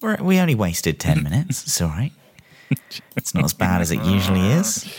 We're, 0.00 0.16
we 0.16 0.38
only 0.38 0.54
wasted 0.54 1.00
10 1.00 1.22
minutes. 1.22 1.64
It's 1.64 1.80
all 1.80 1.88
right. 1.88 2.12
It's 3.16 3.34
not 3.34 3.44
as 3.44 3.54
bad 3.54 3.80
as 3.80 3.90
it 3.90 4.02
usually 4.04 4.46
is. 4.52 4.92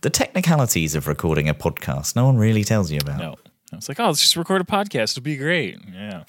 The 0.00 0.10
technicalities 0.10 0.94
of 0.94 1.06
recording 1.06 1.48
a 1.48 1.54
podcast, 1.54 2.16
no 2.16 2.24
one 2.24 2.36
really 2.38 2.64
tells 2.64 2.90
you 2.90 2.98
about. 3.00 3.18
No. 3.18 3.36
I 3.72 3.76
was 3.76 3.88
like, 3.88 4.00
oh, 4.00 4.06
let's 4.06 4.20
just 4.20 4.36
record 4.36 4.60
a 4.60 4.64
podcast. 4.64 5.12
It'll 5.12 5.22
be 5.22 5.36
great. 5.36 5.78
Yeah. 5.92 6.24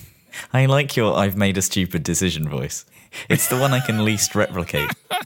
I 0.52 0.66
like 0.66 0.96
your 0.96 1.16
I've 1.16 1.36
made 1.36 1.56
a 1.56 1.62
stupid 1.62 2.02
decision 2.02 2.48
voice. 2.48 2.84
It's 3.28 3.48
the 3.48 3.58
one 3.58 3.72
I 3.72 3.80
can 3.80 4.04
least 4.04 4.34
replicate. 4.34 4.90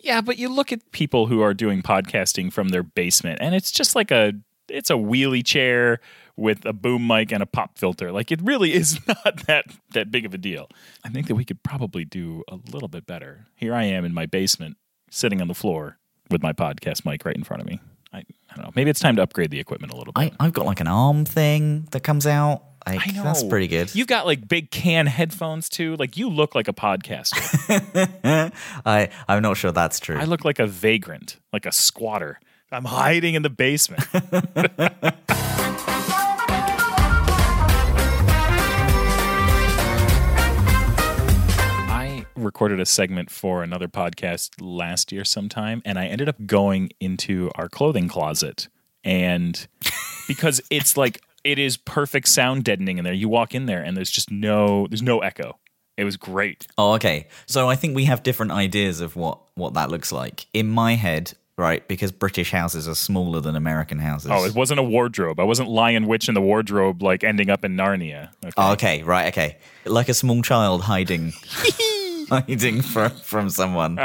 Yeah, 0.00 0.20
but 0.20 0.38
you 0.38 0.48
look 0.48 0.72
at 0.72 0.92
people 0.92 1.26
who 1.26 1.42
are 1.42 1.52
doing 1.52 1.82
podcasting 1.82 2.52
from 2.52 2.68
their 2.68 2.82
basement, 2.82 3.40
and 3.42 3.54
it's 3.54 3.70
just 3.70 3.96
like 3.96 4.10
a 4.10 4.32
it's 4.68 4.90
a 4.90 4.94
wheelie 4.94 5.44
chair 5.44 6.00
with 6.38 6.64
a 6.64 6.72
boom 6.72 7.06
mic 7.06 7.32
and 7.32 7.42
a 7.42 7.46
pop 7.46 7.76
filter. 7.76 8.12
Like 8.12 8.30
it 8.30 8.40
really 8.42 8.72
is 8.72 9.00
not 9.06 9.46
that 9.46 9.66
that 9.92 10.10
big 10.10 10.24
of 10.24 10.32
a 10.32 10.38
deal. 10.38 10.68
I 11.04 11.08
think 11.08 11.26
that 11.26 11.34
we 11.34 11.44
could 11.44 11.62
probably 11.62 12.04
do 12.04 12.44
a 12.48 12.58
little 12.72 12.88
bit 12.88 13.06
better. 13.06 13.46
Here 13.56 13.74
I 13.74 13.84
am 13.84 14.04
in 14.04 14.14
my 14.14 14.26
basement, 14.26 14.76
sitting 15.10 15.42
on 15.42 15.48
the 15.48 15.54
floor 15.54 15.98
with 16.30 16.42
my 16.42 16.52
podcast 16.52 17.04
mic 17.04 17.24
right 17.24 17.36
in 17.36 17.44
front 17.44 17.62
of 17.62 17.68
me. 17.68 17.80
I, 18.12 18.18
I 18.18 18.54
don't 18.54 18.64
know. 18.64 18.72
Maybe 18.74 18.90
it's 18.90 19.00
time 19.00 19.16
to 19.16 19.22
upgrade 19.22 19.50
the 19.50 19.60
equipment 19.60 19.92
a 19.92 19.96
little 19.96 20.12
bit. 20.12 20.32
I, 20.40 20.46
I've 20.46 20.52
got 20.52 20.64
like 20.64 20.80
an 20.80 20.86
arm 20.86 21.24
thing 21.24 21.88
that 21.90 22.02
comes 22.02 22.26
out. 22.26 22.62
Like, 22.86 23.06
I 23.06 23.10
know 23.10 23.24
That's 23.24 23.42
pretty 23.42 23.66
good. 23.66 23.94
You've 23.94 24.06
got 24.06 24.24
like 24.24 24.48
big 24.48 24.70
can 24.70 25.06
headphones 25.06 25.68
too. 25.68 25.96
Like 25.96 26.16
you 26.16 26.30
look 26.30 26.54
like 26.54 26.68
a 26.68 26.72
podcaster. 26.72 28.52
I, 28.86 29.10
I'm 29.28 29.42
not 29.42 29.58
sure 29.58 29.72
that's 29.72 30.00
true. 30.00 30.16
I 30.16 30.24
look 30.24 30.44
like 30.44 30.58
a 30.58 30.66
vagrant, 30.66 31.36
like 31.52 31.66
a 31.66 31.72
squatter. 31.72 32.40
I'm 32.70 32.84
hiding 32.84 33.34
in 33.34 33.42
the 33.42 33.50
basement. 33.50 34.06
recorded 42.48 42.80
a 42.80 42.86
segment 42.86 43.30
for 43.30 43.62
another 43.62 43.88
podcast 43.88 44.52
last 44.58 45.12
year 45.12 45.22
sometime, 45.22 45.82
and 45.84 45.98
I 45.98 46.06
ended 46.06 46.30
up 46.30 46.46
going 46.46 46.88
into 46.98 47.50
our 47.56 47.68
clothing 47.68 48.08
closet. 48.08 48.68
And 49.04 49.68
because 50.28 50.62
it's 50.70 50.96
like, 50.96 51.20
it 51.44 51.58
is 51.58 51.76
perfect 51.76 52.26
sound 52.26 52.64
deadening 52.64 52.96
in 52.96 53.04
there. 53.04 53.12
You 53.12 53.28
walk 53.28 53.54
in 53.54 53.66
there 53.66 53.82
and 53.82 53.94
there's 53.94 54.10
just 54.10 54.30
no, 54.30 54.86
there's 54.86 55.02
no 55.02 55.18
echo. 55.18 55.58
It 55.98 56.04
was 56.04 56.16
great. 56.16 56.66
Oh, 56.78 56.94
okay. 56.94 57.28
So 57.44 57.68
I 57.68 57.76
think 57.76 57.94
we 57.94 58.06
have 58.06 58.22
different 58.22 58.52
ideas 58.52 59.02
of 59.02 59.14
what 59.14 59.40
what 59.56 59.74
that 59.74 59.90
looks 59.90 60.10
like. 60.10 60.46
In 60.54 60.68
my 60.68 60.94
head, 60.94 61.34
right, 61.58 61.86
because 61.86 62.12
British 62.12 62.52
houses 62.52 62.88
are 62.88 62.94
smaller 62.94 63.40
than 63.40 63.56
American 63.56 63.98
houses. 63.98 64.30
Oh, 64.32 64.44
it 64.44 64.54
wasn't 64.54 64.80
a 64.80 64.82
wardrobe. 64.84 65.38
I 65.38 65.42
wasn't 65.44 65.68
Lion 65.68 66.06
Witch 66.06 66.28
in 66.28 66.34
the 66.34 66.40
wardrobe, 66.40 67.02
like 67.02 67.24
ending 67.24 67.50
up 67.50 67.64
in 67.64 67.76
Narnia. 67.76 68.30
Okay. 68.44 68.54
Oh, 68.56 68.72
okay, 68.72 69.02
right, 69.02 69.26
okay. 69.28 69.58
Like 69.84 70.08
a 70.08 70.14
small 70.14 70.40
child 70.40 70.82
hiding 70.82 71.32
hiding 72.46 72.82
from 72.82 73.10
from 73.10 73.50
someone 73.50 73.98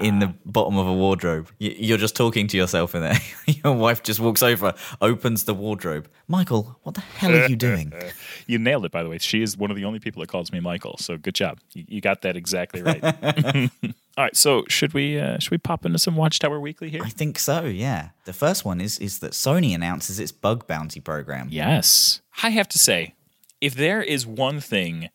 in 0.00 0.18
the 0.20 0.32
bottom 0.44 0.76
of 0.76 0.86
a 0.86 0.92
wardrobe. 0.92 1.48
You're 1.58 1.98
just 1.98 2.16
talking 2.16 2.46
to 2.48 2.56
yourself 2.56 2.94
in 2.94 3.02
there. 3.02 3.18
Your 3.64 3.72
wife 3.74 4.02
just 4.02 4.20
walks 4.20 4.42
over, 4.42 4.74
opens 5.00 5.44
the 5.44 5.54
wardrobe. 5.54 6.08
Michael, 6.28 6.78
what 6.82 6.94
the 6.94 7.00
hell 7.00 7.32
are 7.32 7.46
you 7.46 7.56
doing? 7.56 7.92
You 8.48 8.60
nailed 8.60 8.84
it, 8.84 8.92
by 8.92 9.02
the 9.02 9.08
way. 9.08 9.18
She 9.18 9.42
is 9.42 9.56
one 9.56 9.72
of 9.72 9.76
the 9.76 9.84
only 9.84 9.98
people 9.98 10.20
that 10.20 10.28
calls 10.28 10.52
me 10.52 10.60
Michael. 10.60 10.96
So 10.98 11.16
good 11.16 11.34
job. 11.34 11.58
You, 11.72 12.00
got 12.00 12.22
that 12.22 12.36
exactly 12.36 12.80
right. 12.80 13.02
All 13.02 14.24
right. 14.24 14.36
So 14.36 14.64
should 14.68 14.94
we 14.94 15.18
uh, 15.18 15.40
should 15.40 15.50
we 15.50 15.58
pop 15.58 15.84
into 15.84 15.98
some 15.98 16.14
Watchtower 16.14 16.60
Weekly 16.60 16.88
here? 16.88 17.02
I 17.02 17.08
think 17.08 17.40
so, 17.40 17.64
yeah. 17.64 18.10
The 18.24 18.32
first 18.32 18.64
one 18.64 18.80
is 18.80 18.98
is 19.00 19.18
that 19.18 19.32
Sony 19.32 19.74
announces 19.74 20.20
its 20.20 20.30
bug 20.30 20.68
bounty 20.68 21.00
program. 21.00 21.48
Yes. 21.50 22.20
I 22.42 22.50
have 22.50 22.68
to 22.68 22.78
say, 22.78 23.14
if 23.60 23.74
there 23.74 24.02
is 24.02 24.26
one 24.26 24.60
thing 24.60 25.10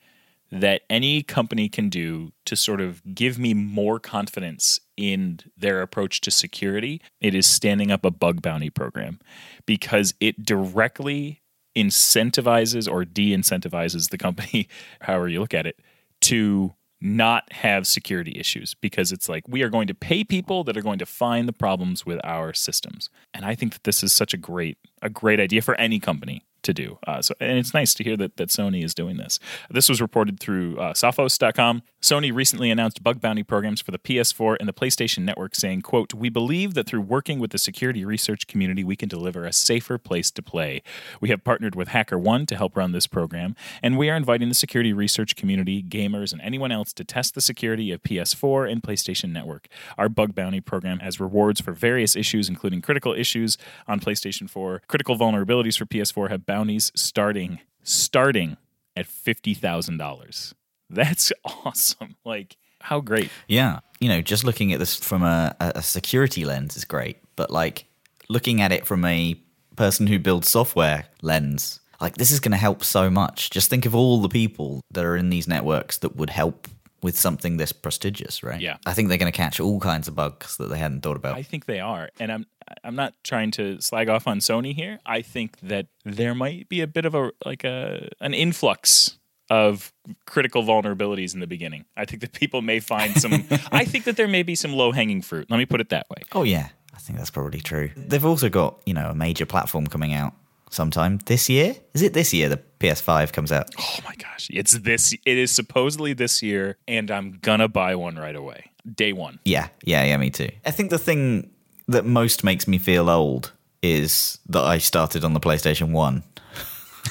that 0.52 0.82
any 0.90 1.24
company 1.24 1.70
can 1.70 1.90
do 1.90 2.32
to 2.46 2.56
sort 2.56 2.82
of 2.82 3.02
give 3.16 3.40
me 3.40 3.54
more 3.54 4.00
confidence 4.00 4.80
in 4.98 5.40
their 5.58 5.82
approach 5.82 6.20
to 6.22 6.32
security, 6.32 7.02
it 7.22 7.34
is 7.34 7.48
standing 7.48 7.90
up 7.90 8.04
a 8.04 8.12
bug 8.12 8.42
bounty 8.42 8.70
program 8.70 9.20
because 9.66 10.14
it 10.20 10.46
directly 10.46 11.42
incentivizes 11.76 12.92
or 12.92 13.06
de 13.06 13.34
incentivizes 13.36 14.10
the 14.10 14.18
company, 14.18 14.68
however 15.02 15.30
you 15.30 15.40
look 15.40 15.54
at 15.54 15.66
it, 15.66 15.80
to 16.20 16.74
not 17.04 17.52
have 17.52 17.88
security 17.88 18.38
issues 18.38 18.76
because 18.76 19.12
it's 19.12 19.28
like 19.28 19.44
we 19.48 19.64
are 19.64 19.70
going 19.70 19.88
to 19.88 19.94
pay 19.94 20.24
people 20.24 20.64
that 20.64 20.78
are 20.78 20.84
going 20.84 21.00
to 21.00 21.06
find 21.06 21.48
the 21.48 21.54
problems 21.54 22.06
with 22.06 22.20
our 22.24 22.54
systems. 22.54 23.10
And 23.34 23.44
I 23.44 23.56
think 23.56 23.74
that 23.74 23.86
this 23.86 24.04
is 24.04 24.14
such 24.14 24.34
a 24.34 24.38
great 24.38 24.78
a 25.02 25.10
great 25.10 25.40
idea 25.40 25.64
for 25.64 25.74
any 25.76 26.00
company 26.00 26.44
to 26.64 26.74
do. 26.74 26.98
Uh, 27.06 27.22
so, 27.22 27.34
and 27.40 27.58
it's 27.58 27.74
nice 27.74 27.94
to 27.96 28.04
hear 28.04 28.18
that, 28.18 28.38
that 28.38 28.50
Sony 28.50 28.84
is 28.84 28.94
doing 28.94 29.18
this. 29.18 29.40
This 29.70 29.90
was 29.90 30.02
reported 30.02 30.40
through 30.40 30.78
uh, 30.80 30.94
Sophos.com. 30.94 31.84
Sony 32.02 32.34
recently 32.34 32.72
announced 32.72 33.04
bug 33.04 33.22
bounty 33.22 33.44
programs 33.44 33.82
for 33.82 33.92
the 33.92 34.00
PS4 34.00 34.58
and 34.60 34.68
the 34.68 34.74
PlayStation 34.74 35.20
Network, 35.20 35.56
saying, 35.56 35.82
"quote 35.82 36.14
We 36.14 36.30
believe 36.30 36.74
that 36.74 36.88
through 36.88 37.02
working 37.02 37.40
with 37.40 37.52
the 37.52 37.60
security 37.60 38.04
research 38.04 38.48
community, 38.48 38.84
we 38.84 38.96
can 38.96 39.08
deliver 39.08 39.46
a 39.46 39.54
safer 39.54 39.98
place 39.98 40.32
to 40.32 40.42
play. 40.42 40.82
We 41.20 41.30
have 41.30 41.44
partnered 41.44 41.76
with 41.76 41.90
HackerOne 41.90 42.48
to 42.48 42.56
help 42.56 42.76
run 42.76 42.92
this 42.92 43.08
program, 43.08 43.56
and 43.84 43.98
we 43.98 44.10
are 44.10 44.16
inviting 44.16 44.50
the 44.50 44.56
security 44.56 44.94
research 44.94 45.36
community, 45.36 45.84
gamers, 45.84 46.34
and 46.34 46.42
anyone 46.42 46.72
else 46.72 46.92
to 46.94 47.04
test 47.04 47.36
the 47.36 47.42
security 47.42 47.92
of 47.92 48.02
PS4 48.02 48.72
and 48.72 48.82
PlayStation 48.82 49.32
Network. 49.32 49.68
Our 49.98 50.10
bug 50.10 50.34
bounty 50.34 50.60
program 50.60 51.00
has 51.00 51.20
rewards 51.20 51.62
for 51.62 51.72
various 51.72 52.16
issues, 52.16 52.50
including 52.50 52.82
critical 52.82 53.14
issues 53.14 53.58
on 53.88 54.00
PlayStation 54.00 54.50
4. 54.50 54.82
Critical 54.88 55.18
vulnerabilities 55.18 55.78
for 55.78 55.86
PS4 55.86 56.30
have 56.30 56.46
bounties 56.52 56.92
starting 56.96 57.60
starting 57.82 58.58
at 58.98 59.08
fifty 59.08 59.54
thousand 59.54 59.98
dollars. 59.98 60.54
That's 60.90 61.32
awesome. 61.66 62.18
Like 62.26 62.58
how 62.82 63.00
great. 63.00 63.30
Yeah, 63.48 63.80
you 64.02 64.10
know, 64.10 64.22
just 64.22 64.44
looking 64.44 64.74
at 64.74 64.80
this 64.80 64.96
from 64.96 65.24
a 65.24 65.56
a 65.60 65.82
security 65.82 66.44
lens 66.44 66.76
is 66.76 66.84
great, 66.84 67.18
but 67.38 67.52
like 67.52 67.86
looking 68.28 68.60
at 68.62 68.74
it 68.74 68.86
from 68.86 69.06
a 69.06 69.40
person 69.78 70.08
who 70.08 70.20
builds 70.20 70.50
software 70.50 71.06
lens, 71.22 71.80
like 72.02 72.16
this 72.18 72.32
is 72.32 72.42
going 72.42 72.52
to 72.52 72.58
help 72.58 72.84
so 72.84 73.10
much. 73.10 73.50
Just 73.50 73.70
think 73.70 73.86
of 73.86 73.96
all 73.96 74.20
the 74.20 74.28
people 74.28 74.82
that 74.92 75.06
are 75.06 75.16
in 75.16 75.30
these 75.30 75.48
networks 75.48 76.00
that 76.00 76.18
would 76.18 76.30
help 76.30 76.68
with 77.04 77.18
something 77.18 77.58
this 77.58 77.72
prestigious, 77.72 78.44
right? 78.44 78.62
Yeah. 78.62 78.78
I 78.86 78.94
think 78.94 79.10
they're 79.10 79.18
going 79.18 79.32
to 79.32 79.36
catch 79.38 79.60
all 79.60 79.80
kinds 79.80 80.08
of 80.08 80.16
bugs 80.16 80.58
that 80.58 80.70
they 80.70 80.78
hadn't 80.78 81.02
thought 81.02 81.18
about. 81.18 81.36
I 81.38 81.44
think 81.44 81.66
they 81.66 81.80
are, 81.80 82.10
and 82.20 82.32
I'm 82.32 82.46
I'm 82.84 82.96
not 82.96 83.14
trying 83.24 83.52
to 83.52 83.82
slag 83.82 84.10
off 84.10 84.28
on 84.28 84.40
Sony 84.40 84.74
here. 84.74 85.00
I 85.06 85.22
think 85.22 85.60
that 85.62 85.88
there 86.06 86.36
might 86.36 86.70
be 86.70 86.82
a 86.82 86.88
bit 86.88 87.06
of 87.06 87.16
a 87.16 87.32
like 87.46 87.64
a 87.64 88.10
an 88.20 88.34
influx 88.34 89.18
of 89.50 89.92
critical 90.26 90.64
vulnerabilities 90.64 91.34
in 91.34 91.42
the 91.42 91.48
beginning. 91.48 91.86
I 91.98 92.06
think 92.06 92.22
that 92.22 92.34
people 92.34 92.62
may 92.62 92.80
find 92.80 93.16
some. 93.20 93.34
I 93.72 93.86
think 93.86 94.06
that 94.06 94.16
there 94.16 94.28
may 94.28 94.44
be 94.44 94.56
some 94.56 94.74
low 94.74 94.92
hanging 94.92 95.22
fruit. 95.22 95.50
Let 95.50 95.58
me 95.58 95.66
put 95.66 95.82
it 95.82 95.90
that 95.90 96.08
way. 96.10 96.24
oh 96.34 96.44
yeah, 96.44 96.70
I 96.94 97.00
think 97.00 97.18
that's 97.18 97.32
probably 97.32 97.62
true. 97.62 97.92
They've 97.96 98.26
also 98.26 98.50
got 98.50 98.80
you 98.86 98.94
know 98.94 99.10
a 99.10 99.16
major 99.16 99.46
platform 99.46 99.88
coming 99.88 100.14
out 100.14 100.34
sometime 100.70 101.20
this 101.26 101.50
year. 101.50 101.76
Is 101.94 102.02
it 102.02 102.14
this 102.14 102.34
year 102.34 102.48
the 102.48 102.62
PS5 102.82 103.32
comes 103.32 103.52
out? 103.52 103.70
Oh 103.80 103.98
my 104.04 104.16
gosh, 104.16 104.50
it's 104.52 104.74
this. 104.80 105.14
It 105.26 105.38
is 105.38 105.52
supposedly 105.52 106.14
this 106.14 106.42
year, 106.42 106.78
and 106.88 107.10
I'm 107.12 107.40
gonna 107.42 107.68
buy 107.68 107.96
one 107.96 108.16
right 108.16 108.36
away, 108.36 108.72
day 108.96 109.14
one. 109.14 109.40
Yeah, 109.46 109.68
yeah, 109.84 110.04
yeah, 110.04 110.18
me 110.18 110.30
too. 110.30 110.50
I 110.66 110.72
think 110.72 110.90
the 110.90 110.98
thing 110.98 111.52
that 111.88 112.06
most 112.06 112.44
makes 112.44 112.68
me 112.68 112.78
feel 112.78 113.10
old 113.10 113.52
is 113.84 114.38
that 114.50 114.64
I 114.64 114.78
started 114.78 115.24
on 115.24 115.34
the 115.34 115.40
PlayStation 115.40 115.92
1 115.92 116.24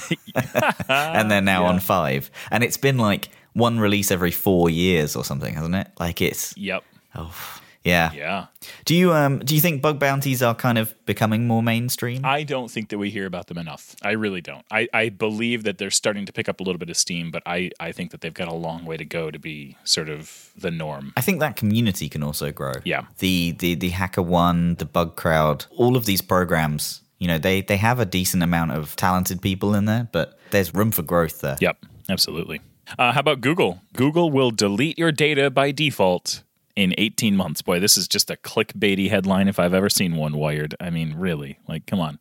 and 0.89 1.29
they're 1.31 1.41
now 1.41 1.65
on 1.65 1.79
5. 1.79 2.31
And 2.49 2.63
it's 2.63 2.77
been 2.77 2.97
like 2.97 3.29
one 3.53 3.79
release 3.79 4.11
every 4.11 4.31
4 4.31 4.69
years 4.69 5.15
or 5.15 5.23
something, 5.25 5.53
hasn't 5.53 5.75
it? 5.75 5.87
Like 5.99 6.21
it's 6.21 6.55
Yep. 6.57 6.83
oh 7.15 7.60
yeah. 7.83 8.11
Yeah. 8.13 8.45
Do 8.85 8.95
you 8.95 9.13
um 9.13 9.39
do 9.39 9.55
you 9.55 9.61
think 9.61 9.81
bug 9.81 9.99
bounties 9.99 10.41
are 10.43 10.53
kind 10.53 10.77
of 10.77 10.93
becoming 11.05 11.47
more 11.47 11.63
mainstream? 11.63 12.23
I 12.23 12.43
don't 12.43 12.69
think 12.69 12.89
that 12.89 12.97
we 12.97 13.09
hear 13.09 13.25
about 13.25 13.47
them 13.47 13.57
enough. 13.57 13.95
I 14.03 14.11
really 14.11 14.41
don't. 14.41 14.65
I, 14.71 14.87
I 14.93 15.09
believe 15.09 15.63
that 15.63 15.77
they're 15.77 15.91
starting 15.91 16.25
to 16.25 16.33
pick 16.33 16.47
up 16.47 16.59
a 16.59 16.63
little 16.63 16.77
bit 16.77 16.89
of 16.89 16.97
steam, 16.97 17.31
but 17.31 17.41
I, 17.45 17.71
I 17.79 17.91
think 17.91 18.11
that 18.11 18.21
they've 18.21 18.33
got 18.33 18.47
a 18.47 18.53
long 18.53 18.85
way 18.85 18.97
to 18.97 19.05
go 19.05 19.31
to 19.31 19.39
be 19.39 19.77
sort 19.83 20.09
of 20.09 20.51
the 20.55 20.71
norm. 20.71 21.13
I 21.17 21.21
think 21.21 21.39
that 21.39 21.55
community 21.55 22.07
can 22.09 22.23
also 22.23 22.51
grow. 22.51 22.73
Yeah. 22.83 23.05
The 23.17 23.51
the 23.51 23.75
the 23.75 23.91
HackerOne, 23.91 24.77
the 24.77 24.85
Bugcrowd, 24.85 25.65
all 25.75 25.95
of 25.95 26.05
these 26.05 26.21
programs, 26.21 27.01
you 27.17 27.27
know, 27.27 27.37
they 27.37 27.61
they 27.61 27.77
have 27.77 27.99
a 27.99 28.05
decent 28.05 28.43
amount 28.43 28.71
of 28.71 28.95
talented 28.95 29.41
people 29.41 29.73
in 29.73 29.85
there, 29.85 30.07
but 30.11 30.37
there's 30.51 30.73
room 30.73 30.91
for 30.91 31.01
growth 31.01 31.41
there. 31.41 31.57
Yep, 31.59 31.85
absolutely. 32.09 32.61
Uh, 32.99 33.13
how 33.13 33.21
about 33.21 33.41
Google? 33.41 33.81
Google 33.95 34.29
will 34.29 34.51
delete 34.51 34.99
your 34.99 35.11
data 35.11 35.49
by 35.49 35.71
default 35.71 36.43
in 36.75 36.93
18 36.97 37.35
months. 37.35 37.61
Boy, 37.61 37.79
this 37.79 37.97
is 37.97 38.07
just 38.07 38.29
a 38.29 38.35
clickbaity 38.35 39.09
headline 39.09 39.47
if 39.47 39.59
I've 39.59 39.73
ever 39.73 39.89
seen 39.89 40.15
one 40.15 40.37
wired. 40.37 40.75
I 40.79 40.89
mean, 40.89 41.15
really, 41.15 41.59
like, 41.67 41.85
come 41.85 41.99
on. 41.99 42.19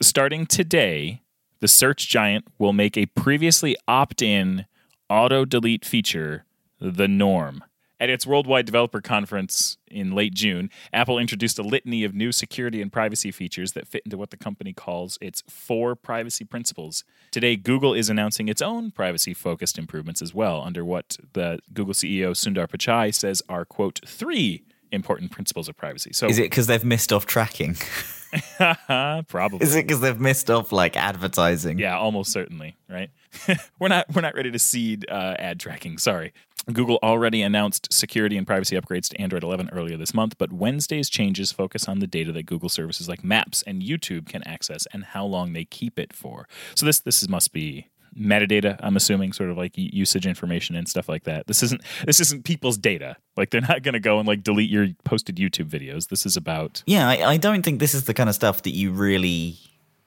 Starting 0.00 0.46
today, 0.46 1.22
the 1.60 1.68
search 1.68 2.08
giant 2.08 2.46
will 2.58 2.72
make 2.72 2.96
a 2.96 3.06
previously 3.06 3.76
opt 3.88 4.22
in 4.22 4.66
auto 5.08 5.44
delete 5.44 5.84
feature 5.84 6.44
the 6.80 7.08
norm. 7.08 7.64
At 8.04 8.10
its 8.10 8.26
Worldwide 8.26 8.66
Developer 8.66 9.00
Conference 9.00 9.78
in 9.90 10.12
late 10.12 10.34
June, 10.34 10.68
Apple 10.92 11.18
introduced 11.18 11.58
a 11.58 11.62
litany 11.62 12.04
of 12.04 12.14
new 12.14 12.32
security 12.32 12.82
and 12.82 12.92
privacy 12.92 13.30
features 13.30 13.72
that 13.72 13.88
fit 13.88 14.02
into 14.04 14.18
what 14.18 14.28
the 14.28 14.36
company 14.36 14.74
calls 14.74 15.16
its 15.22 15.42
four 15.48 15.96
privacy 15.96 16.44
principles. 16.44 17.02
Today, 17.30 17.56
Google 17.56 17.94
is 17.94 18.10
announcing 18.10 18.48
its 18.48 18.60
own 18.60 18.90
privacy 18.90 19.32
focused 19.32 19.78
improvements 19.78 20.20
as 20.20 20.34
well, 20.34 20.60
under 20.60 20.84
what 20.84 21.16
the 21.32 21.60
Google 21.72 21.94
CEO 21.94 22.32
Sundar 22.32 22.68
Pichai 22.68 23.14
says 23.14 23.42
are, 23.48 23.64
quote, 23.64 24.00
three 24.06 24.64
important 24.92 25.30
principles 25.30 25.66
of 25.66 25.74
privacy. 25.78 26.10
So 26.12 26.26
Is 26.26 26.38
it 26.38 26.42
because 26.42 26.66
they've 26.66 26.84
missed 26.84 27.10
off 27.10 27.24
tracking? 27.24 27.74
probably. 29.28 29.60
Is 29.60 29.74
it 29.74 29.86
because 29.86 30.00
they've 30.00 30.18
missed 30.18 30.50
off 30.50 30.72
like 30.72 30.96
advertising? 30.96 31.78
Yeah, 31.78 31.98
almost 31.98 32.32
certainly, 32.32 32.76
right? 32.88 33.10
we're 33.78 33.88
not 33.88 34.06
we're 34.14 34.22
not 34.22 34.34
ready 34.34 34.50
to 34.50 34.58
cede 34.58 35.06
uh, 35.08 35.36
ad 35.38 35.60
tracking. 35.60 35.98
Sorry. 35.98 36.32
Google 36.72 36.98
already 37.02 37.42
announced 37.42 37.92
security 37.92 38.38
and 38.38 38.46
privacy 38.46 38.74
upgrades 38.74 39.08
to 39.10 39.20
Android 39.20 39.44
11 39.44 39.68
earlier 39.70 39.98
this 39.98 40.14
month, 40.14 40.38
but 40.38 40.50
Wednesday's 40.50 41.10
changes 41.10 41.52
focus 41.52 41.86
on 41.88 41.98
the 41.98 42.06
data 42.06 42.32
that 42.32 42.44
Google 42.44 42.70
services 42.70 43.06
like 43.06 43.22
Maps 43.22 43.62
and 43.66 43.82
YouTube 43.82 44.26
can 44.26 44.42
access 44.44 44.86
and 44.90 45.04
how 45.04 45.26
long 45.26 45.52
they 45.52 45.66
keep 45.66 45.98
it 45.98 46.14
for. 46.14 46.48
So 46.74 46.86
this 46.86 47.00
this 47.00 47.22
is, 47.22 47.28
must 47.28 47.52
be 47.52 47.88
metadata 48.18 48.78
i'm 48.82 48.96
assuming 48.96 49.32
sort 49.32 49.50
of 49.50 49.56
like 49.56 49.72
usage 49.74 50.26
information 50.26 50.76
and 50.76 50.88
stuff 50.88 51.08
like 51.08 51.24
that 51.24 51.46
this 51.46 51.62
isn't 51.62 51.80
this 52.06 52.20
isn't 52.20 52.44
people's 52.44 52.76
data 52.78 53.16
like 53.36 53.50
they're 53.50 53.60
not 53.60 53.82
going 53.82 53.92
to 53.92 54.00
go 54.00 54.18
and 54.18 54.28
like 54.28 54.42
delete 54.42 54.70
your 54.70 54.88
posted 55.04 55.36
youtube 55.36 55.68
videos 55.68 56.08
this 56.08 56.24
is 56.26 56.36
about 56.36 56.82
Yeah, 56.86 57.08
I, 57.08 57.32
I 57.32 57.36
don't 57.36 57.62
think 57.62 57.80
this 57.80 57.94
is 57.94 58.04
the 58.04 58.14
kind 58.14 58.28
of 58.28 58.34
stuff 58.34 58.62
that 58.62 58.70
you 58.74 58.90
really 58.92 59.56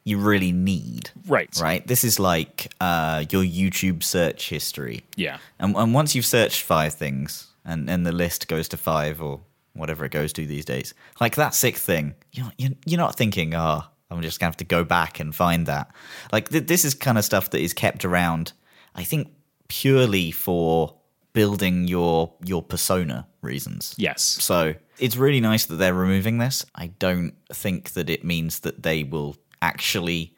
you 0.03 0.17
really 0.17 0.53
need. 0.53 1.11
right 1.27 1.49
Right? 1.61 1.85
This 1.85 2.05
is 2.05 2.17
like 2.17 2.71
uh, 2.79 3.25
your 3.29 3.43
YouTube 3.43 4.03
search 4.03 4.47
history. 4.49 5.03
yeah 5.17 5.37
And, 5.59 5.75
and 5.75 5.93
once 5.93 6.15
you've 6.15 6.25
searched 6.25 6.61
five 6.61 6.93
things 6.93 7.47
and, 7.65 7.89
and 7.89 8.05
the 8.05 8.13
list 8.13 8.47
goes 8.47 8.69
to 8.69 8.77
five 8.77 9.21
or 9.21 9.41
whatever 9.73 10.05
it 10.05 10.11
goes 10.13 10.31
to 10.33 10.47
these 10.47 10.63
days, 10.63 10.93
like 11.19 11.35
that 11.35 11.53
sixth 11.53 11.83
thing, 11.83 12.15
you're, 12.31 12.51
you're, 12.57 12.71
you're 12.85 12.97
not 12.97 13.17
thinking, 13.17 13.53
oh, 13.53 13.83
I'm 14.09 14.21
just 14.21 14.39
going 14.39 14.47
to 14.47 14.51
have 14.51 14.57
to 14.57 14.65
go 14.65 14.83
back 14.83 15.19
and 15.19 15.35
find 15.35 15.65
that. 15.65 15.91
Like 16.31 16.49
th- 16.49 16.67
this 16.67 16.85
is 16.85 16.93
kind 16.93 17.17
of 17.17 17.25
stuff 17.25 17.49
that 17.51 17.61
is 17.61 17.73
kept 17.73 18.05
around, 18.05 18.53
I 18.95 19.03
think, 19.03 19.29
purely 19.67 20.31
for 20.31 20.95
building 21.33 21.87
your 21.87 22.33
your 22.43 22.63
persona 22.63 23.27
reasons. 23.41 23.93
yes 23.97 24.23
So 24.23 24.73
it's 24.97 25.15
really 25.15 25.41
nice 25.41 25.65
that 25.65 25.75
they're 25.75 25.93
removing 25.93 26.39
this. 26.39 26.65
I 26.73 26.87
don't 26.87 27.33
think 27.53 27.91
that 27.91 28.09
it 28.09 28.23
means 28.23 28.61
that 28.61 28.81
they 28.83 29.03
will 29.03 29.35
actually 29.61 30.35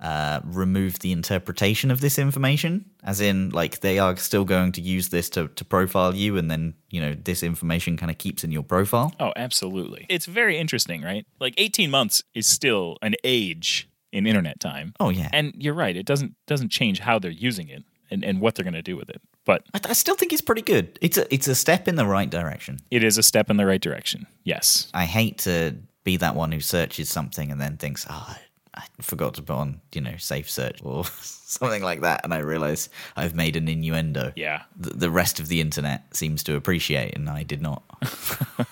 uh, 0.00 0.40
remove 0.44 0.98
the 0.98 1.12
interpretation 1.12 1.90
of 1.90 2.00
this 2.00 2.18
information, 2.18 2.90
as 3.02 3.20
in, 3.20 3.50
like, 3.50 3.80
they 3.80 3.98
are 3.98 4.16
still 4.16 4.44
going 4.44 4.72
to 4.72 4.80
use 4.80 5.08
this 5.08 5.28
to, 5.30 5.48
to 5.48 5.64
profile 5.64 6.14
you, 6.14 6.36
and 6.36 6.50
then, 6.50 6.74
you 6.90 7.00
know, 7.00 7.14
this 7.14 7.42
information 7.42 7.96
kind 7.96 8.10
of 8.10 8.18
keeps 8.18 8.44
in 8.44 8.52
your 8.52 8.62
profile. 8.62 9.12
Oh, 9.18 9.32
absolutely. 9.36 10.06
It's 10.08 10.26
very 10.26 10.58
interesting, 10.58 11.02
right? 11.02 11.26
Like 11.40 11.54
18 11.56 11.90
months 11.90 12.22
is 12.34 12.46
still 12.46 12.98
an 13.02 13.14
age 13.24 13.88
in 14.12 14.26
internet 14.26 14.60
time. 14.60 14.94
Oh, 15.00 15.08
yeah. 15.08 15.28
And 15.32 15.52
you're 15.56 15.74
right, 15.74 15.96
it 15.96 16.06
doesn't 16.06 16.34
doesn't 16.46 16.68
change 16.68 17.00
how 17.00 17.18
they're 17.18 17.30
using 17.30 17.68
it 17.68 17.82
and, 18.10 18.24
and 18.24 18.40
what 18.40 18.54
they're 18.54 18.64
going 18.64 18.74
to 18.74 18.82
do 18.82 18.96
with 18.96 19.08
it. 19.08 19.20
But 19.44 19.64
I, 19.74 19.80
I 19.88 19.92
still 19.94 20.14
think 20.14 20.32
it's 20.32 20.42
pretty 20.42 20.62
good. 20.62 20.98
It's 21.00 21.16
a, 21.16 21.32
it's 21.34 21.48
a 21.48 21.54
step 21.54 21.88
in 21.88 21.96
the 21.96 22.06
right 22.06 22.30
direction. 22.30 22.78
it 22.90 23.02
is 23.02 23.18
a 23.18 23.22
step 23.22 23.50
in 23.50 23.56
the 23.56 23.66
right 23.66 23.80
direction. 23.80 24.26
Yes. 24.44 24.88
I 24.94 25.06
hate 25.06 25.38
to 25.38 25.76
be 26.04 26.16
that 26.18 26.34
one 26.34 26.52
who 26.52 26.60
searches 26.60 27.08
something 27.08 27.50
and 27.50 27.60
then 27.60 27.76
thinks, 27.78 28.06
oh, 28.08 28.36
I- 28.74 28.86
forgot 29.00 29.34
to 29.34 29.42
put 29.42 29.54
on, 29.54 29.80
you 29.92 30.00
know, 30.00 30.16
safe 30.16 30.50
search 30.50 30.80
or 30.82 31.04
something 31.20 31.82
like 31.82 32.00
that. 32.02 32.22
And 32.24 32.32
I 32.32 32.38
realize 32.38 32.88
I've 33.16 33.34
made 33.34 33.56
an 33.56 33.68
innuendo. 33.68 34.32
Yeah. 34.36 34.62
th- 34.82 34.96
the 34.96 35.10
rest 35.10 35.38
of 35.40 35.48
the 35.48 35.60
internet 35.60 36.16
seems 36.16 36.42
to 36.44 36.56
appreciate, 36.56 37.14
and 37.16 37.28
I 37.28 37.42
did 37.42 37.60
not. 37.62 37.82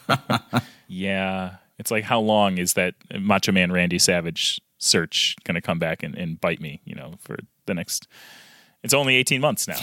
Yeah. 0.88 1.56
It's 1.78 1.90
like 1.90 2.04
how 2.04 2.20
long 2.20 2.58
is 2.58 2.74
that 2.74 2.94
Macho 3.18 3.52
Man 3.52 3.70
Randy 3.72 3.98
Savage 3.98 4.60
search 4.78 5.36
going 5.44 5.54
to 5.54 5.60
come 5.60 5.78
back 5.78 6.02
and, 6.02 6.14
and 6.16 6.40
bite 6.40 6.60
me, 6.60 6.80
you 6.84 6.94
know, 6.94 7.14
for 7.20 7.36
the 7.66 7.74
next 7.74 8.08
It's 8.82 8.92
only 8.92 9.14
18 9.16 9.40
months 9.40 9.68
now. 9.68 9.76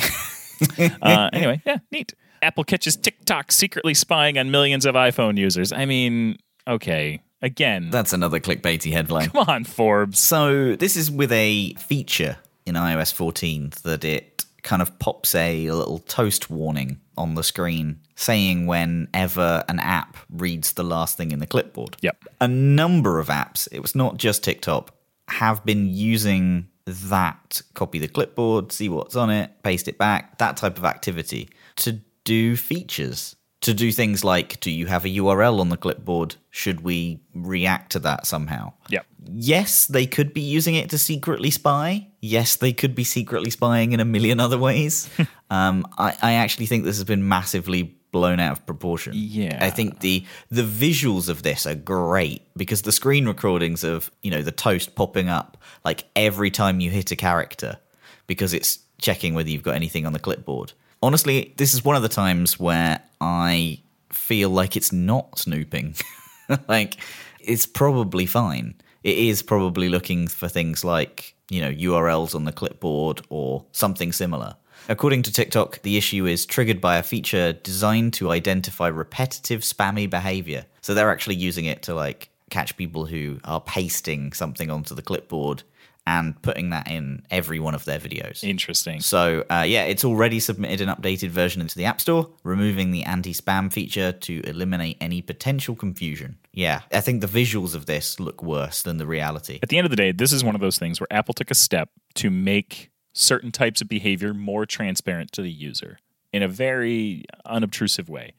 uh, 1.02 1.30
anyway, 1.34 1.62
yeah, 1.66 1.78
neat. 1.92 2.14
Apple 2.42 2.64
catches 2.64 2.96
TikTok 2.98 3.52
secretly 3.52 3.94
spying 3.94 4.38
on 4.38 4.52
millions 4.52 4.86
of 4.86 4.96
iPhone 4.96 5.38
users. 5.38 5.72
I 5.72 5.86
mean, 5.86 6.38
okay. 6.68 7.22
Again, 7.42 7.90
That's 7.92 8.14
another 8.14 8.40
clickbaity 8.40 8.92
headline. 8.92 9.30
come 9.30 9.46
on, 9.48 9.64
Forbes. 9.64 10.20
So 10.20 10.76
this 10.76 10.96
is 10.96 11.12
with 11.12 11.32
a 11.32 11.74
feature 11.76 12.38
in 12.66 12.76
iOS 12.76 13.14
14 13.14 13.74
that 13.84 14.04
it 14.04 14.46
kind 14.64 14.82
of 14.82 15.00
pops 15.00 15.34
a 15.34 15.72
little 15.72 16.00
toast 16.00 16.50
warning 16.50 17.00
on 17.18 17.36
the 17.36 17.44
screen 17.44 18.02
saying 18.16 18.68
whenever 18.68 19.64
an 19.70 19.80
app 19.80 20.18
reads 20.30 20.74
the 20.74 20.84
last 20.84 21.16
thing 21.16 21.32
in 21.32 21.40
the 21.40 21.48
clipboard. 21.48 21.96
Yep. 22.02 22.26
A 22.42 22.48
number 22.48 23.20
of 23.20 23.28
apps, 23.28 23.68
it 23.72 23.80
was 23.80 23.96
not 23.96 24.18
just 24.18 24.44
TikTok, 24.44 24.94
have 25.30 25.64
been 25.66 25.88
using 25.88 26.68
that 26.86 27.62
copy 27.76 28.00
the 28.00 28.08
clipboard, 28.10 28.72
see 28.72 28.90
what's 28.90 29.16
on 29.16 29.30
it, 29.30 29.52
paste 29.64 29.88
it 29.88 29.98
back, 29.98 30.38
that 30.40 30.58
type 30.58 30.78
of 30.78 30.84
activity 30.84 31.50
to 31.78 32.00
do 32.26 32.58
features. 32.58 33.37
To 33.62 33.74
do 33.74 33.92
things 33.92 34.24
like, 34.24 34.60
do 34.60 34.70
you 34.70 34.86
have 34.86 35.04
a 35.04 35.10
URL 35.10 35.60
on 35.60 35.70
the 35.70 35.78
clipboard? 35.78 36.36
Should 36.52 36.82
we 36.82 37.22
react 37.34 37.94
to 37.94 38.00
that 38.00 38.28
somehow? 38.28 38.74
Yep. 38.90 39.06
yes, 39.34 39.88
they 39.88 40.06
could 40.06 40.34
be 40.34 40.42
using 40.42 40.76
it 40.76 40.92
to 40.92 40.98
secretly 40.98 41.50
spy. 41.50 42.08
Yes, 42.22 42.56
they 42.56 42.72
could 42.72 42.94
be 42.94 43.04
secretly 43.04 43.50
spying 43.50 43.94
in 43.94 44.00
a 44.00 44.06
million 44.06 44.40
other 44.40 44.58
ways. 44.58 45.10
um, 45.50 45.88
I, 45.98 46.16
I 46.22 46.34
actually 46.34 46.68
think 46.68 46.84
this 46.84 46.98
has 46.98 47.04
been 47.04 47.28
massively 47.28 47.98
blown 48.12 48.40
out 48.40 48.54
of 48.54 48.66
proportion. 48.66 49.14
Yeah. 49.16 49.58
I 49.62 49.70
think 49.70 50.00
the 50.00 50.26
the 50.50 50.64
visuals 50.64 51.30
of 51.30 51.44
this 51.44 51.66
are 51.68 51.76
great 51.76 52.42
because 52.56 52.84
the 52.84 52.92
screen 52.92 53.28
recordings 53.28 53.84
of 53.84 54.12
you 54.24 54.32
know 54.32 54.42
the 54.42 54.52
toast 54.52 54.96
popping 54.96 55.30
up 55.30 55.58
like 55.84 56.06
every 56.16 56.50
time 56.50 56.80
you 56.80 56.90
hit 56.90 57.12
a 57.12 57.16
character 57.16 57.78
because 58.26 58.54
it's 58.54 58.80
checking 59.00 59.34
whether 59.34 59.50
you've 59.50 59.64
got 59.64 59.76
anything 59.76 60.06
on 60.06 60.14
the 60.14 60.20
clipboard. 60.20 60.74
Honestly, 61.02 61.54
this 61.58 61.74
is 61.74 61.86
one 61.86 61.96
of 61.96 62.02
the 62.02 62.10
times 62.10 62.60
where 62.60 63.02
I 63.22 63.82
feel 64.12 64.50
like 64.50 64.76
it's 64.76 64.92
not 64.92 65.38
snooping. 65.40 65.96
like 66.68 66.98
it's 67.40 67.66
probably 67.66 68.26
fine. 68.26 68.76
It 69.04 69.18
is 69.18 69.42
probably 69.42 69.90
looking 69.90 70.28
for 70.28 70.48
things 70.48 70.84
like, 70.84 71.36
you 71.50 71.62
know, 71.62 71.72
URLs 71.72 72.36
on 72.36 72.46
the 72.46 72.52
clipboard 72.52 73.22
or 73.30 73.66
something 73.72 74.12
similar. 74.12 74.56
According 74.90 75.24
to 75.24 75.32
TikTok, 75.32 75.82
the 75.82 75.98
issue 75.98 76.26
is 76.26 76.46
triggered 76.46 76.80
by 76.82 76.98
a 76.98 77.04
feature 77.04 77.54
designed 77.54 78.14
to 78.14 78.32
identify 78.32 78.88
repetitive 78.88 79.62
spammy 79.62 80.10
behavior. 80.10 80.66
So 80.82 80.94
they're 80.94 81.12
actually 81.12 81.36
using 81.36 81.66
it 81.66 81.84
to 81.84 81.94
like 81.94 82.30
catch 82.50 82.78
people 82.78 83.06
who 83.06 83.40
are 83.44 83.60
pasting 83.62 84.34
something 84.34 84.70
onto 84.70 84.96
the 84.96 85.02
clipboard 85.02 85.64
and 86.08 86.42
putting 86.42 86.70
that 86.70 86.90
in 86.90 87.22
every 87.30 87.60
one 87.60 87.76
of 87.76 87.84
their 87.84 88.00
videos. 88.00 88.42
Interesting. 88.42 89.02
So, 89.02 89.44
uh, 89.52 89.66
yeah, 89.68 89.84
it's 89.84 90.06
already 90.06 90.40
submitted 90.40 90.80
an 90.80 90.88
updated 90.88 91.32
version 91.32 91.62
into 91.62 91.78
the 91.78 91.84
App 91.84 92.00
Store, 92.00 92.30
removing 92.46 92.92
the 92.92 93.04
anti 93.04 93.34
spam 93.34 93.72
feature 93.72 94.14
to 94.14 94.42
eliminate 94.46 94.96
any 95.02 95.22
potential 95.22 95.76
confusion. 95.76 96.38
Yeah, 96.54 96.82
I 96.94 97.02
think 97.02 97.20
the 97.20 97.28
visuals 97.28 97.76
of 97.76 97.88
this 97.88 98.22
look 98.22 98.42
worse 98.42 98.84
than 98.84 98.98
the 98.98 99.06
reality. 99.06 99.60
At 99.62 99.68
the 99.68 99.78
end 99.78 99.86
of 99.86 99.92
the 99.92 99.98
day, 99.98 100.14
this 100.14 100.32
is 100.32 100.46
one 100.46 100.56
of 100.56 100.62
those 100.62 100.80
things 100.80 101.02
where 101.02 101.12
Apple 101.12 101.34
took 101.34 101.52
a 101.52 101.56
step 101.56 101.90
to 102.16 102.32
make 102.32 102.90
certain 103.12 103.52
types 103.52 103.82
of 103.82 103.90
behavior 103.90 104.34
more 104.34 104.66
transparent 104.66 105.34
to 105.34 105.42
the 105.42 105.52
user 105.52 106.00
in 106.32 106.42
a 106.42 106.48
very 106.48 107.26
unobtrusive 107.46 108.08
way. 108.08 108.34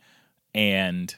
And 0.54 1.14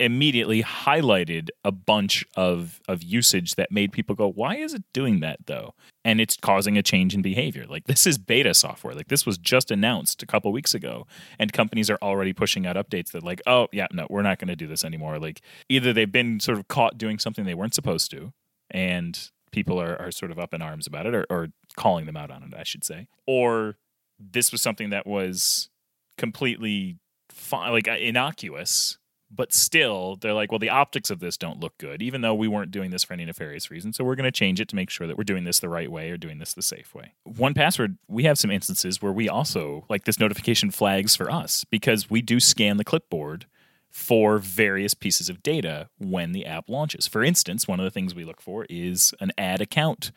immediately 0.00 0.62
highlighted 0.62 1.48
a 1.64 1.70
bunch 1.70 2.24
of, 2.36 2.80
of 2.88 3.02
usage 3.02 3.54
that 3.54 3.70
made 3.70 3.92
people 3.92 4.14
go, 4.14 4.28
why 4.28 4.56
is 4.56 4.74
it 4.74 4.82
doing 4.92 5.20
that 5.20 5.46
though? 5.46 5.74
And 6.04 6.20
it's 6.20 6.36
causing 6.36 6.76
a 6.76 6.82
change 6.82 7.14
in 7.14 7.22
behavior. 7.22 7.64
Like 7.68 7.84
this 7.84 8.06
is 8.06 8.18
beta 8.18 8.54
software. 8.54 8.94
Like 8.94 9.08
this 9.08 9.24
was 9.24 9.38
just 9.38 9.70
announced 9.70 10.22
a 10.22 10.26
couple 10.26 10.50
weeks 10.52 10.74
ago. 10.74 11.06
And 11.38 11.52
companies 11.52 11.88
are 11.90 11.98
already 12.02 12.32
pushing 12.32 12.66
out 12.66 12.76
updates 12.76 13.12
that 13.12 13.22
like, 13.22 13.40
oh 13.46 13.68
yeah, 13.72 13.86
no, 13.92 14.06
we're 14.10 14.22
not 14.22 14.38
going 14.38 14.48
to 14.48 14.56
do 14.56 14.66
this 14.66 14.84
anymore. 14.84 15.18
Like 15.18 15.40
either 15.68 15.92
they've 15.92 16.10
been 16.10 16.40
sort 16.40 16.58
of 16.58 16.68
caught 16.68 16.98
doing 16.98 17.18
something 17.18 17.44
they 17.44 17.54
weren't 17.54 17.74
supposed 17.74 18.10
to, 18.10 18.32
and 18.70 19.30
people 19.52 19.80
are, 19.80 19.96
are 20.00 20.10
sort 20.10 20.32
of 20.32 20.38
up 20.38 20.52
in 20.52 20.60
arms 20.60 20.86
about 20.86 21.06
it 21.06 21.14
or, 21.14 21.24
or 21.30 21.48
calling 21.76 22.06
them 22.06 22.16
out 22.16 22.30
on 22.30 22.42
it, 22.42 22.54
I 22.58 22.64
should 22.64 22.84
say. 22.84 23.06
Or 23.26 23.76
this 24.18 24.50
was 24.50 24.60
something 24.60 24.90
that 24.90 25.06
was 25.06 25.70
completely 26.18 26.98
fi- 27.30 27.70
like 27.70 27.86
innocuous, 27.86 28.98
but 29.34 29.52
still 29.52 30.16
they're 30.16 30.32
like, 30.32 30.52
well, 30.52 30.58
the 30.58 30.70
optics 30.70 31.10
of 31.10 31.20
this 31.20 31.36
don't 31.36 31.60
look 31.60 31.76
good, 31.78 32.02
even 32.02 32.20
though 32.20 32.34
we 32.34 32.48
weren't 32.48 32.70
doing 32.70 32.90
this 32.90 33.04
for 33.04 33.14
any 33.14 33.24
nefarious 33.24 33.70
reason. 33.70 33.92
So 33.92 34.04
we're 34.04 34.14
going 34.14 34.24
to 34.24 34.32
change 34.32 34.60
it 34.60 34.68
to 34.68 34.76
make 34.76 34.90
sure 34.90 35.06
that 35.06 35.16
we're 35.16 35.24
doing 35.24 35.44
this 35.44 35.60
the 35.60 35.68
right 35.68 35.90
way 35.90 36.10
or 36.10 36.16
doing 36.16 36.38
this 36.38 36.54
the 36.54 36.62
safe 36.62 36.94
way. 36.94 37.12
1Password, 37.28 37.98
we 38.08 38.24
have 38.24 38.38
some 38.38 38.50
instances 38.50 39.00
where 39.02 39.12
we 39.12 39.28
also 39.28 39.84
like 39.88 40.04
this 40.04 40.20
notification 40.20 40.70
flags 40.70 41.16
for 41.16 41.30
us 41.30 41.64
because 41.64 42.10
we 42.10 42.22
do 42.22 42.40
scan 42.40 42.76
the 42.76 42.84
clipboard 42.84 43.46
for 43.90 44.38
various 44.38 44.92
pieces 44.92 45.28
of 45.28 45.40
data 45.40 45.88
when 45.98 46.32
the 46.32 46.44
app 46.44 46.68
launches. 46.68 47.06
For 47.06 47.22
instance, 47.22 47.68
one 47.68 47.78
of 47.78 47.84
the 47.84 47.92
things 47.92 48.12
we 48.12 48.24
look 48.24 48.40
for 48.40 48.66
is 48.68 49.14
an 49.20 49.30
add 49.38 49.60
account 49.60 50.10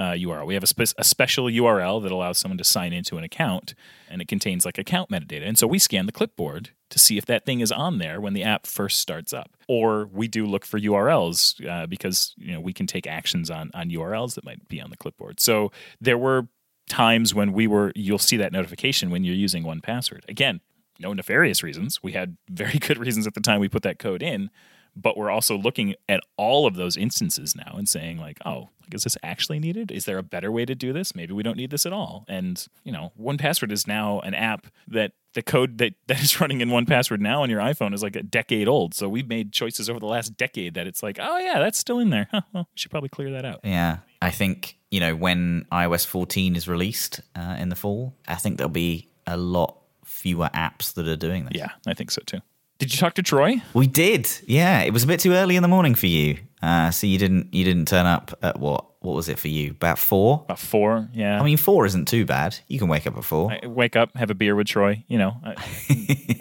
uh, 0.00 0.12
URL. 0.14 0.46
We 0.46 0.54
have 0.54 0.62
a, 0.62 0.66
spe- 0.66 0.94
a 0.96 1.04
special 1.04 1.44
URL 1.44 2.02
that 2.02 2.10
allows 2.10 2.38
someone 2.38 2.56
to 2.56 2.64
sign 2.64 2.94
into 2.94 3.18
an 3.18 3.24
account, 3.24 3.74
and 4.08 4.22
it 4.22 4.28
contains 4.28 4.64
like 4.64 4.78
account 4.78 5.10
metadata. 5.10 5.46
And 5.46 5.58
so 5.58 5.66
we 5.66 5.78
scan 5.78 6.06
the 6.06 6.12
clipboard 6.12 6.70
to 6.88 6.98
see 6.98 7.18
if 7.18 7.26
that 7.26 7.44
thing 7.44 7.60
is 7.60 7.70
on 7.70 7.98
there 7.98 8.18
when 8.18 8.32
the 8.32 8.42
app 8.42 8.66
first 8.66 8.98
starts 8.98 9.34
up. 9.34 9.58
Or 9.68 10.06
we 10.06 10.26
do 10.26 10.46
look 10.46 10.64
for 10.64 10.80
URLs 10.80 11.68
uh, 11.68 11.86
because 11.86 12.34
you 12.38 12.52
know 12.54 12.60
we 12.60 12.72
can 12.72 12.86
take 12.86 13.06
actions 13.06 13.50
on 13.50 13.70
on 13.74 13.90
URLs 13.90 14.34
that 14.36 14.44
might 14.44 14.66
be 14.68 14.80
on 14.80 14.88
the 14.88 14.96
clipboard. 14.96 15.38
So 15.38 15.70
there 16.00 16.18
were 16.18 16.48
times 16.88 17.34
when 17.34 17.52
we 17.52 17.66
were 17.66 17.92
you'll 17.94 18.18
see 18.18 18.38
that 18.38 18.52
notification 18.52 19.10
when 19.10 19.22
you're 19.22 19.34
using 19.34 19.64
1Password. 19.64 20.26
Again, 20.28 20.60
no 20.98 21.12
nefarious 21.12 21.62
reasons. 21.62 22.02
We 22.02 22.12
had 22.12 22.38
very 22.48 22.78
good 22.86 22.96
reasons 22.96 23.26
at 23.26 23.34
the 23.34 23.40
time 23.40 23.60
we 23.60 23.68
put 23.68 23.82
that 23.82 23.98
code 23.98 24.22
in, 24.22 24.48
but 24.96 25.16
we're 25.16 25.30
also 25.30 25.56
looking 25.56 25.94
at 26.08 26.20
all 26.36 26.66
of 26.66 26.74
those 26.74 26.96
instances 26.96 27.54
now 27.54 27.74
and 27.76 27.88
saying 27.88 28.18
like, 28.18 28.38
oh, 28.44 28.68
like, 28.82 28.94
is 28.94 29.04
this 29.04 29.16
actually 29.22 29.58
needed? 29.58 29.90
Is 29.90 30.04
there 30.04 30.18
a 30.18 30.22
better 30.22 30.50
way 30.50 30.64
to 30.64 30.74
do 30.74 30.92
this? 30.92 31.14
Maybe 31.14 31.32
we 31.32 31.42
don't 31.42 31.56
need 31.56 31.70
this 31.70 31.86
at 31.86 31.92
all. 31.92 32.24
And 32.28 32.64
you 32.84 32.92
know, 32.92 33.12
1Password 33.20 33.72
is 33.72 33.86
now 33.86 34.20
an 34.20 34.34
app 34.34 34.66
that 34.88 35.12
the 35.34 35.42
code 35.42 35.78
that, 35.78 35.94
that 36.08 36.22
is 36.22 36.40
running 36.40 36.60
in 36.60 36.68
1Password 36.68 37.20
now 37.20 37.42
on 37.42 37.50
your 37.50 37.60
iPhone 37.60 37.94
is 37.94 38.02
like 38.02 38.16
a 38.16 38.22
decade 38.22 38.68
old. 38.68 38.94
So 38.94 39.08
we've 39.08 39.28
made 39.28 39.52
choices 39.52 39.88
over 39.88 40.00
the 40.00 40.06
last 40.06 40.36
decade 40.36 40.74
that 40.74 40.86
it's 40.86 41.02
like, 41.02 41.18
oh 41.20 41.38
yeah, 41.38 41.58
that's 41.58 41.78
still 41.78 41.98
in 41.98 42.10
there. 42.10 42.28
Huh, 42.40 42.42
well, 42.52 42.68
we 42.72 42.78
should 42.78 42.92
probably 42.92 43.08
clear 43.08 43.32
that 43.32 43.44
out. 43.44 43.60
Yeah, 43.64 43.98
I 44.22 44.30
think 44.30 44.78
you 44.90 45.00
know 45.00 45.16
when 45.16 45.66
iOS 45.72 46.06
14 46.06 46.54
is 46.54 46.68
released 46.68 47.20
uh, 47.34 47.56
in 47.58 47.70
the 47.70 47.76
fall, 47.76 48.14
I 48.28 48.36
think 48.36 48.56
there'll 48.56 48.70
be 48.70 49.10
a 49.26 49.36
lot 49.36 49.76
fewer 50.04 50.48
apps 50.54 50.94
that 50.94 51.08
are 51.08 51.16
doing 51.16 51.46
this. 51.46 51.54
Yeah, 51.56 51.70
I 51.88 51.94
think 51.94 52.12
so 52.12 52.22
too. 52.24 52.38
Did 52.80 52.92
you 52.92 52.98
talk 52.98 53.14
to 53.14 53.22
Troy? 53.22 53.62
We 53.74 53.86
did. 53.86 54.28
Yeah, 54.46 54.80
it 54.80 54.92
was 54.92 55.04
a 55.04 55.06
bit 55.06 55.20
too 55.20 55.32
early 55.32 55.54
in 55.54 55.62
the 55.62 55.68
morning 55.68 55.94
for 55.94 56.06
you. 56.06 56.38
Uh, 56.62 56.90
so 56.90 57.06
you 57.06 57.18
didn't 57.18 57.54
you 57.54 57.62
didn't 57.62 57.86
turn 57.88 58.06
up 58.06 58.36
at 58.42 58.58
what? 58.58 58.86
What 59.00 59.14
was 59.14 59.28
it 59.30 59.38
for 59.38 59.48
you? 59.48 59.70
About 59.70 59.98
four? 59.98 60.42
About 60.44 60.58
four, 60.58 61.08
yeah. 61.14 61.40
I 61.40 61.44
mean, 61.44 61.56
four 61.56 61.86
isn't 61.86 62.06
too 62.08 62.26
bad. 62.26 62.58
You 62.68 62.78
can 62.78 62.88
wake 62.88 63.06
up 63.06 63.16
at 63.16 63.24
four. 63.24 63.50
I 63.50 63.66
wake 63.66 63.96
up, 63.96 64.14
have 64.16 64.28
a 64.30 64.34
beer 64.34 64.54
with 64.54 64.66
Troy. 64.66 65.04
You 65.08 65.16
know, 65.18 65.36
I- 65.42 65.54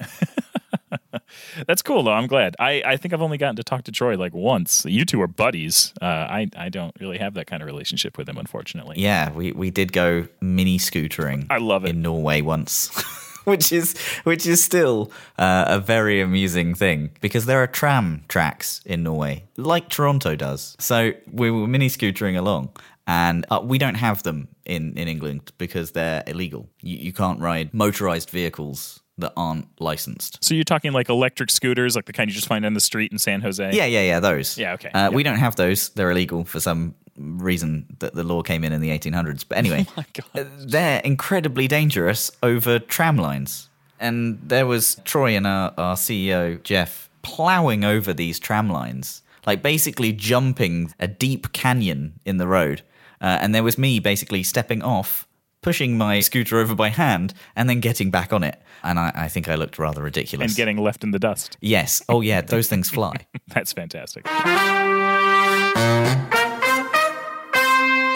that's 1.67 1.81
cool 1.81 2.03
though. 2.03 2.12
I'm 2.12 2.27
glad. 2.27 2.55
I, 2.60 2.81
I 2.86 2.98
think 2.98 3.13
I've 3.13 3.22
only 3.22 3.38
gotten 3.38 3.55
to 3.58 3.63
talk 3.63 3.84
to 3.84 3.91
Troy 3.91 4.17
like 4.17 4.34
once. 4.34 4.84
You 4.86 5.05
two 5.05 5.22
are 5.22 5.27
buddies. 5.27 5.93
Uh, 6.01 6.05
I 6.05 6.48
I 6.58 6.69
don't 6.69 6.93
really 7.00 7.17
have 7.17 7.36
that 7.36 7.48
kind 7.48 7.62
of 7.62 7.65
relationship 7.67 8.17
with 8.17 8.27
him, 8.27 8.38
unfortunately. 8.38 8.96
Yeah, 9.00 9.31
we, 9.31 9.51
we 9.53 9.72
did 9.72 9.93
go 9.93 10.27
mini 10.41 10.79
scootering. 10.79 11.48
I 11.50 11.58
love 11.60 11.86
it. 11.86 11.91
in 11.91 12.01
Norway 12.01 12.41
once, 12.41 12.89
which 13.46 13.72
is 13.72 13.98
which 14.24 14.46
is 14.46 14.63
still 14.63 15.12
uh, 15.38 15.65
a 15.67 15.79
very 15.79 16.22
amusing 16.22 16.75
thing 16.75 17.12
because 17.22 17.46
there 17.46 17.62
are 17.62 17.67
tram 17.67 18.24
tracks 18.27 18.81
in 18.86 19.03
Norway, 19.03 19.43
like 19.58 19.89
Toronto 19.89 20.36
does. 20.36 20.75
So 20.79 21.12
we 21.31 21.51
were 21.51 21.67
mini 21.67 21.89
scootering 21.89 22.38
along, 22.38 22.69
and 23.08 23.46
uh, 23.50 23.62
we 23.63 23.77
don't 23.77 23.96
have 23.96 24.24
them 24.24 24.48
in 24.65 24.98
in 24.98 25.08
England 25.08 25.51
because 25.58 25.91
they're 25.91 26.24
illegal. 26.27 26.69
You, 26.81 26.98
you 26.98 27.13
can't 27.13 27.39
ride 27.39 27.74
motorized 27.74 28.29
vehicles 28.29 29.01
that 29.17 29.34
aren't 29.36 29.67
licensed. 29.81 30.41
So 30.41 30.55
you're 30.55 30.63
talking 30.63 30.93
like 30.93 31.10
electric 31.10 31.50
scooters, 31.50 31.96
like 31.96 32.05
the 32.05 32.13
kind 32.13 32.29
you 32.29 32.34
just 32.36 32.48
find 32.48 32.65
on 32.65 32.74
the 32.74 32.79
street 32.79 33.12
in 33.12 33.17
San 33.19 33.41
Jose? 33.41 33.72
Yeah, 33.74 33.86
yeah, 33.86 34.01
yeah. 34.01 34.19
Those. 34.22 34.58
Yeah, 34.58 34.74
okay. 34.74 34.89
Uh, 34.91 35.05
Yep. 35.10 35.13
We 35.13 35.24
don't 35.24 35.38
have 35.39 35.55
those. 35.58 35.89
They're 35.89 36.12
illegal 36.12 36.46
for 36.46 36.60
some 36.62 36.96
reason 37.19 37.85
that 37.99 38.13
the 38.15 38.23
law 38.23 38.41
came 38.41 38.63
in 38.63 38.73
in 38.73 38.81
the 38.81 38.89
1800s. 38.89 39.45
But 39.47 39.57
anyway, 39.57 39.85
Oh 39.97 40.03
uh, 40.35 40.45
they're 40.59 41.01
incredibly 41.01 41.67
dangerous 41.67 42.31
over 42.41 42.79
tram 42.79 43.17
lines. 43.17 43.69
And 43.99 44.39
there 44.41 44.65
was 44.65 44.95
Troy 45.03 45.35
and 45.35 45.45
our, 45.45 45.73
our 45.77 45.95
CEO 45.95 46.63
Jeff 46.63 47.09
plowing 47.21 47.83
over 47.83 48.13
these 48.13 48.39
tram 48.39 48.69
lines, 48.69 49.21
like 49.45 49.61
basically 49.61 50.13
jumping 50.13 50.93
a 50.99 51.07
deep 51.07 51.51
canyon 51.51 52.19
in 52.25 52.38
the 52.38 52.47
road. 52.47 52.81
Uh, 53.21 53.38
and 53.41 53.53
there 53.53 53.63
was 53.63 53.77
me 53.77 53.99
basically 53.99 54.43
stepping 54.43 54.81
off. 54.81 55.25
Pushing 55.61 55.97
my 55.97 56.21
scooter 56.21 56.57
over 56.57 56.73
by 56.73 56.88
hand 56.88 57.33
and 57.53 57.69
then 57.69 57.81
getting 57.81 58.09
back 58.09 58.31
on 58.31 58.45
it. 58.45 58.61
And 58.81 58.97
I, 58.97 59.11
I 59.13 59.27
think 59.27 59.49
I 59.49 59.55
looked 59.55 59.77
rather 59.77 60.01
ridiculous. 60.01 60.51
And 60.51 60.55
getting 60.55 60.77
left 60.77 61.03
in 61.03 61.11
the 61.11 61.19
dust. 61.19 61.57
yes. 61.59 62.01
Oh, 62.07 62.21
yeah. 62.21 62.39
Those 62.39 62.69
things 62.69 62.89
fly. 62.89 63.27
That's 63.49 63.73
fantastic. 63.73 64.25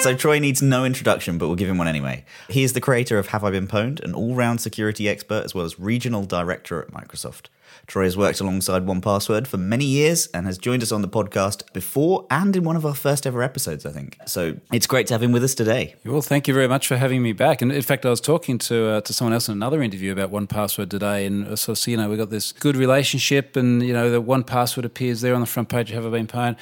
So 0.03 0.13
Troy 0.13 0.39
needs 0.39 0.61
no 0.61 0.83
introduction, 0.83 1.37
but 1.37 1.47
we'll 1.47 1.55
give 1.55 1.69
him 1.69 1.77
one 1.77 1.87
anyway. 1.87 2.25
He 2.49 2.63
is 2.63 2.73
the 2.73 2.81
creator 2.81 3.17
of 3.17 3.27
Have 3.27 3.45
I 3.45 3.51
Been 3.51 3.69
Pwned, 3.69 4.03
an 4.03 4.13
all-round 4.13 4.59
security 4.59 5.07
expert 5.07 5.45
as 5.45 5.55
well 5.55 5.63
as 5.63 5.79
regional 5.79 6.25
director 6.25 6.81
at 6.81 6.89
Microsoft. 6.91 7.45
Troy 7.87 8.03
has 8.03 8.17
worked 8.17 8.41
alongside 8.41 8.85
1Password 8.85 9.47
for 9.47 9.55
many 9.55 9.85
years 9.85 10.27
and 10.27 10.45
has 10.45 10.57
joined 10.57 10.83
us 10.83 10.91
on 10.91 11.01
the 11.01 11.07
podcast 11.07 11.71
before 11.71 12.27
and 12.29 12.53
in 12.53 12.65
one 12.65 12.75
of 12.75 12.85
our 12.85 12.93
first 12.93 13.25
ever 13.25 13.41
episodes, 13.41 13.85
I 13.85 13.91
think. 13.91 14.17
So 14.25 14.57
it's 14.73 14.87
great 14.87 15.07
to 15.07 15.13
have 15.13 15.23
him 15.23 15.31
with 15.31 15.43
us 15.43 15.55
today. 15.55 15.95
Well, 16.05 16.21
thank 16.21 16.49
you 16.49 16.53
very 16.53 16.67
much 16.67 16.85
for 16.85 16.97
having 16.97 17.21
me 17.21 17.31
back. 17.31 17.61
And 17.61 17.71
in 17.71 17.81
fact, 17.81 18.05
I 18.05 18.09
was 18.09 18.19
talking 18.21 18.57
to 18.59 18.87
uh, 18.87 19.01
to 19.01 19.13
someone 19.13 19.33
else 19.33 19.47
in 19.47 19.53
another 19.53 19.81
interview 19.81 20.11
about 20.11 20.31
1Password 20.31 20.89
today, 20.89 21.25
and 21.25 21.57
so, 21.57 21.73
so 21.73 21.91
you 21.91 21.97
know 21.97 22.09
we 22.09 22.17
got 22.17 22.29
this 22.29 22.51
good 22.51 22.75
relationship, 22.75 23.55
and 23.55 23.81
you 23.81 23.93
know 23.93 24.11
the 24.11 24.21
1Password 24.21 24.83
appears 24.83 25.21
there 25.21 25.33
on 25.33 25.41
the 25.41 25.47
front 25.47 25.69
page. 25.69 25.91
of 25.91 25.95
Have 25.95 26.05
I 26.13 26.17
Been 26.17 26.27
Pwned? 26.27 26.57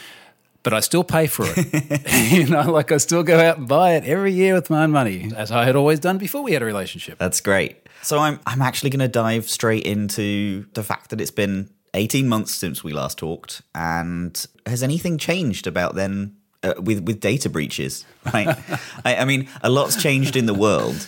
But 0.63 0.73
I 0.73 0.79
still 0.79 1.03
pay 1.03 1.27
for 1.27 1.45
it. 1.47 2.31
you 2.31 2.47
know, 2.47 2.71
like 2.71 2.91
I 2.91 2.97
still 2.97 3.23
go 3.23 3.39
out 3.39 3.57
and 3.57 3.67
buy 3.67 3.93
it 3.95 4.03
every 4.03 4.31
year 4.31 4.53
with 4.53 4.69
my 4.69 4.83
own 4.83 4.91
money, 4.91 5.31
as 5.35 5.51
I 5.51 5.65
had 5.65 5.75
always 5.75 5.99
done 5.99 6.17
before 6.17 6.43
we 6.43 6.53
had 6.53 6.61
a 6.61 6.65
relationship. 6.65 7.17
That's 7.17 7.41
great. 7.41 7.77
So 8.03 8.19
I'm 8.19 8.39
I'm 8.45 8.61
actually 8.61 8.89
going 8.89 8.99
to 8.99 9.07
dive 9.07 9.49
straight 9.49 9.85
into 9.85 10.65
the 10.73 10.83
fact 10.83 11.09
that 11.09 11.21
it's 11.21 11.31
been 11.31 11.69
18 11.93 12.27
months 12.27 12.53
since 12.53 12.83
we 12.83 12.93
last 12.93 13.17
talked, 13.17 13.61
and 13.75 14.45
has 14.65 14.83
anything 14.83 15.17
changed 15.17 15.67
about 15.67 15.95
then 15.95 16.35
uh, 16.63 16.73
with 16.77 17.03
with 17.03 17.19
data 17.19 17.49
breaches? 17.49 18.05
Right. 18.33 18.47
I, 19.05 19.17
I 19.17 19.25
mean, 19.25 19.49
a 19.61 19.69
lot's 19.69 20.01
changed 20.01 20.35
in 20.35 20.45
the 20.45 20.53
world, 20.53 21.07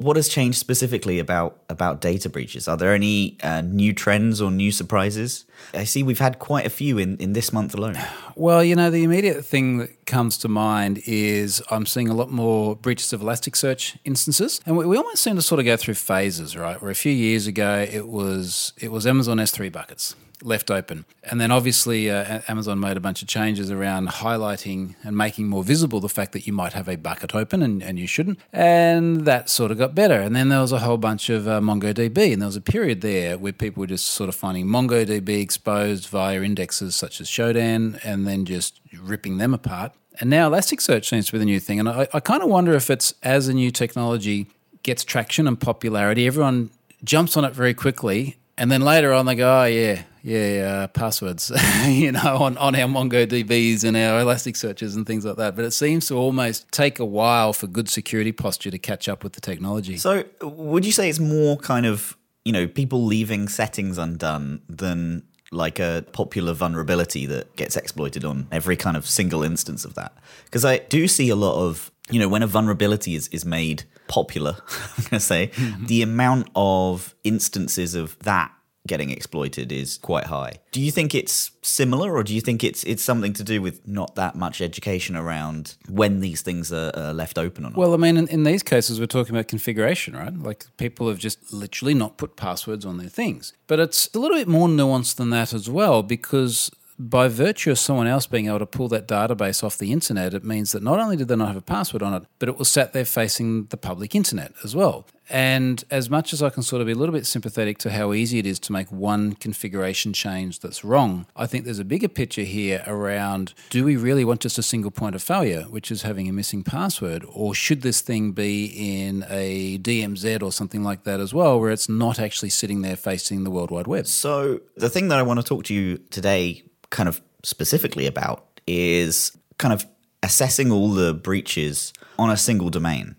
what 0.00 0.16
has 0.16 0.28
changed 0.28 0.58
specifically 0.58 1.18
about 1.18 1.58
about 1.68 2.00
data 2.00 2.28
breaches? 2.28 2.66
Are 2.66 2.76
there 2.76 2.94
any 2.94 3.36
uh, 3.42 3.60
new 3.60 3.92
trends 3.92 4.40
or 4.40 4.50
new 4.50 4.72
surprises? 4.72 5.44
I 5.74 5.84
see 5.84 6.02
we've 6.02 6.18
had 6.18 6.38
quite 6.38 6.66
a 6.66 6.70
few 6.70 6.98
in 6.98 7.16
in 7.18 7.34
this 7.34 7.52
month 7.52 7.74
alone. 7.74 7.98
Well, 8.34 8.64
you 8.64 8.74
know, 8.74 8.90
the 8.90 9.04
immediate 9.04 9.44
thing 9.44 9.78
that 9.78 10.06
comes 10.06 10.38
to 10.38 10.48
mind 10.48 11.02
is 11.06 11.62
I'm 11.70 11.84
seeing 11.84 12.08
a 12.08 12.14
lot 12.14 12.30
more 12.30 12.74
breaches 12.74 13.12
of 13.12 13.20
Elasticsearch 13.20 13.98
instances, 14.04 14.60
and 14.64 14.76
we, 14.76 14.86
we 14.86 14.96
almost 14.96 15.22
seem 15.22 15.36
to 15.36 15.42
sort 15.42 15.58
of 15.58 15.66
go 15.66 15.76
through 15.76 15.94
phases, 15.94 16.56
right? 16.56 16.80
Where 16.80 16.90
a 16.90 16.94
few 16.94 17.12
years 17.12 17.46
ago 17.46 17.86
it 17.90 18.08
was 18.08 18.72
it 18.78 18.90
was 18.90 19.06
Amazon 19.06 19.36
S3 19.36 19.70
buckets 19.70 20.14
left 20.42 20.70
open, 20.70 21.04
and 21.24 21.40
then 21.40 21.50
obviously 21.50 22.10
uh, 22.10 22.40
Amazon 22.48 22.80
made 22.80 22.96
a 22.96 23.00
bunch 23.00 23.22
of 23.22 23.28
changes 23.28 23.70
around 23.70 24.08
highlighting 24.08 24.94
and 25.04 25.16
making 25.16 25.48
more 25.48 25.62
visible 25.62 26.00
the 26.00 26.08
fact 26.08 26.32
that 26.32 26.46
you 26.46 26.52
might 26.52 26.72
have 26.72 26.88
a 26.88 26.96
bucket 26.96 27.34
open 27.34 27.62
and, 27.62 27.82
and 27.82 27.98
you 27.98 28.06
shouldn't, 28.06 28.38
and 28.52 29.24
that 29.26 29.48
sort 29.48 29.70
of 29.70 29.78
got 29.78 29.94
better. 29.94 30.20
And 30.20 30.34
then 30.34 30.48
there 30.48 30.60
was 30.60 30.72
a 30.72 30.80
whole 30.80 30.98
bunch 30.98 31.30
of 31.30 31.46
uh, 31.46 31.60
MongoDB, 31.60 32.32
and 32.32 32.42
there 32.42 32.46
was 32.46 32.56
a 32.56 32.60
period 32.60 33.00
there 33.00 33.38
where 33.38 33.52
people 33.52 33.80
were 33.80 33.86
just 33.86 34.06
sort 34.06 34.28
of 34.28 34.34
finding 34.34 34.66
MongoDB 34.66 35.40
exposed 35.40 36.06
via 36.06 36.42
indexes 36.42 36.94
such 36.94 37.20
as 37.20 37.28
Shodan, 37.28 38.00
and 38.04 38.26
then 38.26 38.44
just 38.44 38.80
ripping 39.00 39.38
them 39.38 39.54
apart. 39.54 39.92
And 40.20 40.28
now 40.28 40.50
Elasticsearch 40.50 41.06
seems 41.06 41.26
to 41.26 41.32
be 41.32 41.38
the 41.38 41.44
new 41.44 41.60
thing. 41.60 41.80
And 41.80 41.88
I, 41.88 42.08
I 42.12 42.20
kind 42.20 42.42
of 42.42 42.48
wonder 42.48 42.74
if 42.74 42.90
it's 42.90 43.14
as 43.22 43.48
a 43.48 43.54
new 43.54 43.70
technology 43.70 44.48
gets 44.82 45.04
traction 45.04 45.46
and 45.46 45.58
popularity, 45.58 46.26
everyone 46.26 46.70
jumps 47.04 47.36
on 47.36 47.44
it 47.44 47.54
very 47.54 47.74
quickly. 47.74 48.36
And 48.60 48.70
then 48.70 48.82
later 48.82 49.14
on, 49.14 49.24
they 49.24 49.36
go, 49.36 49.62
oh, 49.62 49.64
yeah, 49.64 50.02
yeah, 50.22 50.82
uh, 50.82 50.86
passwords, 50.88 51.50
you 51.86 52.12
know, 52.12 52.36
on, 52.36 52.58
on 52.58 52.74
our 52.74 52.88
MongoDBs 52.88 53.84
and 53.84 53.96
our 53.96 54.20
Elasticsearches 54.20 54.94
and 54.96 55.06
things 55.06 55.24
like 55.24 55.36
that. 55.38 55.56
But 55.56 55.64
it 55.64 55.70
seems 55.70 56.08
to 56.08 56.14
almost 56.16 56.70
take 56.70 56.98
a 56.98 57.04
while 57.06 57.54
for 57.54 57.66
good 57.66 57.88
security 57.88 58.32
posture 58.32 58.70
to 58.70 58.78
catch 58.78 59.08
up 59.08 59.24
with 59.24 59.32
the 59.32 59.40
technology. 59.40 59.96
So, 59.96 60.24
would 60.42 60.84
you 60.84 60.92
say 60.92 61.08
it's 61.08 61.18
more 61.18 61.56
kind 61.56 61.86
of, 61.86 62.18
you 62.44 62.52
know, 62.52 62.68
people 62.68 63.02
leaving 63.02 63.48
settings 63.48 63.96
undone 63.96 64.60
than 64.68 65.22
like 65.50 65.78
a 65.78 66.04
popular 66.12 66.52
vulnerability 66.52 67.24
that 67.24 67.56
gets 67.56 67.78
exploited 67.78 68.26
on 68.26 68.46
every 68.52 68.76
kind 68.76 68.98
of 68.98 69.08
single 69.08 69.42
instance 69.42 69.86
of 69.86 69.94
that? 69.94 70.12
Because 70.44 70.66
I 70.66 70.80
do 70.80 71.08
see 71.08 71.30
a 71.30 71.36
lot 71.36 71.66
of, 71.66 71.90
you 72.10 72.18
know, 72.18 72.28
when 72.28 72.42
a 72.42 72.46
vulnerability 72.46 73.14
is, 73.14 73.28
is 73.28 73.44
made 73.44 73.84
popular, 74.08 74.56
I'm 74.68 75.04
going 75.04 75.10
to 75.10 75.20
say, 75.20 75.48
mm-hmm. 75.48 75.86
the 75.86 76.02
amount 76.02 76.48
of 76.54 77.14
instances 77.24 77.94
of 77.94 78.18
that 78.20 78.52
getting 78.86 79.10
exploited 79.10 79.70
is 79.70 79.98
quite 79.98 80.24
high. 80.24 80.54
Do 80.72 80.80
you 80.80 80.90
think 80.90 81.14
it's 81.14 81.50
similar 81.62 82.16
or 82.16 82.22
do 82.22 82.34
you 82.34 82.40
think 82.40 82.64
it's 82.64 82.82
it's 82.84 83.02
something 83.02 83.32
to 83.34 83.44
do 83.44 83.60
with 83.60 83.86
not 83.86 84.14
that 84.14 84.34
much 84.34 84.60
education 84.60 85.16
around 85.16 85.76
when 85.88 86.20
these 86.20 86.40
things 86.42 86.72
are, 86.72 86.90
are 86.94 87.12
left 87.12 87.38
open 87.38 87.64
or 87.64 87.70
not? 87.70 87.76
Well, 87.76 87.94
I 87.94 87.98
mean, 87.98 88.16
in, 88.16 88.26
in 88.28 88.44
these 88.44 88.62
cases, 88.62 88.98
we're 88.98 89.06
talking 89.06 89.34
about 89.34 89.48
configuration, 89.48 90.16
right? 90.16 90.34
Like 90.34 90.64
people 90.78 91.08
have 91.08 91.18
just 91.18 91.52
literally 91.52 91.94
not 91.94 92.16
put 92.16 92.36
passwords 92.36 92.86
on 92.86 92.98
their 92.98 93.08
things. 93.08 93.52
But 93.66 93.80
it's 93.80 94.08
a 94.14 94.18
little 94.18 94.36
bit 94.36 94.48
more 94.48 94.66
nuanced 94.66 95.16
than 95.16 95.30
that 95.30 95.52
as 95.52 95.68
well, 95.68 96.02
because 96.02 96.70
by 97.08 97.28
virtue 97.28 97.70
of 97.70 97.78
someone 97.78 98.06
else 98.06 98.26
being 98.26 98.46
able 98.46 98.58
to 98.58 98.66
pull 98.66 98.88
that 98.88 99.08
database 99.08 99.64
off 99.64 99.78
the 99.78 99.90
internet, 99.90 100.34
it 100.34 100.44
means 100.44 100.72
that 100.72 100.82
not 100.82 100.98
only 100.98 101.16
did 101.16 101.28
they 101.28 101.36
not 101.36 101.48
have 101.48 101.56
a 101.56 101.62
password 101.62 102.02
on 102.02 102.12
it, 102.12 102.24
but 102.38 102.48
it 102.48 102.58
was 102.58 102.68
sat 102.68 102.92
there 102.92 103.06
facing 103.06 103.64
the 103.66 103.78
public 103.78 104.14
internet 104.14 104.52
as 104.62 104.76
well. 104.76 105.06
And 105.30 105.82
as 105.90 106.10
much 106.10 106.32
as 106.32 106.42
I 106.42 106.50
can 106.50 106.62
sort 106.62 106.82
of 106.82 106.86
be 106.86 106.92
a 106.92 106.96
little 106.96 107.14
bit 107.14 107.24
sympathetic 107.24 107.78
to 107.78 107.90
how 107.90 108.12
easy 108.12 108.40
it 108.40 108.46
is 108.46 108.58
to 108.60 108.72
make 108.72 108.90
one 108.90 109.34
configuration 109.34 110.12
change 110.12 110.58
that's 110.58 110.84
wrong, 110.84 111.26
I 111.36 111.46
think 111.46 111.64
there's 111.64 111.78
a 111.78 111.84
bigger 111.84 112.08
picture 112.08 112.42
here 112.42 112.82
around 112.86 113.54
do 113.70 113.84
we 113.84 113.96
really 113.96 114.24
want 114.24 114.40
just 114.40 114.58
a 114.58 114.62
single 114.62 114.90
point 114.90 115.14
of 115.14 115.22
failure, 115.22 115.62
which 115.62 115.90
is 115.92 116.02
having 116.02 116.28
a 116.28 116.32
missing 116.32 116.64
password, 116.64 117.24
or 117.32 117.54
should 117.54 117.82
this 117.82 118.00
thing 118.00 118.32
be 118.32 118.66
in 118.66 119.24
a 119.30 119.78
DMZ 119.78 120.42
or 120.42 120.50
something 120.50 120.82
like 120.82 121.04
that 121.04 121.20
as 121.20 121.32
well, 121.32 121.60
where 121.60 121.70
it's 121.70 121.88
not 121.88 122.18
actually 122.18 122.50
sitting 122.50 122.82
there 122.82 122.96
facing 122.96 123.44
the 123.44 123.50
World 123.50 123.70
Wide 123.70 123.86
Web? 123.86 124.06
So, 124.08 124.60
the 124.76 124.90
thing 124.90 125.08
that 125.08 125.18
I 125.18 125.22
want 125.22 125.38
to 125.38 125.46
talk 125.46 125.64
to 125.64 125.74
you 125.74 125.98
today, 126.10 126.64
kind 126.90 127.08
of 127.08 127.20
specifically 127.42 128.06
about, 128.06 128.60
is 128.66 129.36
kind 129.58 129.72
of 129.72 129.86
assessing 130.22 130.70
all 130.70 130.90
the 130.90 131.14
breaches 131.14 131.92
on 132.18 132.30
a 132.30 132.36
single 132.36 132.70
domain 132.70 133.16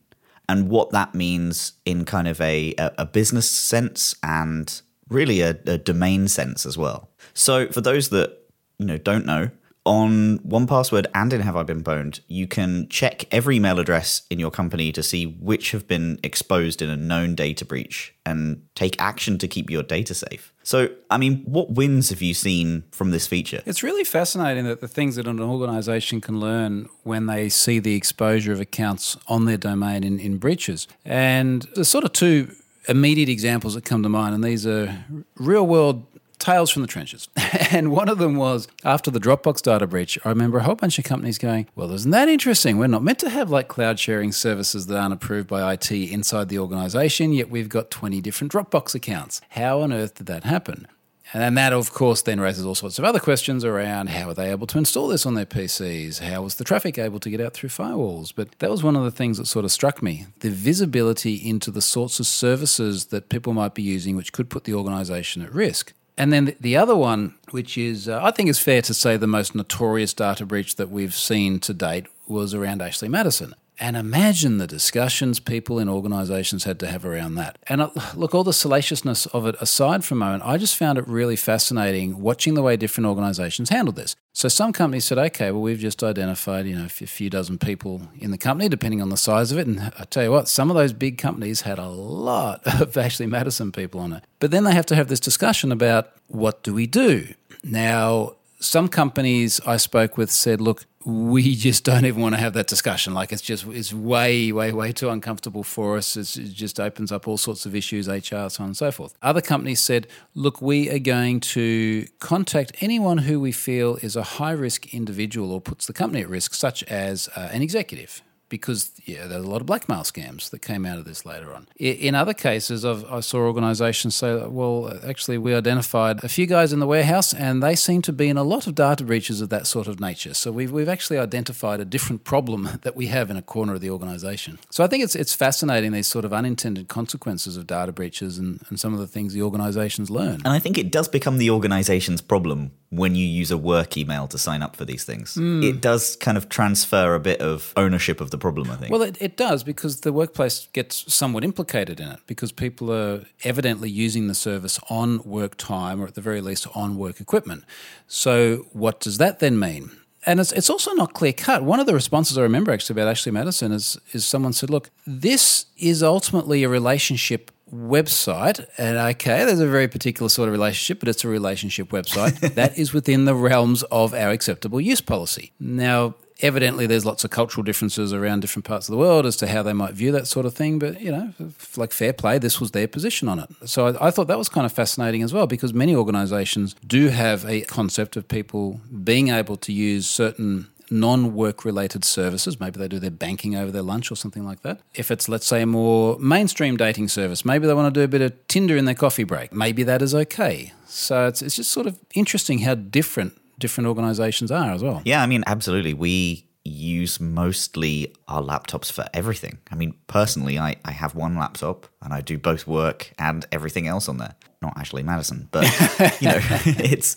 and 0.48 0.70
what 0.70 0.92
that 0.92 1.16
means 1.16 1.74
in 1.86 2.06
kind 2.06 2.28
of 2.28 2.40
a, 2.42 2.76
a 2.78 3.06
business 3.06 3.50
sense 3.50 4.16
and 4.22 4.82
really 5.10 5.42
a, 5.42 5.58
a 5.66 5.78
domain 5.78 6.28
sense 6.28 6.66
as 6.66 6.78
well. 6.78 7.10
So 7.34 7.68
for 7.68 7.82
those 7.82 8.10
that 8.10 8.38
you 8.78 8.86
know 8.86 8.98
don't 8.98 9.26
know, 9.26 9.50
on 9.86 10.40
1Password 10.40 11.08
and 11.16 11.34
in 11.34 11.42
Have 11.42 11.56
I 11.56 11.64
Been 11.64 11.84
Pwned, 11.84 12.20
you 12.28 12.48
can 12.48 12.88
check 12.90 13.26
every 13.32 13.56
email 13.56 13.80
address 13.80 14.22
in 14.30 14.38
your 14.38 14.52
company 14.52 14.92
to 14.92 15.02
see 15.02 15.26
which 15.26 15.72
have 15.72 15.88
been 15.88 16.20
exposed 16.24 16.82
in 16.82 16.90
a 16.90 16.96
known 16.96 17.34
data 17.34 17.66
breach 17.66 18.14
and 18.26 18.62
take 18.76 19.02
action 19.02 19.38
to 19.40 19.48
keep 19.48 19.70
your 19.70 19.82
data 19.82 20.14
safe. 20.14 20.54
So, 20.64 20.90
I 21.10 21.18
mean, 21.18 21.44
what 21.46 21.72
wins 21.72 22.10
have 22.10 22.22
you 22.22 22.36
seen 22.36 22.84
from 22.92 23.10
this 23.10 23.26
feature? 23.26 23.64
It's 23.66 23.82
really 23.82 24.04
fascinating 24.04 24.66
that 24.66 24.82
the 24.82 24.88
things 24.88 25.16
that 25.16 25.26
an 25.26 25.40
organization 25.40 26.22
can 26.22 26.40
learn 26.40 26.88
when 27.04 27.26
they 27.26 27.50
see 27.50 27.80
the 27.80 27.96
exposure 27.96 28.52
of 28.52 28.60
accounts 28.60 29.18
on 29.28 29.46
their 29.46 29.58
domain 29.58 30.04
in, 30.04 30.20
in 30.20 30.38
breaches. 30.38 30.88
And 31.04 31.64
there's 31.74 31.90
sort 31.90 32.04
of 32.04 32.14
two 32.14 32.52
immediate 32.88 33.30
examples 33.30 33.74
that 33.76 33.86
come 33.86 34.04
to 34.04 34.10
mind, 34.10 34.36
and 34.36 34.44
these 34.44 34.66
are 34.66 35.06
real 35.38 35.66
world 35.66 36.06
tales 36.42 36.70
from 36.70 36.82
the 36.82 36.88
trenches. 36.88 37.30
and 37.72 37.92
one 37.92 38.10
of 38.10 38.18
them 38.18 38.36
was 38.36 38.68
after 38.84 39.10
the 39.10 39.20
Dropbox 39.20 39.62
data 39.62 39.88
breach, 39.88 40.20
I 40.26 40.30
remember 40.30 40.58
a 40.58 40.64
whole 40.64 40.76
bunch 40.76 41.00
of 41.00 41.06
companies 41.06 41.38
going, 41.38 41.68
Well, 41.76 41.92
isn't 41.92 42.12
that 42.12 42.28
interesting? 42.28 42.78
We're 42.78 42.88
not 42.88 43.04
meant 43.04 43.20
to 43.20 43.30
have 43.30 43.50
like 43.50 43.68
cloud 43.68 44.00
sharing 44.00 44.32
services 44.32 44.88
that 44.88 44.98
aren't 44.98 45.14
approved 45.14 45.48
by 45.48 45.74
IT 45.74 45.92
inside 45.92 46.50
the 46.50 46.60
organization, 46.60 47.32
yet 47.32 47.50
we've 47.50 47.70
got 47.70 47.92
20 47.92 48.20
different 48.22 48.52
Dropbox 48.52 48.96
accounts. 48.96 49.42
How 49.50 49.82
on 49.82 49.94
earth 49.94 50.16
did 50.16 50.28
that 50.28 50.44
happen? 50.44 50.88
And 51.34 51.58
that, 51.58 51.72
of 51.72 51.94
course, 51.94 52.22
then 52.22 52.42
raises 52.42 52.66
all 52.66 52.76
sorts 52.76 53.00
of 53.00 53.06
other 53.06 53.20
questions 53.20 53.64
around 53.64 54.10
how 54.10 54.30
are 54.30 54.34
they 54.34 54.52
able 54.52 54.68
to 54.68 54.78
install 54.78 55.08
this 55.08 55.26
on 55.26 55.34
their 55.34 55.46
PCs? 55.46 56.20
How 56.20 56.42
was 56.42 56.56
the 56.56 56.66
traffic 56.66 56.98
able 56.98 57.22
to 57.22 57.30
get 57.30 57.40
out 57.40 57.54
through 57.54 57.70
firewalls? 57.70 58.34
But 58.36 58.60
that 58.60 58.70
was 58.70 58.84
one 58.84 58.98
of 58.98 59.04
the 59.06 59.12
things 59.12 59.38
that 59.38 59.46
sort 59.46 59.64
of 59.64 59.72
struck 59.72 60.02
me 60.02 60.26
the 60.40 60.50
visibility 60.50 61.36
into 61.36 61.72
the 61.72 61.82
sorts 61.82 62.20
of 62.20 62.26
services 62.26 63.06
that 63.06 63.30
people 63.30 63.54
might 63.54 63.74
be 63.74 63.82
using, 63.82 64.18
which 64.18 64.34
could 64.34 64.50
put 64.50 64.66
the 64.66 64.74
organization 64.74 65.42
at 65.42 65.54
risk. 65.54 65.94
And 66.22 66.32
then 66.32 66.56
the 66.60 66.78
other 66.78 66.96
one, 66.96 67.34
which 67.50 67.80
is, 67.80 68.08
uh, 68.08 68.20
I 68.22 68.30
think 68.30 68.48
it's 68.48 68.60
fair 68.60 68.84
to 68.84 68.94
say, 68.94 69.18
the 69.18 69.26
most 69.26 69.56
notorious 69.56 70.14
data 70.14 70.46
breach 70.46 70.76
that 70.76 70.92
we've 70.92 71.16
seen 71.16 71.60
to 71.62 71.74
date 71.74 72.06
was 72.28 72.54
around 72.54 72.80
Ashley 72.84 73.10
Madison. 73.10 73.56
And 73.80 73.98
imagine 73.98 74.60
the 74.60 74.68
discussions 74.68 75.40
people 75.40 75.80
in 75.80 75.90
organizations 75.90 76.66
had 76.66 76.80
to 76.82 76.88
have 76.88 77.04
around 77.04 77.36
that. 77.36 77.58
And 77.68 77.82
uh, 77.82 77.90
look, 78.16 78.36
all 78.36 78.44
the 78.44 78.54
salaciousness 78.54 79.26
of 79.28 79.48
it 79.48 79.56
aside 79.60 80.06
for 80.06 80.14
a 80.14 80.18
moment, 80.18 80.44
I 80.46 80.58
just 80.58 80.76
found 80.76 81.00
it 81.00 81.08
really 81.08 81.36
fascinating 81.36 82.22
watching 82.22 82.54
the 82.54 82.62
way 82.62 82.78
different 82.78 83.08
organizations 83.08 83.70
handled 83.70 83.96
this. 83.96 84.16
So 84.34 84.48
some 84.50 84.72
companies 84.72 85.06
said, 85.06 85.18
okay, 85.18 85.52
well, 85.52 85.62
we've 85.62 85.80
just 85.80 86.04
identified, 86.04 86.68
you 86.68 86.76
know, 86.76 86.86
a 86.86 86.90
few 86.90 87.30
dozen 87.30 87.58
people 87.58 88.04
in 88.20 88.30
the 88.30 88.38
company, 88.38 88.70
depending 88.70 89.02
on 89.02 89.10
the 89.10 89.18
size 89.18 89.52
of 89.52 89.58
it. 89.58 89.66
And 89.66 89.92
I 89.98 90.04
tell 90.04 90.24
you 90.24 90.32
what, 90.32 90.48
some 90.48 90.70
of 90.70 90.76
those 90.76 90.94
big 90.94 91.18
companies 91.18 91.62
had 91.62 91.80
a 91.80 91.90
lot 91.90 92.62
of 92.82 92.96
Ashley 92.96 93.26
Madison 93.26 93.72
people 93.72 94.00
on 94.00 94.14
it. 94.14 94.24
But 94.40 94.52
then 94.52 94.64
they 94.64 94.74
have 94.74 94.86
to 94.88 94.96
have 94.96 95.08
this 95.08 95.20
discussion 95.20 95.72
about 95.72 96.12
what 96.28 96.62
do 96.62 96.74
we 96.74 96.88
do? 96.88 97.34
Now, 97.64 98.36
some 98.62 98.88
companies 98.88 99.60
I 99.66 99.78
spoke 99.78 100.18
with 100.18 100.32
said, 100.32 100.62
look, 100.62 100.86
we 101.04 101.56
just 101.56 101.84
don't 101.84 102.06
even 102.06 102.22
want 102.22 102.36
to 102.36 102.40
have 102.40 102.54
that 102.54 102.68
discussion. 102.68 103.14
Like 103.14 103.32
it's 103.32 103.42
just 103.42 103.66
it's 103.68 103.92
way, 103.92 104.52
way, 104.52 104.72
way 104.72 104.92
too 104.92 105.10
uncomfortable 105.10 105.64
for 105.64 105.98
us. 105.98 106.16
It's, 106.16 106.38
it 106.38 106.54
just 106.54 106.80
opens 106.80 107.12
up 107.12 107.28
all 107.28 107.38
sorts 107.38 107.66
of 107.66 107.76
issues, 107.76 108.08
HR, 108.08 108.48
so 108.50 108.60
on 108.60 108.66
and 108.66 108.78
so 108.78 108.92
forth. 108.92 109.16
Other 109.22 109.42
companies 109.42 109.82
said, 109.82 110.08
look, 110.36 110.62
we 110.62 110.90
are 110.92 111.00
going 111.00 111.40
to 111.40 112.06
contact 112.20 112.74
anyone 112.82 113.20
who 113.20 113.40
we 113.40 113.52
feel 113.52 113.96
is 113.98 114.16
a 114.16 114.24
high 114.24 114.52
risk 114.52 114.94
individual 114.94 115.52
or 115.52 115.60
puts 115.60 115.88
the 115.88 115.94
company 115.94 116.22
at 116.22 116.30
risk, 116.30 116.54
such 116.54 116.84
as 116.84 117.30
uh, 117.36 117.50
an 117.52 117.62
executive 117.62 118.22
because 118.52 118.92
yeah, 119.06 119.26
there's 119.28 119.46
a 119.46 119.48
lot 119.48 119.62
of 119.62 119.66
blackmail 119.66 120.02
scams 120.02 120.50
that 120.50 120.62
came 120.62 120.86
out 120.86 121.00
of 121.00 121.06
this 121.06 121.26
later 121.26 121.54
on. 121.54 121.68
In 121.78 122.14
other 122.14 122.34
cases, 122.34 122.84
I've, 122.86 123.10
i 123.10 123.22
saw 123.22 123.40
organisations 123.40 124.14
say, 124.14 124.46
well, 124.46 125.00
actually, 125.08 125.38
we 125.38 125.56
identified 125.56 126.22
a 126.22 126.28
few 126.28 126.46
guys 126.46 126.74
in 126.74 126.80
the 126.80 126.86
warehouse, 126.86 127.34
and 127.34 127.64
they 127.64 127.76
seem 127.76 128.02
to 128.04 128.14
be 128.14 128.28
in 128.28 128.38
a 128.38 128.44
lot 128.44 128.68
of 128.68 128.76
data 128.76 129.06
breaches 129.06 129.40
of 129.40 129.50
that 129.50 129.66
sort 129.66 129.88
of 129.88 130.00
nature. 130.00 130.34
So 130.34 130.52
we've 130.52 130.72
we've 130.72 130.90
actually 130.90 131.18
identified 131.18 131.80
a 131.80 131.86
different 131.86 132.26
problem 132.26 132.70
that 132.82 132.96
we 132.96 133.08
have 133.08 133.32
in 133.32 133.38
a 133.38 133.42
corner 133.42 133.74
of 133.74 133.82
the 133.82 133.90
organisation. 133.90 134.60
So 134.70 134.84
I 134.84 134.88
think 134.88 135.04
it's 135.04 135.16
it's 135.16 135.34
fascinating 135.34 135.94
these 135.94 136.08
sort 136.08 136.26
of 136.26 136.34
unintended 136.34 136.90
consequences 136.90 137.56
of 137.56 137.66
data 137.66 137.94
breaches 137.94 138.38
and, 138.38 138.62
and 138.70 138.78
some 138.78 138.94
of 138.94 139.00
the 139.00 139.08
things 139.08 139.34
the 139.34 139.42
organisations 139.42 140.12
learn. 140.12 140.42
And 140.44 140.50
I 140.50 140.60
think 140.60 140.78
it 140.78 140.92
does 140.92 141.08
become 141.08 141.38
the 141.38 141.50
organisation's 141.50 142.22
problem 142.22 142.72
when 142.92 143.16
you 143.16 143.26
use 143.26 143.52
a 143.52 143.58
work 143.58 143.96
email 143.96 144.28
to 144.28 144.38
sign 144.38 144.62
up 144.62 144.76
for 144.76 144.84
these 144.84 145.06
things. 145.06 145.36
Mm. 145.36 145.64
It 145.64 145.80
does 145.80 146.18
kind 146.18 146.38
of 146.38 146.50
transfer 146.50 147.16
a 147.16 147.22
bit 147.22 147.40
of 147.40 147.74
ownership 147.78 148.20
of 148.20 148.32
the 148.32 148.38
problem, 148.38 148.70
I 148.70 148.76
think. 148.76 148.92
Well, 148.92 149.02
it, 149.02 149.18
it 149.22 149.38
does 149.38 149.64
because 149.64 150.02
the 150.02 150.12
workplace 150.12 150.68
gets 150.74 151.12
somewhat 151.12 151.46
implicated 151.46 152.02
in 152.02 152.10
it 152.10 152.20
because 152.28 152.52
people 152.52 152.92
are 152.92 153.24
evidently 153.46 153.90
using 153.90 154.28
the 154.28 154.36
service 154.36 154.78
on 154.90 155.24
work 155.24 155.56
time 155.56 156.02
or 156.02 156.08
at 156.08 156.16
the 156.16 156.22
very 156.22 156.42
least 156.42 156.68
on 156.76 156.98
work 156.98 157.22
equipment. 157.22 157.64
So, 158.08 158.68
what 158.74 159.00
does 159.00 159.18
that 159.20 159.40
then 159.40 159.58
mean? 159.58 159.92
and 160.26 160.40
it's, 160.40 160.52
it's 160.52 160.70
also 160.70 160.94
not 160.94 161.14
clear 161.14 161.34
cut. 161.34 161.64
One 161.64 161.80
of 161.80 161.88
the 161.88 161.94
responses 161.94 162.38
I 162.38 162.44
remember 162.44 162.72
actually 162.72 163.02
about 163.02 163.10
Ashley 163.10 163.32
Madison 163.32 163.72
is 163.72 163.98
is 164.14 164.24
someone 164.24 164.54
said, 164.54 164.70
"Look, 164.70 164.92
this 165.08 165.66
is 165.78 166.04
ultimately 166.04 166.64
a 166.64 166.70
relationship 166.70 167.50
website, 167.74 168.66
and 168.78 168.98
okay, 168.98 169.46
there's 169.46 169.60
a 169.60 169.68
very 169.68 169.88
particular 169.88 170.30
sort 170.30 170.50
of 170.50 170.54
relationship, 170.54 171.00
but 171.00 171.10
it's 171.10 171.24
a 171.24 171.28
relationship 171.28 171.90
website 171.90 172.40
that 172.56 172.78
is 172.78 172.94
within 172.94 173.26
the 173.26 173.36
realms 173.36 173.84
of 173.84 174.14
our 174.14 174.30
acceptable 174.30 174.82
use 174.82 175.02
policy. 175.02 175.52
Now, 175.60 176.16
evidently, 176.42 176.86
there's 176.86 177.06
lots 177.06 177.24
of 177.24 177.30
cultural 177.30 177.64
differences 177.64 178.14
around 178.14 178.42
different 178.42 178.66
parts 178.66 178.88
of 178.88 178.94
the 178.94 178.98
world 178.98 179.26
as 179.26 179.36
to 179.38 179.48
how 179.48 179.64
they 179.64 179.74
might 179.74 179.94
view 179.94 180.12
that 180.12 180.28
sort 180.28 180.46
of 180.46 180.54
thing, 180.54 180.80
but 180.80 181.00
you 181.02 181.12
know, 181.12 181.34
like 181.78 181.92
fair 181.92 182.14
play, 182.14 182.38
this 182.38 182.60
was 182.60 182.72
their 182.72 182.88
position 182.88 183.28
on 183.28 183.40
it. 183.40 183.50
So 183.66 183.88
I, 183.88 184.08
I 184.08 184.12
thought 184.12 184.28
that 184.28 184.38
was 184.38 184.50
kind 184.50 184.66
of 184.66 184.74
fascinating 184.74 185.24
as 185.24 185.34
well 185.34 185.48
because 185.48 185.74
many 185.74 185.96
organizations 185.96 186.76
do 186.86 187.10
have 187.10 187.46
a 187.46 187.62
concept 187.62 188.18
of 188.18 188.28
people 188.28 188.82
being 189.04 189.30
able 189.30 189.58
to 189.58 189.72
use 189.72 190.10
certain 190.10 190.68
non 190.92 191.34
work 191.34 191.66
related 191.66 192.04
services, 192.06 192.60
maybe 192.60 192.78
they 192.78 192.88
do 192.88 193.00
their 193.00 193.10
banking 193.10 193.56
over 193.56 193.72
their 193.72 193.82
lunch 193.82 194.12
or 194.12 194.16
something 194.16 194.46
like 194.46 194.62
that. 194.62 194.82
If 194.94 195.10
it's, 195.10 195.28
let's 195.30 195.48
say, 195.48 195.62
a 195.62 195.66
more 195.66 196.20
mainstream 196.20 196.78
dating 196.78 197.08
service, 197.08 197.44
maybe 197.46 197.66
they 197.66 197.74
want 197.74 197.94
to 197.94 198.00
do 198.00 198.04
a 198.04 198.08
bit 198.08 198.22
of 198.22 198.48
Tinder 198.48 198.78
in 198.78 198.86
their 198.86 198.96
coffee 198.96 199.24
break, 199.24 199.54
maybe 199.54 199.84
that 199.84 200.02
is 200.02 200.14
okay. 200.14 200.74
So 200.86 201.28
it's, 201.28 201.42
it's 201.42 201.56
just 201.56 201.72
sort 201.72 201.88
of 201.88 201.98
interesting 202.14 202.60
how 202.60 202.76
different 202.76 203.38
different 203.58 203.88
organizations 203.88 204.52
are 204.52 204.72
as 204.72 204.84
well. 204.84 205.02
Yeah, 205.06 205.22
I 205.22 205.28
mean, 205.28 205.44
absolutely. 205.48 205.94
We 205.94 206.46
use 206.64 207.20
mostly 207.20 208.14
our 208.28 208.42
laptops 208.42 208.92
for 208.92 209.06
everything. 209.14 209.58
I 209.72 209.76
mean, 209.76 209.96
personally, 210.08 210.60
I, 210.60 210.76
I 210.86 210.92
have 210.92 211.16
one 211.16 211.36
laptop 211.36 211.88
and 212.02 212.14
I 212.14 212.22
do 212.22 212.38
both 212.38 212.68
work 212.68 213.14
and 213.18 213.46
everything 213.52 213.88
else 213.88 214.08
on 214.08 214.18
there. 214.18 214.36
Not 214.62 214.78
Ashley 214.78 215.02
Madison, 215.02 215.50
but 215.52 215.64
you 216.22 216.28
know, 216.28 216.40
it's 216.84 217.16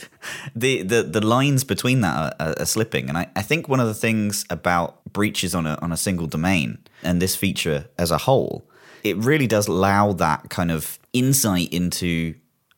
the, 0.56 0.82
the 0.82 1.02
the 1.02 1.20
lines 1.20 1.62
between 1.62 2.00
that 2.00 2.34
are, 2.40 2.54
are, 2.58 2.64
slipping. 2.64 3.10
And 3.10 3.18
I, 3.18 3.28
I 3.36 3.42
think 3.42 3.68
one 3.68 3.80
of 3.80 3.86
the 3.86 3.94
things 3.94 4.46
about 4.48 5.04
breaches 5.12 5.54
on 5.54 5.66
a 5.66 5.78
on 5.82 5.92
a 5.92 5.96
single 5.98 6.26
domain 6.26 6.78
and 7.02 7.20
this 7.20 7.36
feature 7.36 7.86
as 7.98 8.10
a 8.10 8.16
whole, 8.16 8.66
it 9.02 9.18
really 9.18 9.46
does 9.46 9.68
allow 9.68 10.14
that 10.14 10.48
kind 10.48 10.70
of 10.70 10.98
insight 11.12 11.70
into 11.70 12.34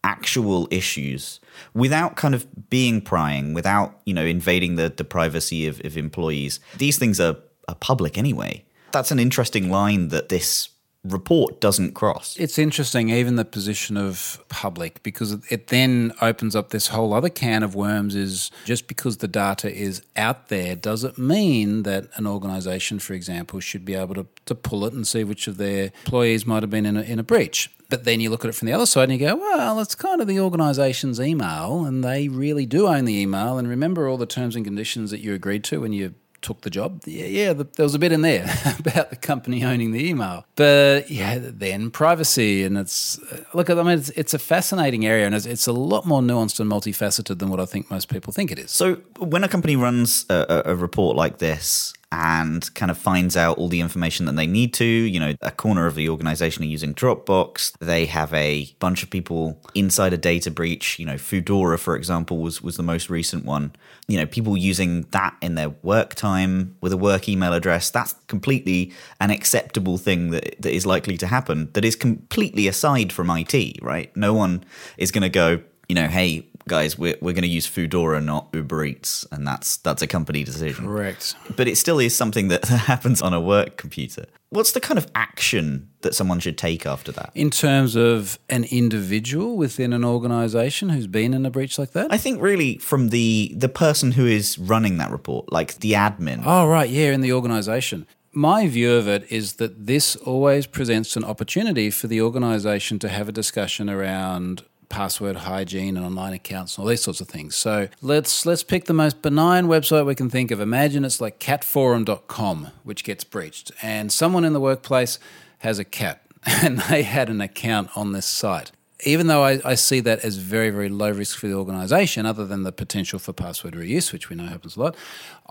actual 0.07 0.69
issues 0.71 1.40
without 1.75 2.14
kind 2.14 2.35
of 2.35 2.47
being 2.71 3.01
prying, 3.01 3.55
without, 3.55 4.01
you 4.07 4.14
know, 4.14 4.25
invading 4.25 4.77
the, 4.77 4.88
the 4.88 5.05
privacy 5.05 5.66
of, 5.66 5.85
of 5.85 5.97
employees. 5.97 6.61
These 6.79 6.97
things 6.97 7.19
are, 7.19 7.37
are 7.69 7.75
public 7.75 8.16
anyway. 8.16 8.64
That's 8.92 9.11
an 9.11 9.19
interesting 9.19 9.69
line 9.69 10.09
that 10.09 10.29
this 10.29 10.69
report 11.12 11.61
doesn't 11.61 11.95
cross. 11.95 12.37
It's 12.38 12.59
interesting, 12.59 13.11
even 13.11 13.37
the 13.37 13.45
position 13.45 13.97
of 13.97 14.42
public, 14.49 15.03
because 15.03 15.33
it 15.51 15.69
then 15.69 16.12
opens 16.21 16.55
up 16.57 16.71
this 16.71 16.88
whole 16.88 17.12
other 17.14 17.29
can 17.29 17.62
of 17.62 17.75
worms. 17.75 18.14
Is 18.14 18.51
just 18.64 18.88
because 18.88 19.19
the 19.19 19.29
data 19.29 19.73
is 19.73 20.03
out 20.16 20.49
there, 20.49 20.77
does 20.77 21.05
it 21.05 21.19
mean 21.19 21.83
that 21.85 22.09
an 22.16 22.27
organisation, 22.27 22.99
for 22.99 23.14
example, 23.14 23.61
should 23.61 23.85
be 23.85 23.95
able 23.95 24.14
to, 24.14 24.27
to 24.47 24.55
pull 24.55 24.85
it 24.85 24.92
and 24.92 25.07
see 25.07 25.25
which 25.25 25.49
of 25.49 25.57
their 25.57 25.92
employees 26.05 26.47
might 26.47 26.62
have 26.62 26.71
been 26.71 26.87
in 26.87 26.97
a, 26.97 27.03
in 27.03 27.19
a 27.19 27.25
breach? 27.25 27.71
But 27.88 28.05
then 28.05 28.21
you 28.21 28.31
look 28.31 28.45
at 28.45 28.49
it 28.49 28.55
from 28.55 28.66
the 28.66 28.73
other 28.73 28.87
side 28.87 29.11
and 29.11 29.12
you 29.12 29.27
go, 29.27 29.37
well, 29.37 29.79
it's 29.79 29.95
kind 29.95 30.21
of 30.21 30.27
the 30.27 30.40
organisation's 30.40 31.21
email, 31.21 31.85
and 31.85 32.03
they 32.03 32.29
really 32.29 32.66
do 32.66 32.88
own 32.88 33.05
the 33.05 33.16
email. 33.16 33.59
And 33.59 33.69
remember 33.69 34.09
all 34.09 34.16
the 34.16 34.27
terms 34.27 34.57
and 34.57 34.64
conditions 34.64 35.11
that 35.12 35.21
you 35.21 35.35
agreed 35.35 35.62
to 35.64 35.81
when 35.81 35.92
you 35.92 36.14
took 36.47 36.61
the 36.63 36.71
job. 36.71 37.03
Yeah, 37.05 37.27
yeah, 37.27 37.53
there 37.53 37.85
was 37.85 37.95
a 37.95 37.99
bit 37.99 38.13
in 38.13 38.23
there 38.23 38.45
about 38.79 39.11
the 39.11 39.17
company 39.17 39.65
owning 39.65 39.91
the 39.91 40.09
email. 40.09 40.47
But 40.55 41.11
yeah, 41.11 41.39
then 41.41 41.91
privacy, 41.91 42.63
and 42.63 42.79
it's 42.79 43.19
uh, 43.19 43.43
look, 43.53 43.69
I 43.69 43.75
mean, 43.75 43.99
it's, 43.99 44.11
it's 44.11 44.33
a 44.33 44.39
fascinating 44.39 45.05
area, 45.05 45.27
and 45.27 45.35
it's, 45.35 45.45
it's, 45.45 45.67
a 45.67 45.73
lot 45.73 46.07
more 46.07 46.21
nuanced 46.21 46.61
and 46.61 46.71
multifaceted 46.71 47.41
than 47.41 47.49
what 47.49 47.59
I 47.59 47.67
think 47.67 47.91
most 47.91 48.09
people 48.09 48.33
think 48.33 48.53
it 48.53 48.59
is. 48.59 48.71
So 48.71 48.95
when 49.19 49.43
a 49.43 49.49
company 49.49 49.75
runs 49.75 50.25
a, 50.31 50.63
a 50.67 50.77
report 50.77 51.17
like 51.17 51.39
this, 51.39 51.93
and 52.12 52.73
kind 52.75 52.90
of 52.90 52.97
finds 52.97 53.37
out 53.37 53.59
all 53.59 53.69
the 53.69 53.81
information 53.81 54.27
that 54.27 54.37
they 54.37 54.47
need 54.47 54.73
to. 54.75 54.85
You 54.85 55.19
know, 55.19 55.35
a 55.42 55.51
corner 55.51 55.87
of 55.87 55.97
the 55.97 56.09
organization 56.09 56.62
are 56.62 56.66
using 56.66 56.95
Dropbox. 56.95 57.77
They 57.79 58.07
have 58.07 58.33
a 58.33 58.73
bunch 58.79 59.03
of 59.03 59.11
people 59.11 59.61
inside 59.75 60.12
a 60.12 60.16
data 60.16 60.51
breach. 60.51 60.99
You 60.99 61.07
know, 61.07 61.14
Foodora, 61.14 61.79
for 61.79 61.97
example, 61.97 62.38
was, 62.38 62.62
was 62.62 62.77
the 62.77 62.83
most 62.83 63.11
recent 63.11 63.45
one. 63.45 63.73
You 64.07 64.19
know, 64.19 64.27
people 64.27 64.57
using 64.57 65.03
that 65.11 65.37
in 65.42 65.57
their 65.57 65.71
work 65.83 66.14
time 66.14 66.77
with 66.81 66.92
a 66.92 66.97
work 66.97 67.29
email 67.29 67.53
address. 67.53 67.90
That's 67.90 68.14
completely 68.29 68.92
an 69.21 69.31
acceptable 69.31 69.99
thing 69.99 70.31
that, 70.31 70.57
that 70.61 70.73
is 70.73 70.87
likely 70.87 71.16
to 71.19 71.27
happen, 71.27 71.71
that 71.73 71.85
is 71.85 71.97
completely 71.97 72.69
aside 72.69 73.12
from 73.12 73.31
IT, 73.31 73.83
right? 73.83 74.16
No 74.16 74.33
one 74.33 74.64
is 74.97 75.11
going 75.11 75.23
to 75.23 75.29
go, 75.29 75.61
you 75.88 75.95
know, 75.95 76.07
hey, 76.07 76.47
guys, 76.68 76.98
we're, 76.98 77.16
we're 77.20 77.33
going 77.33 77.42
to 77.42 77.48
use 77.48 77.66
Foodora, 77.66 78.22
not 78.22 78.48
Uber 78.52 78.85
Eats, 78.85 79.26
and 79.31 79.46
that's 79.46 79.76
that's 79.79 80.02
a 80.02 80.07
company 80.07 80.44
decision. 80.44 80.87
Correct. 80.87 81.35
But 81.57 81.68
it 81.68 81.76
still 81.76 81.98
is 81.98 82.16
something 82.16 82.48
that 82.48 82.64
happens 82.68 83.22
on 83.22 83.33
a 83.33 83.40
work 83.40 83.76
computer. 83.76 84.26
What's 84.50 84.72
the 84.72 84.81
kind 84.81 84.96
of 84.98 85.11
action 85.14 85.90
that 86.02 86.14
someone 86.14 86.38
should 86.38 86.57
take 86.57 86.87
after 86.87 87.12
that? 87.12 87.31
In 87.35 87.50
terms 87.50 87.96
of 87.96 88.38
an 88.48 88.64
individual 88.64 89.57
within 89.57 89.92
an 89.92 90.05
organization 90.05 90.88
who's 90.90 91.07
been 91.09 91.35
in 91.35 91.44
a 91.44 91.50
breach 91.50 91.79
like 91.79 91.92
that? 91.92 92.12
I 92.12 92.18
think 92.18 92.40
really 92.40 92.79
from 92.79 93.09
the 93.09 93.52
the 93.57 93.68
person 93.68 94.12
who 94.12 94.26
is 94.26 94.59
running 94.59 94.98
that 94.98 95.11
report, 95.11 95.52
like 95.52 95.79
the 95.79 95.92
admin. 95.92 96.42
Oh 96.44 96.66
right, 96.66 96.88
yeah, 96.88 97.12
in 97.12 97.20
the 97.20 97.33
organization 97.33 98.07
my 98.37 98.68
view 98.68 98.92
of 98.92 99.09
it 99.09 99.26
is 99.33 99.55
that 99.55 99.87
this 99.87 100.14
always 100.14 100.66
presents 100.66 101.16
an 101.16 101.24
opportunity 101.24 101.88
for 101.88 102.07
the 102.07 102.20
organization 102.20 102.98
to 102.98 103.09
have 103.09 103.31
a 103.31 103.33
discussion 103.33 103.88
around 103.88 104.62
password 104.88 105.37
hygiene 105.37 105.96
and 105.96 106.05
online 106.07 106.33
accounts 106.33 106.77
and 106.77 106.83
all 106.85 106.88
these 106.88 107.03
sorts 107.03 107.20
of 107.20 107.29
things. 107.29 107.57
So 107.57 107.88
let's 108.01 108.46
let's 108.46 108.62
pick 108.62 108.85
the 108.85 108.94
most 108.94 109.22
benign 109.22 109.66
website 109.66 110.07
we 110.07 110.14
can 110.14 110.31
think 110.31 110.51
of. 110.51 110.61
Imagine 110.61 111.05
it's 111.05 111.20
like 111.20 111.38
catforum.com, 111.40 112.68
which 112.85 113.05
gets 113.05 113.25
breached, 113.25 113.72
and 113.83 114.12
someone 114.12 114.44
in 114.44 114.53
the 114.53 114.61
workplace 114.61 115.18
has 115.59 115.79
a 115.79 115.85
cat 115.85 116.22
and 116.46 116.79
they 116.79 117.03
had 117.03 117.29
an 117.29 117.40
account 117.40 117.90
on 117.96 118.12
this 118.12 118.27
site 118.27 118.72
even 119.05 119.27
though 119.27 119.45
I, 119.45 119.61
I, 119.65 119.75
see 119.75 120.01
that 120.01 120.21
as 120.21 120.37
very, 120.37 120.71
very 120.71 120.89
low 120.89 121.11
risk 121.11 121.39
for 121.39 121.49
the 121.49 121.55
organisation, 121.55 122.25
other 122.25 122.47
than 122.47 122.63
the 122.63 122.73
potential 122.73 123.19
for 123.19 123.33
password 123.35 123.75
reuse, 123.75 124.13
which 124.13 124.31
we 124.31 124.37
know 124.37 124.47
happens 124.47 124.77
a 124.77 124.81
lot, 124.81 124.97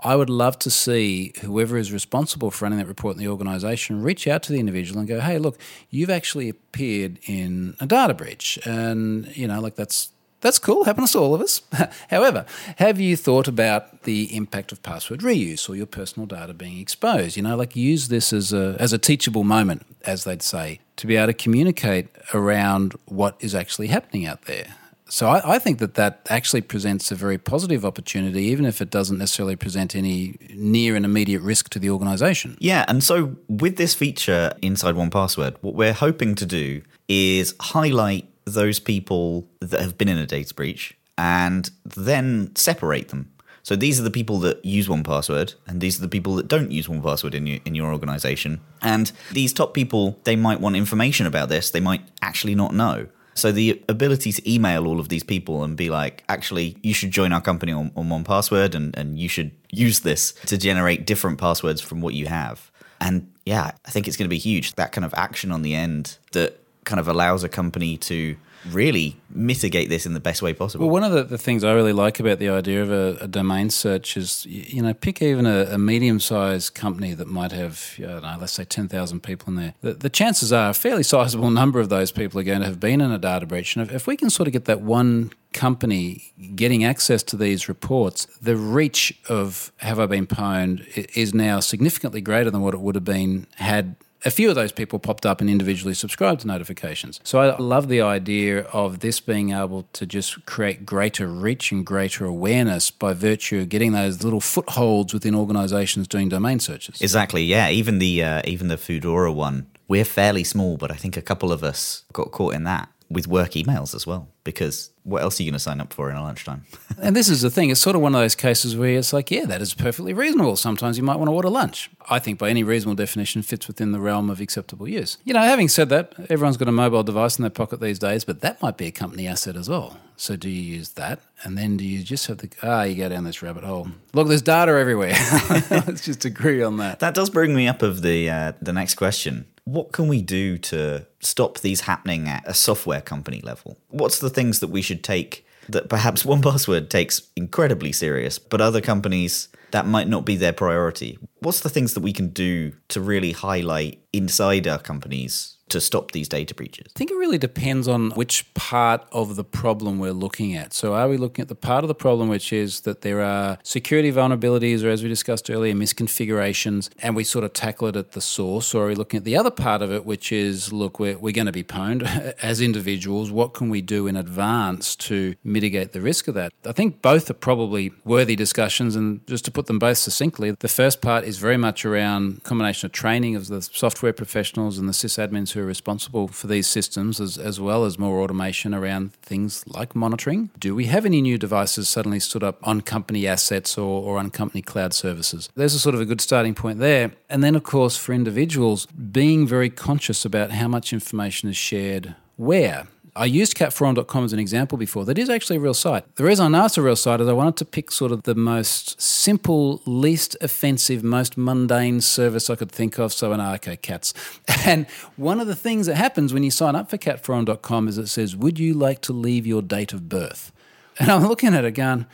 I 0.00 0.16
would 0.16 0.30
love 0.30 0.58
to 0.60 0.70
see 0.70 1.32
whoever 1.42 1.78
is 1.78 1.92
responsible 1.92 2.50
for 2.50 2.64
running 2.64 2.78
that 2.80 2.88
report 2.88 3.14
in 3.14 3.20
the 3.20 3.28
organisation 3.28 4.02
reach 4.02 4.26
out 4.26 4.42
to 4.44 4.52
the 4.52 4.58
individual 4.58 4.98
and 4.98 5.08
go, 5.08 5.20
hey, 5.20 5.38
look, 5.38 5.58
you've 5.90 6.10
actually 6.10 6.48
appeared 6.48 7.20
in 7.26 7.76
a 7.78 7.86
data 7.86 8.14
breach. 8.14 8.58
And, 8.64 9.34
you 9.36 9.46
know, 9.46 9.60
like 9.60 9.76
that's 9.76 10.10
that's 10.40 10.58
cool, 10.58 10.84
happens 10.84 11.12
to 11.12 11.18
all 11.18 11.34
of 11.34 11.40
us. 11.40 11.62
However, 12.10 12.44
have 12.76 13.00
you 13.00 13.16
thought 13.16 13.48
about 13.48 14.02
the 14.02 14.36
impact 14.36 14.70
of 14.70 14.82
password 14.82 15.20
reuse 15.20 15.68
or 15.68 15.74
your 15.74 15.86
personal 15.86 16.26
data 16.26 16.52
being 16.52 16.78
exposed? 16.78 17.36
You 17.36 17.42
know, 17.42 17.56
like 17.56 17.74
use 17.74 18.08
this 18.08 18.32
as 18.32 18.52
a 18.52 18.76
as 18.78 18.92
a 18.92 18.98
teachable 18.98 19.44
moment, 19.44 19.82
as 20.04 20.24
they'd 20.24 20.42
say, 20.42 20.80
to 20.96 21.06
be 21.06 21.16
able 21.16 21.26
to 21.28 21.34
communicate 21.34 22.08
around 22.34 22.94
what 23.06 23.36
is 23.40 23.54
actually 23.54 23.88
happening 23.88 24.26
out 24.26 24.42
there. 24.42 24.74
So 25.08 25.28
I, 25.28 25.54
I, 25.54 25.58
think 25.60 25.78
that 25.78 25.94
that 25.94 26.26
actually 26.30 26.62
presents 26.62 27.12
a 27.12 27.14
very 27.14 27.38
positive 27.38 27.84
opportunity, 27.84 28.42
even 28.46 28.64
if 28.64 28.80
it 28.80 28.90
doesn't 28.90 29.18
necessarily 29.18 29.54
present 29.54 29.94
any 29.94 30.36
near 30.50 30.96
and 30.96 31.04
immediate 31.04 31.42
risk 31.42 31.70
to 31.70 31.78
the 31.78 31.90
organisation. 31.90 32.56
Yeah, 32.58 32.84
and 32.88 33.04
so 33.04 33.36
with 33.48 33.76
this 33.76 33.94
feature 33.94 34.52
inside 34.62 34.96
1Password, 34.96 35.56
what 35.60 35.74
we're 35.74 35.92
hoping 35.92 36.34
to 36.36 36.46
do 36.46 36.82
is 37.08 37.54
highlight 37.60 38.28
those 38.46 38.80
people 38.80 39.46
that 39.60 39.80
have 39.80 39.96
been 39.96 40.08
in 40.08 40.18
a 40.18 40.26
data 40.26 40.52
breach 40.54 40.96
and 41.16 41.70
then 41.84 42.54
separate 42.56 43.08
them. 43.08 43.30
So 43.66 43.74
these 43.74 43.98
are 43.98 44.04
the 44.04 44.12
people 44.12 44.38
that 44.46 44.64
use 44.64 44.86
1Password, 44.86 45.56
and 45.66 45.80
these 45.80 45.98
are 45.98 46.02
the 46.02 46.08
people 46.08 46.36
that 46.36 46.46
don't 46.46 46.70
use 46.70 46.86
1Password 46.86 47.34
in 47.34 47.48
your 47.48 47.58
in 47.64 47.74
your 47.74 47.92
organization. 47.92 48.60
And 48.80 49.10
these 49.32 49.52
top 49.52 49.74
people, 49.74 50.20
they 50.22 50.36
might 50.36 50.60
want 50.60 50.76
information 50.76 51.26
about 51.26 51.48
this. 51.48 51.72
They 51.72 51.80
might 51.80 52.02
actually 52.22 52.54
not 52.54 52.72
know. 52.72 53.08
So 53.34 53.50
the 53.50 53.82
ability 53.88 54.30
to 54.30 54.48
email 54.48 54.86
all 54.86 55.00
of 55.00 55.08
these 55.08 55.24
people 55.24 55.64
and 55.64 55.76
be 55.76 55.90
like, 55.90 56.22
actually, 56.28 56.76
you 56.84 56.94
should 56.94 57.10
join 57.10 57.32
our 57.32 57.40
company 57.40 57.72
on, 57.72 57.90
on 57.96 58.06
1Password 58.08 58.76
and, 58.76 58.96
and 58.96 59.18
you 59.18 59.28
should 59.28 59.50
use 59.72 59.98
this 60.00 60.32
to 60.46 60.56
generate 60.56 61.04
different 61.04 61.38
passwords 61.38 61.80
from 61.80 62.00
what 62.00 62.14
you 62.14 62.28
have. 62.28 62.70
And 63.00 63.32
yeah, 63.44 63.72
I 63.84 63.90
think 63.90 64.06
it's 64.06 64.16
going 64.16 64.28
to 64.30 64.36
be 64.38 64.38
huge. 64.38 64.76
That 64.76 64.92
kind 64.92 65.04
of 65.04 65.12
action 65.14 65.50
on 65.50 65.62
the 65.62 65.74
end 65.74 66.18
that 66.30 66.60
kind 66.86 66.98
of 66.98 67.08
allows 67.08 67.44
a 67.44 67.48
company 67.48 67.98
to 67.98 68.36
really 68.70 69.16
mitigate 69.30 69.88
this 69.88 70.06
in 70.06 70.14
the 70.14 70.20
best 70.20 70.42
way 70.42 70.52
possible. 70.52 70.86
Well, 70.86 70.92
one 70.92 71.04
of 71.04 71.12
the, 71.12 71.22
the 71.24 71.38
things 71.38 71.62
I 71.64 71.72
really 71.72 71.92
like 71.92 72.18
about 72.20 72.38
the 72.38 72.48
idea 72.48 72.82
of 72.82 72.90
a, 72.90 73.24
a 73.24 73.28
domain 73.28 73.70
search 73.70 74.16
is, 74.16 74.46
you 74.46 74.82
know, 74.82 74.94
pick 74.94 75.22
even 75.22 75.46
a, 75.46 75.64
a 75.72 75.78
medium 75.78 76.20
sized 76.20 76.74
company 76.74 77.14
that 77.14 77.28
might 77.28 77.52
have, 77.52 77.94
I 77.98 78.02
don't 78.02 78.22
know, 78.22 78.36
let's 78.40 78.54
say 78.54 78.64
10,000 78.64 79.22
people 79.22 79.50
in 79.50 79.56
there. 79.56 79.74
The, 79.82 79.94
the, 79.94 80.10
chances 80.10 80.52
are 80.52 80.70
a 80.70 80.74
fairly 80.74 81.02
sizable 81.02 81.50
number 81.50 81.80
of 81.80 81.88
those 81.90 82.10
people 82.10 82.40
are 82.40 82.44
going 82.44 82.60
to 82.60 82.66
have 82.66 82.80
been 82.80 83.00
in 83.00 83.12
a 83.12 83.18
data 83.18 83.46
breach. 83.46 83.76
And 83.76 83.86
if, 83.86 83.94
if 83.94 84.06
we 84.06 84.16
can 84.16 84.30
sort 84.30 84.46
of 84.46 84.52
get 84.52 84.64
that 84.64 84.80
one 84.80 85.32
company 85.52 86.32
getting 86.54 86.84
access 86.84 87.22
to 87.24 87.36
these 87.36 87.68
reports, 87.68 88.26
the 88.40 88.56
reach 88.56 89.18
of 89.28 89.72
have 89.78 90.00
I 90.00 90.06
been 90.06 90.26
pwned 90.26 91.16
is 91.16 91.34
now 91.34 91.60
significantly 91.60 92.20
greater 92.20 92.50
than 92.50 92.62
what 92.62 92.74
it 92.74 92.80
would 92.80 92.94
have 92.94 93.04
been 93.04 93.46
had 93.56 93.96
a 94.26 94.30
few 94.30 94.48
of 94.48 94.56
those 94.56 94.72
people 94.72 94.98
popped 94.98 95.24
up 95.24 95.40
and 95.40 95.48
individually 95.48 95.94
subscribed 95.94 96.40
to 96.40 96.46
notifications. 96.48 97.20
So 97.22 97.38
I 97.38 97.56
love 97.58 97.88
the 97.88 98.00
idea 98.02 98.62
of 98.72 98.98
this 98.98 99.20
being 99.20 99.52
able 99.52 99.86
to 99.92 100.04
just 100.04 100.44
create 100.46 100.84
greater 100.84 101.28
reach 101.28 101.70
and 101.70 101.86
greater 101.86 102.24
awareness 102.24 102.90
by 102.90 103.12
virtue 103.12 103.60
of 103.60 103.68
getting 103.68 103.92
those 103.92 104.24
little 104.24 104.40
footholds 104.40 105.14
within 105.14 105.34
organizations 105.34 106.08
doing 106.08 106.28
domain 106.28 106.58
searches. 106.58 107.00
Exactly. 107.00 107.44
Yeah. 107.44 107.70
Even 107.70 108.00
the 108.00 108.22
uh, 108.22 108.42
even 108.44 108.66
the 108.66 108.76
Foodora 108.76 109.32
one, 109.32 109.68
we're 109.86 110.04
fairly 110.04 110.42
small, 110.42 110.76
but 110.76 110.90
I 110.90 110.96
think 110.96 111.16
a 111.16 111.22
couple 111.22 111.52
of 111.52 111.62
us 111.62 112.04
got 112.12 112.32
caught 112.32 112.54
in 112.54 112.64
that 112.64 112.88
with 113.08 113.28
work 113.28 113.52
emails 113.52 113.94
as 113.94 114.06
well 114.06 114.28
because 114.42 114.90
what 115.06 115.22
else 115.22 115.38
are 115.38 115.44
you 115.44 115.50
going 115.50 115.54
to 115.54 115.60
sign 115.60 115.80
up 115.80 115.92
for 115.92 116.10
in 116.10 116.16
a 116.16 116.22
lunchtime? 116.22 116.64
and 117.00 117.14
this 117.14 117.28
is 117.28 117.40
the 117.40 117.50
thing. 117.50 117.70
It's 117.70 117.80
sort 117.80 117.94
of 117.94 118.02
one 118.02 118.14
of 118.14 118.20
those 118.20 118.34
cases 118.34 118.76
where 118.76 118.98
it's 118.98 119.12
like, 119.12 119.30
yeah, 119.30 119.44
that 119.46 119.62
is 119.62 119.72
perfectly 119.72 120.12
reasonable. 120.12 120.56
Sometimes 120.56 120.98
you 120.98 121.04
might 121.04 121.16
want 121.16 121.28
to 121.28 121.32
order 121.32 121.48
lunch. 121.48 121.90
I 122.10 122.18
think 122.18 122.40
by 122.40 122.50
any 122.50 122.64
reasonable 122.64 122.96
definition 122.96 123.42
fits 123.42 123.68
within 123.68 123.92
the 123.92 124.00
realm 124.00 124.28
of 124.30 124.40
acceptable 124.40 124.88
use. 124.88 125.18
You 125.24 125.32
know, 125.34 125.42
having 125.42 125.68
said 125.68 125.90
that, 125.90 126.12
everyone's 126.28 126.56
got 126.56 126.66
a 126.66 126.72
mobile 126.72 127.04
device 127.04 127.38
in 127.38 127.42
their 127.42 127.50
pocket 127.50 127.80
these 127.80 128.00
days, 128.00 128.24
but 128.24 128.40
that 128.40 128.60
might 128.60 128.76
be 128.76 128.86
a 128.86 128.90
company 128.90 129.28
asset 129.28 129.56
as 129.56 129.68
well. 129.68 129.96
So 130.16 130.34
do 130.34 130.50
you 130.50 130.62
use 130.62 130.90
that? 130.90 131.20
And 131.44 131.56
then 131.56 131.76
do 131.76 131.84
you 131.84 132.02
just 132.02 132.26
have 132.26 132.38
the, 132.38 132.50
ah, 132.64 132.82
you 132.82 132.96
go 132.96 133.08
down 133.08 133.22
this 133.22 133.42
rabbit 133.42 133.62
hole. 133.62 133.88
Look, 134.12 134.26
there's 134.26 134.42
data 134.42 134.72
everywhere. 134.72 135.14
Let's 135.70 136.04
just 136.04 136.24
agree 136.24 136.62
on 136.62 136.78
that. 136.78 136.98
That 136.98 137.14
does 137.14 137.30
bring 137.30 137.54
me 137.54 137.68
up 137.68 137.82
of 137.82 138.02
the, 138.02 138.28
uh, 138.28 138.52
the 138.60 138.72
next 138.72 138.94
question 138.94 139.46
what 139.66 139.92
can 139.92 140.06
we 140.06 140.22
do 140.22 140.56
to 140.56 141.04
stop 141.20 141.58
these 141.58 141.82
happening 141.82 142.28
at 142.28 142.44
a 142.46 142.54
software 142.54 143.00
company 143.00 143.40
level? 143.42 143.76
What's 143.88 144.20
the 144.20 144.30
things 144.30 144.60
that 144.60 144.68
we 144.68 144.80
should 144.80 145.02
take 145.02 145.44
that 145.68 145.88
perhaps 145.88 146.22
1Password 146.24 146.88
takes 146.88 147.22
incredibly 147.34 147.92
serious, 147.92 148.38
but 148.38 148.60
other 148.60 148.80
companies 148.80 149.48
that 149.72 149.84
might 149.84 150.08
not 150.08 150.24
be 150.24 150.36
their 150.36 150.52
priority? 150.52 151.18
What's 151.40 151.60
the 151.60 151.68
things 151.68 151.94
that 151.94 152.00
we 152.00 152.12
can 152.12 152.28
do 152.28 152.72
to 152.88 153.00
really 153.00 153.32
highlight 153.32 154.00
inside 154.12 154.68
our 154.68 154.78
companies 154.78 155.55
to 155.68 155.80
stop 155.80 156.12
these 156.12 156.28
data 156.28 156.54
breaches? 156.54 156.86
I 156.94 156.98
think 156.98 157.10
it 157.10 157.16
really 157.16 157.38
depends 157.38 157.88
on 157.88 158.10
which 158.10 158.52
part 158.54 159.06
of 159.12 159.36
the 159.36 159.44
problem 159.44 159.98
we're 159.98 160.12
looking 160.12 160.54
at. 160.54 160.72
So, 160.72 160.94
are 160.94 161.08
we 161.08 161.16
looking 161.16 161.42
at 161.42 161.48
the 161.48 161.54
part 161.54 161.84
of 161.84 161.88
the 161.88 161.94
problem 161.94 162.28
which 162.28 162.52
is 162.52 162.80
that 162.82 163.02
there 163.02 163.20
are 163.20 163.58
security 163.62 164.12
vulnerabilities, 164.12 164.84
or 164.84 164.88
as 164.88 165.02
we 165.02 165.08
discussed 165.08 165.50
earlier, 165.50 165.74
misconfigurations, 165.74 166.90
and 167.02 167.16
we 167.16 167.24
sort 167.24 167.44
of 167.44 167.52
tackle 167.52 167.88
it 167.88 167.96
at 167.96 168.12
the 168.12 168.20
source? 168.20 168.74
Or 168.74 168.84
are 168.84 168.88
we 168.88 168.94
looking 168.94 169.18
at 169.18 169.24
the 169.24 169.36
other 169.36 169.50
part 169.50 169.82
of 169.82 169.92
it, 169.92 170.04
which 170.04 170.32
is 170.32 170.72
look, 170.72 170.98
we're, 170.98 171.18
we're 171.18 171.32
going 171.32 171.46
to 171.46 171.52
be 171.52 171.64
pwned 171.64 172.02
as 172.42 172.60
individuals. 172.60 173.30
What 173.30 173.54
can 173.54 173.68
we 173.68 173.82
do 173.82 174.06
in 174.06 174.16
advance 174.16 174.96
to 174.96 175.34
mitigate 175.44 175.92
the 175.92 176.00
risk 176.00 176.28
of 176.28 176.34
that? 176.34 176.52
I 176.64 176.72
think 176.72 177.02
both 177.02 177.30
are 177.30 177.34
probably 177.34 177.92
worthy 178.04 178.36
discussions. 178.36 178.96
And 178.96 179.26
just 179.26 179.44
to 179.46 179.50
put 179.50 179.66
them 179.66 179.78
both 179.78 179.98
succinctly, 179.98 180.52
the 180.52 180.68
first 180.68 181.00
part 181.00 181.24
is 181.24 181.38
very 181.38 181.56
much 181.56 181.84
around 181.84 182.42
combination 182.44 182.86
of 182.86 182.92
training 182.92 183.36
of 183.36 183.48
the 183.48 183.62
software 183.62 184.12
professionals 184.12 184.78
and 184.78 184.88
the 184.88 184.92
sysadmins 184.92 185.52
who 185.56 185.62
are 185.62 185.66
responsible 185.66 186.28
for 186.28 186.46
these 186.46 186.66
systems, 186.66 187.20
as, 187.20 187.38
as 187.38 187.58
well 187.60 187.84
as 187.84 187.98
more 187.98 188.20
automation 188.20 188.74
around 188.74 189.12
things 189.14 189.64
like 189.66 189.96
monitoring. 189.96 190.50
Do 190.58 190.74
we 190.74 190.86
have 190.86 191.04
any 191.04 191.20
new 191.20 191.38
devices 191.38 191.88
suddenly 191.88 192.20
stood 192.20 192.44
up 192.44 192.58
on 192.62 192.80
company 192.82 193.26
assets 193.26 193.76
or, 193.76 194.02
or 194.02 194.18
on 194.18 194.30
company 194.30 194.62
cloud 194.62 194.94
services? 194.94 195.48
There's 195.54 195.74
a 195.74 195.78
sort 195.80 195.94
of 195.94 196.00
a 196.00 196.04
good 196.04 196.20
starting 196.20 196.54
point 196.54 196.78
there. 196.78 197.12
And 197.28 197.42
then, 197.42 197.56
of 197.56 197.64
course, 197.64 197.96
for 197.96 198.12
individuals, 198.12 198.86
being 198.86 199.46
very 199.46 199.70
conscious 199.70 200.24
about 200.24 200.52
how 200.52 200.68
much 200.68 200.92
information 200.92 201.48
is 201.48 201.56
shared 201.56 202.14
where. 202.36 202.86
I 203.16 203.24
used 203.24 203.56
catforum.com 203.56 204.24
as 204.24 204.32
an 204.32 204.38
example 204.38 204.76
before. 204.76 205.04
That 205.06 205.18
is 205.18 205.30
actually 205.30 205.56
a 205.56 205.60
real 205.60 205.74
site. 205.74 206.14
The 206.16 206.24
reason 206.24 206.46
I 206.46 206.58
know 206.58 206.66
it's 206.66 206.76
a 206.76 206.82
real 206.82 206.96
site 206.96 207.20
is 207.20 207.28
I 207.28 207.32
wanted 207.32 207.56
to 207.56 207.64
pick 207.64 207.90
sort 207.90 208.12
of 208.12 208.24
the 208.24 208.34
most 208.34 209.00
simple, 209.00 209.80
least 209.86 210.36
offensive, 210.42 211.02
most 211.02 211.38
mundane 211.38 212.02
service 212.02 212.50
I 212.50 212.56
could 212.56 212.70
think 212.70 212.98
of. 212.98 213.12
So, 213.12 213.32
an 213.32 213.40
ah, 213.40 213.54
okay, 213.54 213.76
cats. 213.76 214.12
And 214.66 214.86
one 215.16 215.40
of 215.40 215.46
the 215.46 215.54
things 215.54 215.86
that 215.86 215.94
happens 215.94 216.34
when 216.34 216.42
you 216.42 216.50
sign 216.50 216.74
up 216.74 216.90
for 216.90 216.98
catforum.com 216.98 217.88
is 217.88 217.98
it 217.98 218.08
says, 218.08 218.36
Would 218.36 218.58
you 218.58 218.74
like 218.74 219.00
to 219.02 219.12
leave 219.12 219.46
your 219.46 219.62
date 219.62 219.92
of 219.92 220.08
birth? 220.08 220.52
And 220.98 221.10
I'm 221.10 221.26
looking 221.26 221.54
at 221.54 221.64
it 221.64 221.72
going, 221.72 222.06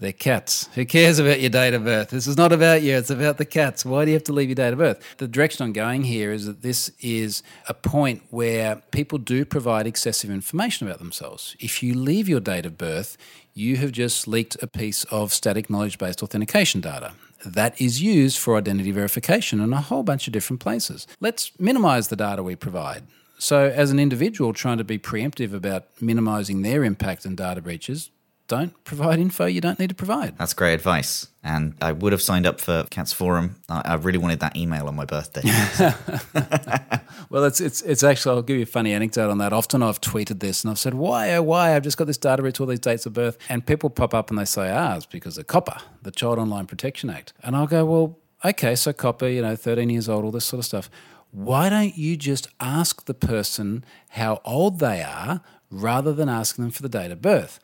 they're 0.00 0.12
cats. 0.12 0.68
Who 0.74 0.86
cares 0.86 1.18
about 1.18 1.40
your 1.40 1.50
date 1.50 1.74
of 1.74 1.84
birth? 1.84 2.10
This 2.10 2.26
is 2.26 2.36
not 2.36 2.52
about 2.52 2.82
you, 2.82 2.96
it's 2.96 3.10
about 3.10 3.36
the 3.36 3.44
cats. 3.44 3.84
Why 3.84 4.04
do 4.04 4.10
you 4.10 4.16
have 4.16 4.24
to 4.24 4.32
leave 4.32 4.48
your 4.48 4.56
date 4.56 4.72
of 4.72 4.78
birth? 4.78 5.00
The 5.18 5.28
direction 5.28 5.62
I'm 5.62 5.74
going 5.74 6.04
here 6.04 6.32
is 6.32 6.46
that 6.46 6.62
this 6.62 6.90
is 7.00 7.42
a 7.68 7.74
point 7.74 8.22
where 8.30 8.76
people 8.90 9.18
do 9.18 9.44
provide 9.44 9.86
excessive 9.86 10.30
information 10.30 10.88
about 10.88 10.98
themselves. 10.98 11.54
If 11.60 11.82
you 11.82 11.94
leave 11.94 12.28
your 12.28 12.40
date 12.40 12.64
of 12.64 12.78
birth, 12.78 13.18
you 13.52 13.76
have 13.76 13.92
just 13.92 14.26
leaked 14.26 14.56
a 14.62 14.66
piece 14.66 15.04
of 15.04 15.34
static 15.34 15.68
knowledge 15.68 15.98
based 15.98 16.22
authentication 16.22 16.80
data. 16.80 17.12
That 17.44 17.78
is 17.80 18.02
used 18.02 18.38
for 18.38 18.56
identity 18.56 18.92
verification 18.92 19.60
in 19.60 19.72
a 19.72 19.80
whole 19.80 20.02
bunch 20.02 20.26
of 20.26 20.32
different 20.32 20.60
places. 20.60 21.06
Let's 21.20 21.52
minimize 21.58 22.08
the 22.08 22.16
data 22.16 22.42
we 22.42 22.56
provide. 22.56 23.04
So, 23.38 23.68
as 23.68 23.90
an 23.90 23.98
individual 23.98 24.52
trying 24.52 24.76
to 24.78 24.84
be 24.84 24.98
preemptive 24.98 25.54
about 25.54 25.84
minimizing 26.00 26.60
their 26.60 26.84
impact 26.84 27.24
and 27.24 27.36
data 27.36 27.62
breaches, 27.62 28.10
don't 28.50 28.82
provide 28.82 29.20
info 29.20 29.46
you 29.46 29.60
don't 29.60 29.78
need 29.78 29.90
to 29.90 29.94
provide. 29.94 30.36
That's 30.36 30.54
great 30.54 30.74
advice. 30.74 31.28
And 31.44 31.74
I 31.80 31.92
would 31.92 32.10
have 32.10 32.20
signed 32.20 32.46
up 32.46 32.60
for 32.60 32.84
Cats 32.90 33.12
Forum. 33.12 33.54
I, 33.68 33.94
really 33.94 34.18
wanted 34.18 34.40
that 34.40 34.56
email 34.56 34.88
on 34.88 34.96
my 34.96 35.04
birthday. 35.04 35.42
well, 37.30 37.44
it's 37.44 37.60
it's 37.60 37.80
it's 37.82 38.02
actually. 38.02 38.36
I'll 38.36 38.42
give 38.42 38.56
you 38.56 38.64
a 38.64 38.66
funny 38.66 38.92
anecdote 38.92 39.30
on 39.30 39.38
that. 39.38 39.52
Often 39.52 39.84
I've 39.84 40.00
tweeted 40.00 40.40
this 40.40 40.64
and 40.64 40.70
I've 40.72 40.80
said, 40.80 40.94
"Why? 40.94 41.32
Oh, 41.36 41.42
why? 41.42 41.76
I've 41.76 41.84
just 41.84 41.96
got 41.96 42.08
this 42.08 42.18
data 42.18 42.42
breach, 42.42 42.60
all 42.60 42.66
these 42.66 42.80
dates 42.80 43.06
of 43.06 43.12
birth," 43.12 43.38
and 43.48 43.64
people 43.64 43.88
pop 43.88 44.12
up 44.12 44.30
and 44.30 44.38
they 44.38 44.44
say, 44.44 44.70
"Ah, 44.70 44.96
it's 44.96 45.06
because 45.06 45.38
of 45.38 45.46
COPPA, 45.46 45.80
the 46.02 46.10
Child 46.10 46.40
Online 46.40 46.66
Protection 46.66 47.08
Act." 47.08 47.32
And 47.42 47.56
I'll 47.56 47.68
go, 47.68 47.84
"Well, 47.86 48.18
okay, 48.44 48.74
so 48.74 48.92
COPPA, 48.92 49.32
you 49.32 49.42
know, 49.42 49.54
13 49.56 49.88
years 49.88 50.08
old, 50.08 50.24
all 50.24 50.32
this 50.32 50.44
sort 50.44 50.58
of 50.58 50.66
stuff." 50.66 50.90
Why 51.30 51.68
don't 51.70 51.96
you 51.96 52.16
just 52.16 52.48
ask 52.58 53.04
the 53.04 53.14
person 53.14 53.84
how 54.10 54.40
old 54.44 54.80
they 54.80 55.00
are 55.00 55.40
rather 55.70 56.12
than 56.12 56.28
asking 56.28 56.64
them 56.64 56.72
for 56.72 56.82
the 56.82 56.88
date 56.88 57.12
of 57.12 57.22
birth? 57.22 57.60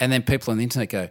And 0.00 0.12
then 0.12 0.22
people 0.22 0.50
on 0.50 0.58
the 0.58 0.64
internet 0.64 0.88
go, 0.88 1.08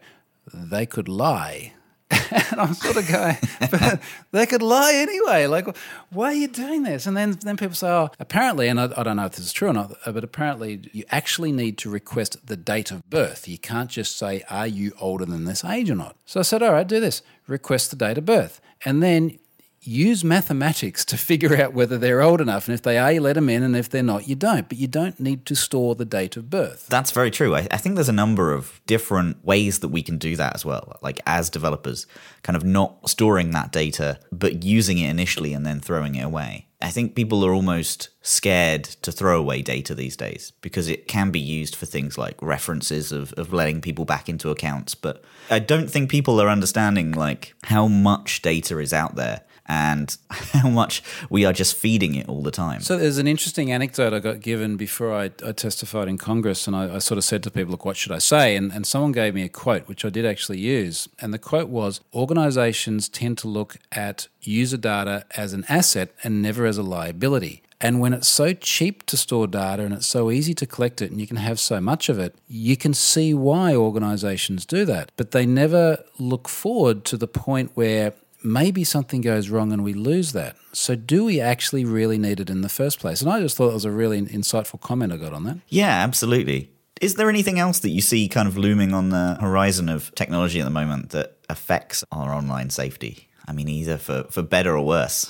they 0.53 0.85
could 0.85 1.07
lie. 1.07 1.73
and 2.51 2.59
I'm 2.59 2.73
sort 2.73 2.97
of 2.97 3.07
going, 3.07 3.37
but 3.71 3.99
they 4.31 4.45
could 4.45 4.61
lie 4.61 4.93
anyway. 4.93 5.47
Like, 5.47 5.75
why 6.11 6.27
are 6.27 6.33
you 6.33 6.47
doing 6.47 6.83
this? 6.83 7.05
And 7.05 7.17
then, 7.17 7.31
then 7.31 7.57
people 7.57 7.75
say, 7.75 7.89
oh, 7.89 8.11
apparently, 8.19 8.67
and 8.67 8.79
I, 8.79 8.91
I, 8.95 9.03
don't 9.03 9.17
know 9.17 9.25
if 9.25 9.33
this 9.33 9.45
is 9.45 9.53
true 9.53 9.69
or 9.69 9.73
not, 9.73 9.95
but 10.05 10.23
apparently 10.23 10.89
you 10.91 11.05
actually 11.09 11.51
need 11.51 11.77
to 11.79 11.89
request 11.89 12.45
the 12.45 12.57
date 12.57 12.91
of 12.91 13.09
birth. 13.09 13.47
You 13.47 13.57
can't 13.57 13.89
just 13.89 14.17
say, 14.17 14.43
are 14.49 14.67
you 14.67 14.91
older 14.99 15.25
than 15.25 15.45
this 15.45 15.63
age 15.63 15.89
or 15.89 15.95
not? 15.95 16.15
So 16.25 16.39
I 16.39 16.43
said, 16.43 16.61
all 16.61 16.73
right, 16.73 16.87
do 16.87 16.99
this. 16.99 17.23
Request 17.47 17.89
the 17.89 17.95
date 17.95 18.17
of 18.17 18.25
birth. 18.25 18.61
And 18.85 19.01
then 19.01 19.39
use 19.87 20.23
mathematics 20.23 21.05
to 21.05 21.17
figure 21.17 21.61
out 21.61 21.73
whether 21.73 21.97
they're 21.97 22.21
old 22.21 22.41
enough. 22.41 22.67
And 22.67 22.75
if 22.75 22.81
they 22.81 22.97
are, 22.97 23.11
you 23.11 23.21
let 23.21 23.33
them 23.33 23.49
in. 23.49 23.63
And 23.63 23.75
if 23.75 23.89
they're 23.89 24.03
not, 24.03 24.27
you 24.27 24.35
don't. 24.35 24.67
But 24.69 24.77
you 24.77 24.87
don't 24.87 25.19
need 25.19 25.45
to 25.47 25.55
store 25.55 25.95
the 25.95 26.05
date 26.05 26.37
of 26.37 26.49
birth. 26.49 26.87
That's 26.87 27.11
very 27.11 27.31
true. 27.31 27.55
I, 27.55 27.67
I, 27.71 27.77
think 27.77 27.95
there's 27.95 28.09
a 28.09 28.13
number 28.13 28.53
of 28.53 28.81
different 28.85 29.43
ways 29.43 29.79
that 29.79 29.89
we 29.89 30.01
can 30.01 30.17
do 30.17 30.35
that 30.35 30.55
as 30.55 30.65
well. 30.65 30.97
Like 31.01 31.19
as 31.25 31.49
developers, 31.49 32.07
kind 32.43 32.55
of 32.55 32.63
not 32.63 33.09
storing 33.09 33.51
that 33.51 33.71
data, 33.71 34.19
but 34.31 34.63
using 34.63 34.97
it 34.97 35.09
initially 35.09 35.53
and 35.53 35.65
then 35.65 35.79
throwing 35.79 36.15
it 36.15 36.23
away. 36.23 36.67
I 36.81 36.89
think 36.89 37.15
people 37.15 37.45
are 37.45 37.53
almost 37.53 38.09
scared 38.21 38.83
to 38.83 39.11
throw 39.11 39.39
away 39.39 39.61
data 39.61 39.95
these 39.95 40.17
days 40.17 40.51
because 40.59 40.89
it 40.89 41.07
can 41.07 41.31
be 41.31 41.39
used 41.39 41.77
for 41.77 41.85
things 41.85 42.17
like 42.17 42.35
references 42.41 43.13
of, 43.13 43.31
of 43.33 43.53
letting 43.53 43.79
people 43.79 44.03
back 44.03 44.27
into 44.27 44.49
accounts. 44.49 44.93
But 44.93 45.23
I 45.49 45.59
don't 45.59 45.89
think 45.89 46.11
people 46.11 46.41
are 46.41 46.49
understanding 46.49 47.13
like 47.13 47.53
how 47.63 47.87
much 47.87 48.41
data 48.41 48.79
is 48.79 48.91
out 48.91 49.15
there 49.15 49.43
and 49.65 50.17
how 50.29 50.69
much 50.69 51.03
we 51.29 51.45
are 51.45 51.53
just 51.53 51.75
feeding 51.75 52.15
it 52.15 52.27
all 52.27 52.41
the 52.41 52.51
time. 52.51 52.81
So 52.81 52.97
there's 52.97 53.17
an 53.17 53.27
interesting 53.27 53.71
anecdote 53.71 54.13
I 54.13 54.19
got 54.19 54.41
given 54.41 54.77
before 54.77 55.13
I, 55.13 55.25
I 55.45 55.51
testified 55.51 56.07
in 56.07 56.17
Congress, 56.17 56.67
and 56.67 56.75
I, 56.75 56.95
I, 56.95 56.99
sort 56.99 57.17
of 57.17 57.23
said 57.23 57.43
to 57.43 57.51
people, 57.51 57.71
"Look, 57.71 57.85
what 57.85 57.97
should 57.97 58.11
I 58.11 58.19
say?" 58.19 58.55
And, 58.55 58.71
and 58.71 58.85
someone 58.85 59.11
gave 59.11 59.33
me 59.33 59.43
a 59.43 59.49
quote, 59.49 59.87
which 59.87 60.05
I 60.05 60.09
did 60.09 60.25
actually 60.25 60.59
use, 60.59 61.07
and 61.19 61.33
the 61.33 61.39
quote 61.39 61.69
was, 61.69 62.01
"Organizations 62.13 63.09
tend 63.09 63.37
to 63.39 63.47
look 63.47 63.77
at 63.91 64.27
user 64.41 64.77
data 64.77 65.25
as 65.35 65.53
an 65.53 65.65
asset 65.69 66.13
and 66.23 66.41
never 66.41 66.65
as 66.65 66.77
a 66.77 66.83
liability." 66.83 67.63
And 67.83 67.99
when 67.99 68.13
it's 68.13 68.29
so 68.29 68.53
cheap 68.53 69.05
to 69.07 69.17
store 69.17 69.45
data 69.45 69.83
and 69.83 69.93
it's 69.93 70.07
so 70.07 70.31
easy 70.31 70.53
to 70.53 70.65
collect 70.65 71.01
it 71.01 71.11
and 71.11 71.19
you 71.19 71.27
can 71.27 71.35
have 71.35 71.59
so 71.59 71.81
much 71.81 72.07
of 72.07 72.17
it, 72.17 72.33
you 72.47 72.77
can 72.77 72.93
see 72.93 73.33
why 73.33 73.75
organizations 73.75 74.65
do 74.65 74.85
that. 74.85 75.11
But 75.17 75.31
they 75.31 75.45
never 75.45 76.01
look 76.17 76.47
forward 76.47 77.03
to 77.05 77.17
the 77.17 77.27
point 77.27 77.71
where 77.73 78.13
maybe 78.43 78.83
something 78.83 79.21
goes 79.21 79.49
wrong 79.49 79.71
and 79.71 79.83
we 79.83 79.93
lose 79.93 80.33
that. 80.33 80.55
So, 80.71 80.95
do 80.95 81.25
we 81.25 81.39
actually 81.39 81.85
really 81.85 82.17
need 82.17 82.39
it 82.39 82.49
in 82.49 82.61
the 82.61 82.69
first 82.69 82.99
place? 82.99 83.21
And 83.21 83.29
I 83.29 83.39
just 83.39 83.57
thought 83.57 83.69
it 83.69 83.73
was 83.73 83.85
a 83.85 83.91
really 83.91 84.21
insightful 84.21 84.79
comment 84.79 85.13
I 85.13 85.17
got 85.17 85.33
on 85.33 85.43
that. 85.43 85.57
Yeah, 85.69 85.89
absolutely. 86.03 86.69
Is 87.01 87.15
there 87.15 87.29
anything 87.29 87.59
else 87.59 87.79
that 87.79 87.89
you 87.89 88.01
see 88.01 88.27
kind 88.29 88.47
of 88.47 88.57
looming 88.57 88.93
on 88.93 89.09
the 89.09 89.37
horizon 89.39 89.89
of 89.89 90.13
technology 90.15 90.59
at 90.59 90.63
the 90.63 90.69
moment 90.69 91.09
that 91.09 91.37
affects 91.49 92.03
our 92.11 92.33
online 92.33 92.69
safety? 92.69 93.27
I 93.45 93.51
mean, 93.51 93.67
either 93.67 93.97
for, 93.97 94.23
for 94.29 94.41
better 94.41 94.77
or 94.77 94.85
worse. 94.85 95.29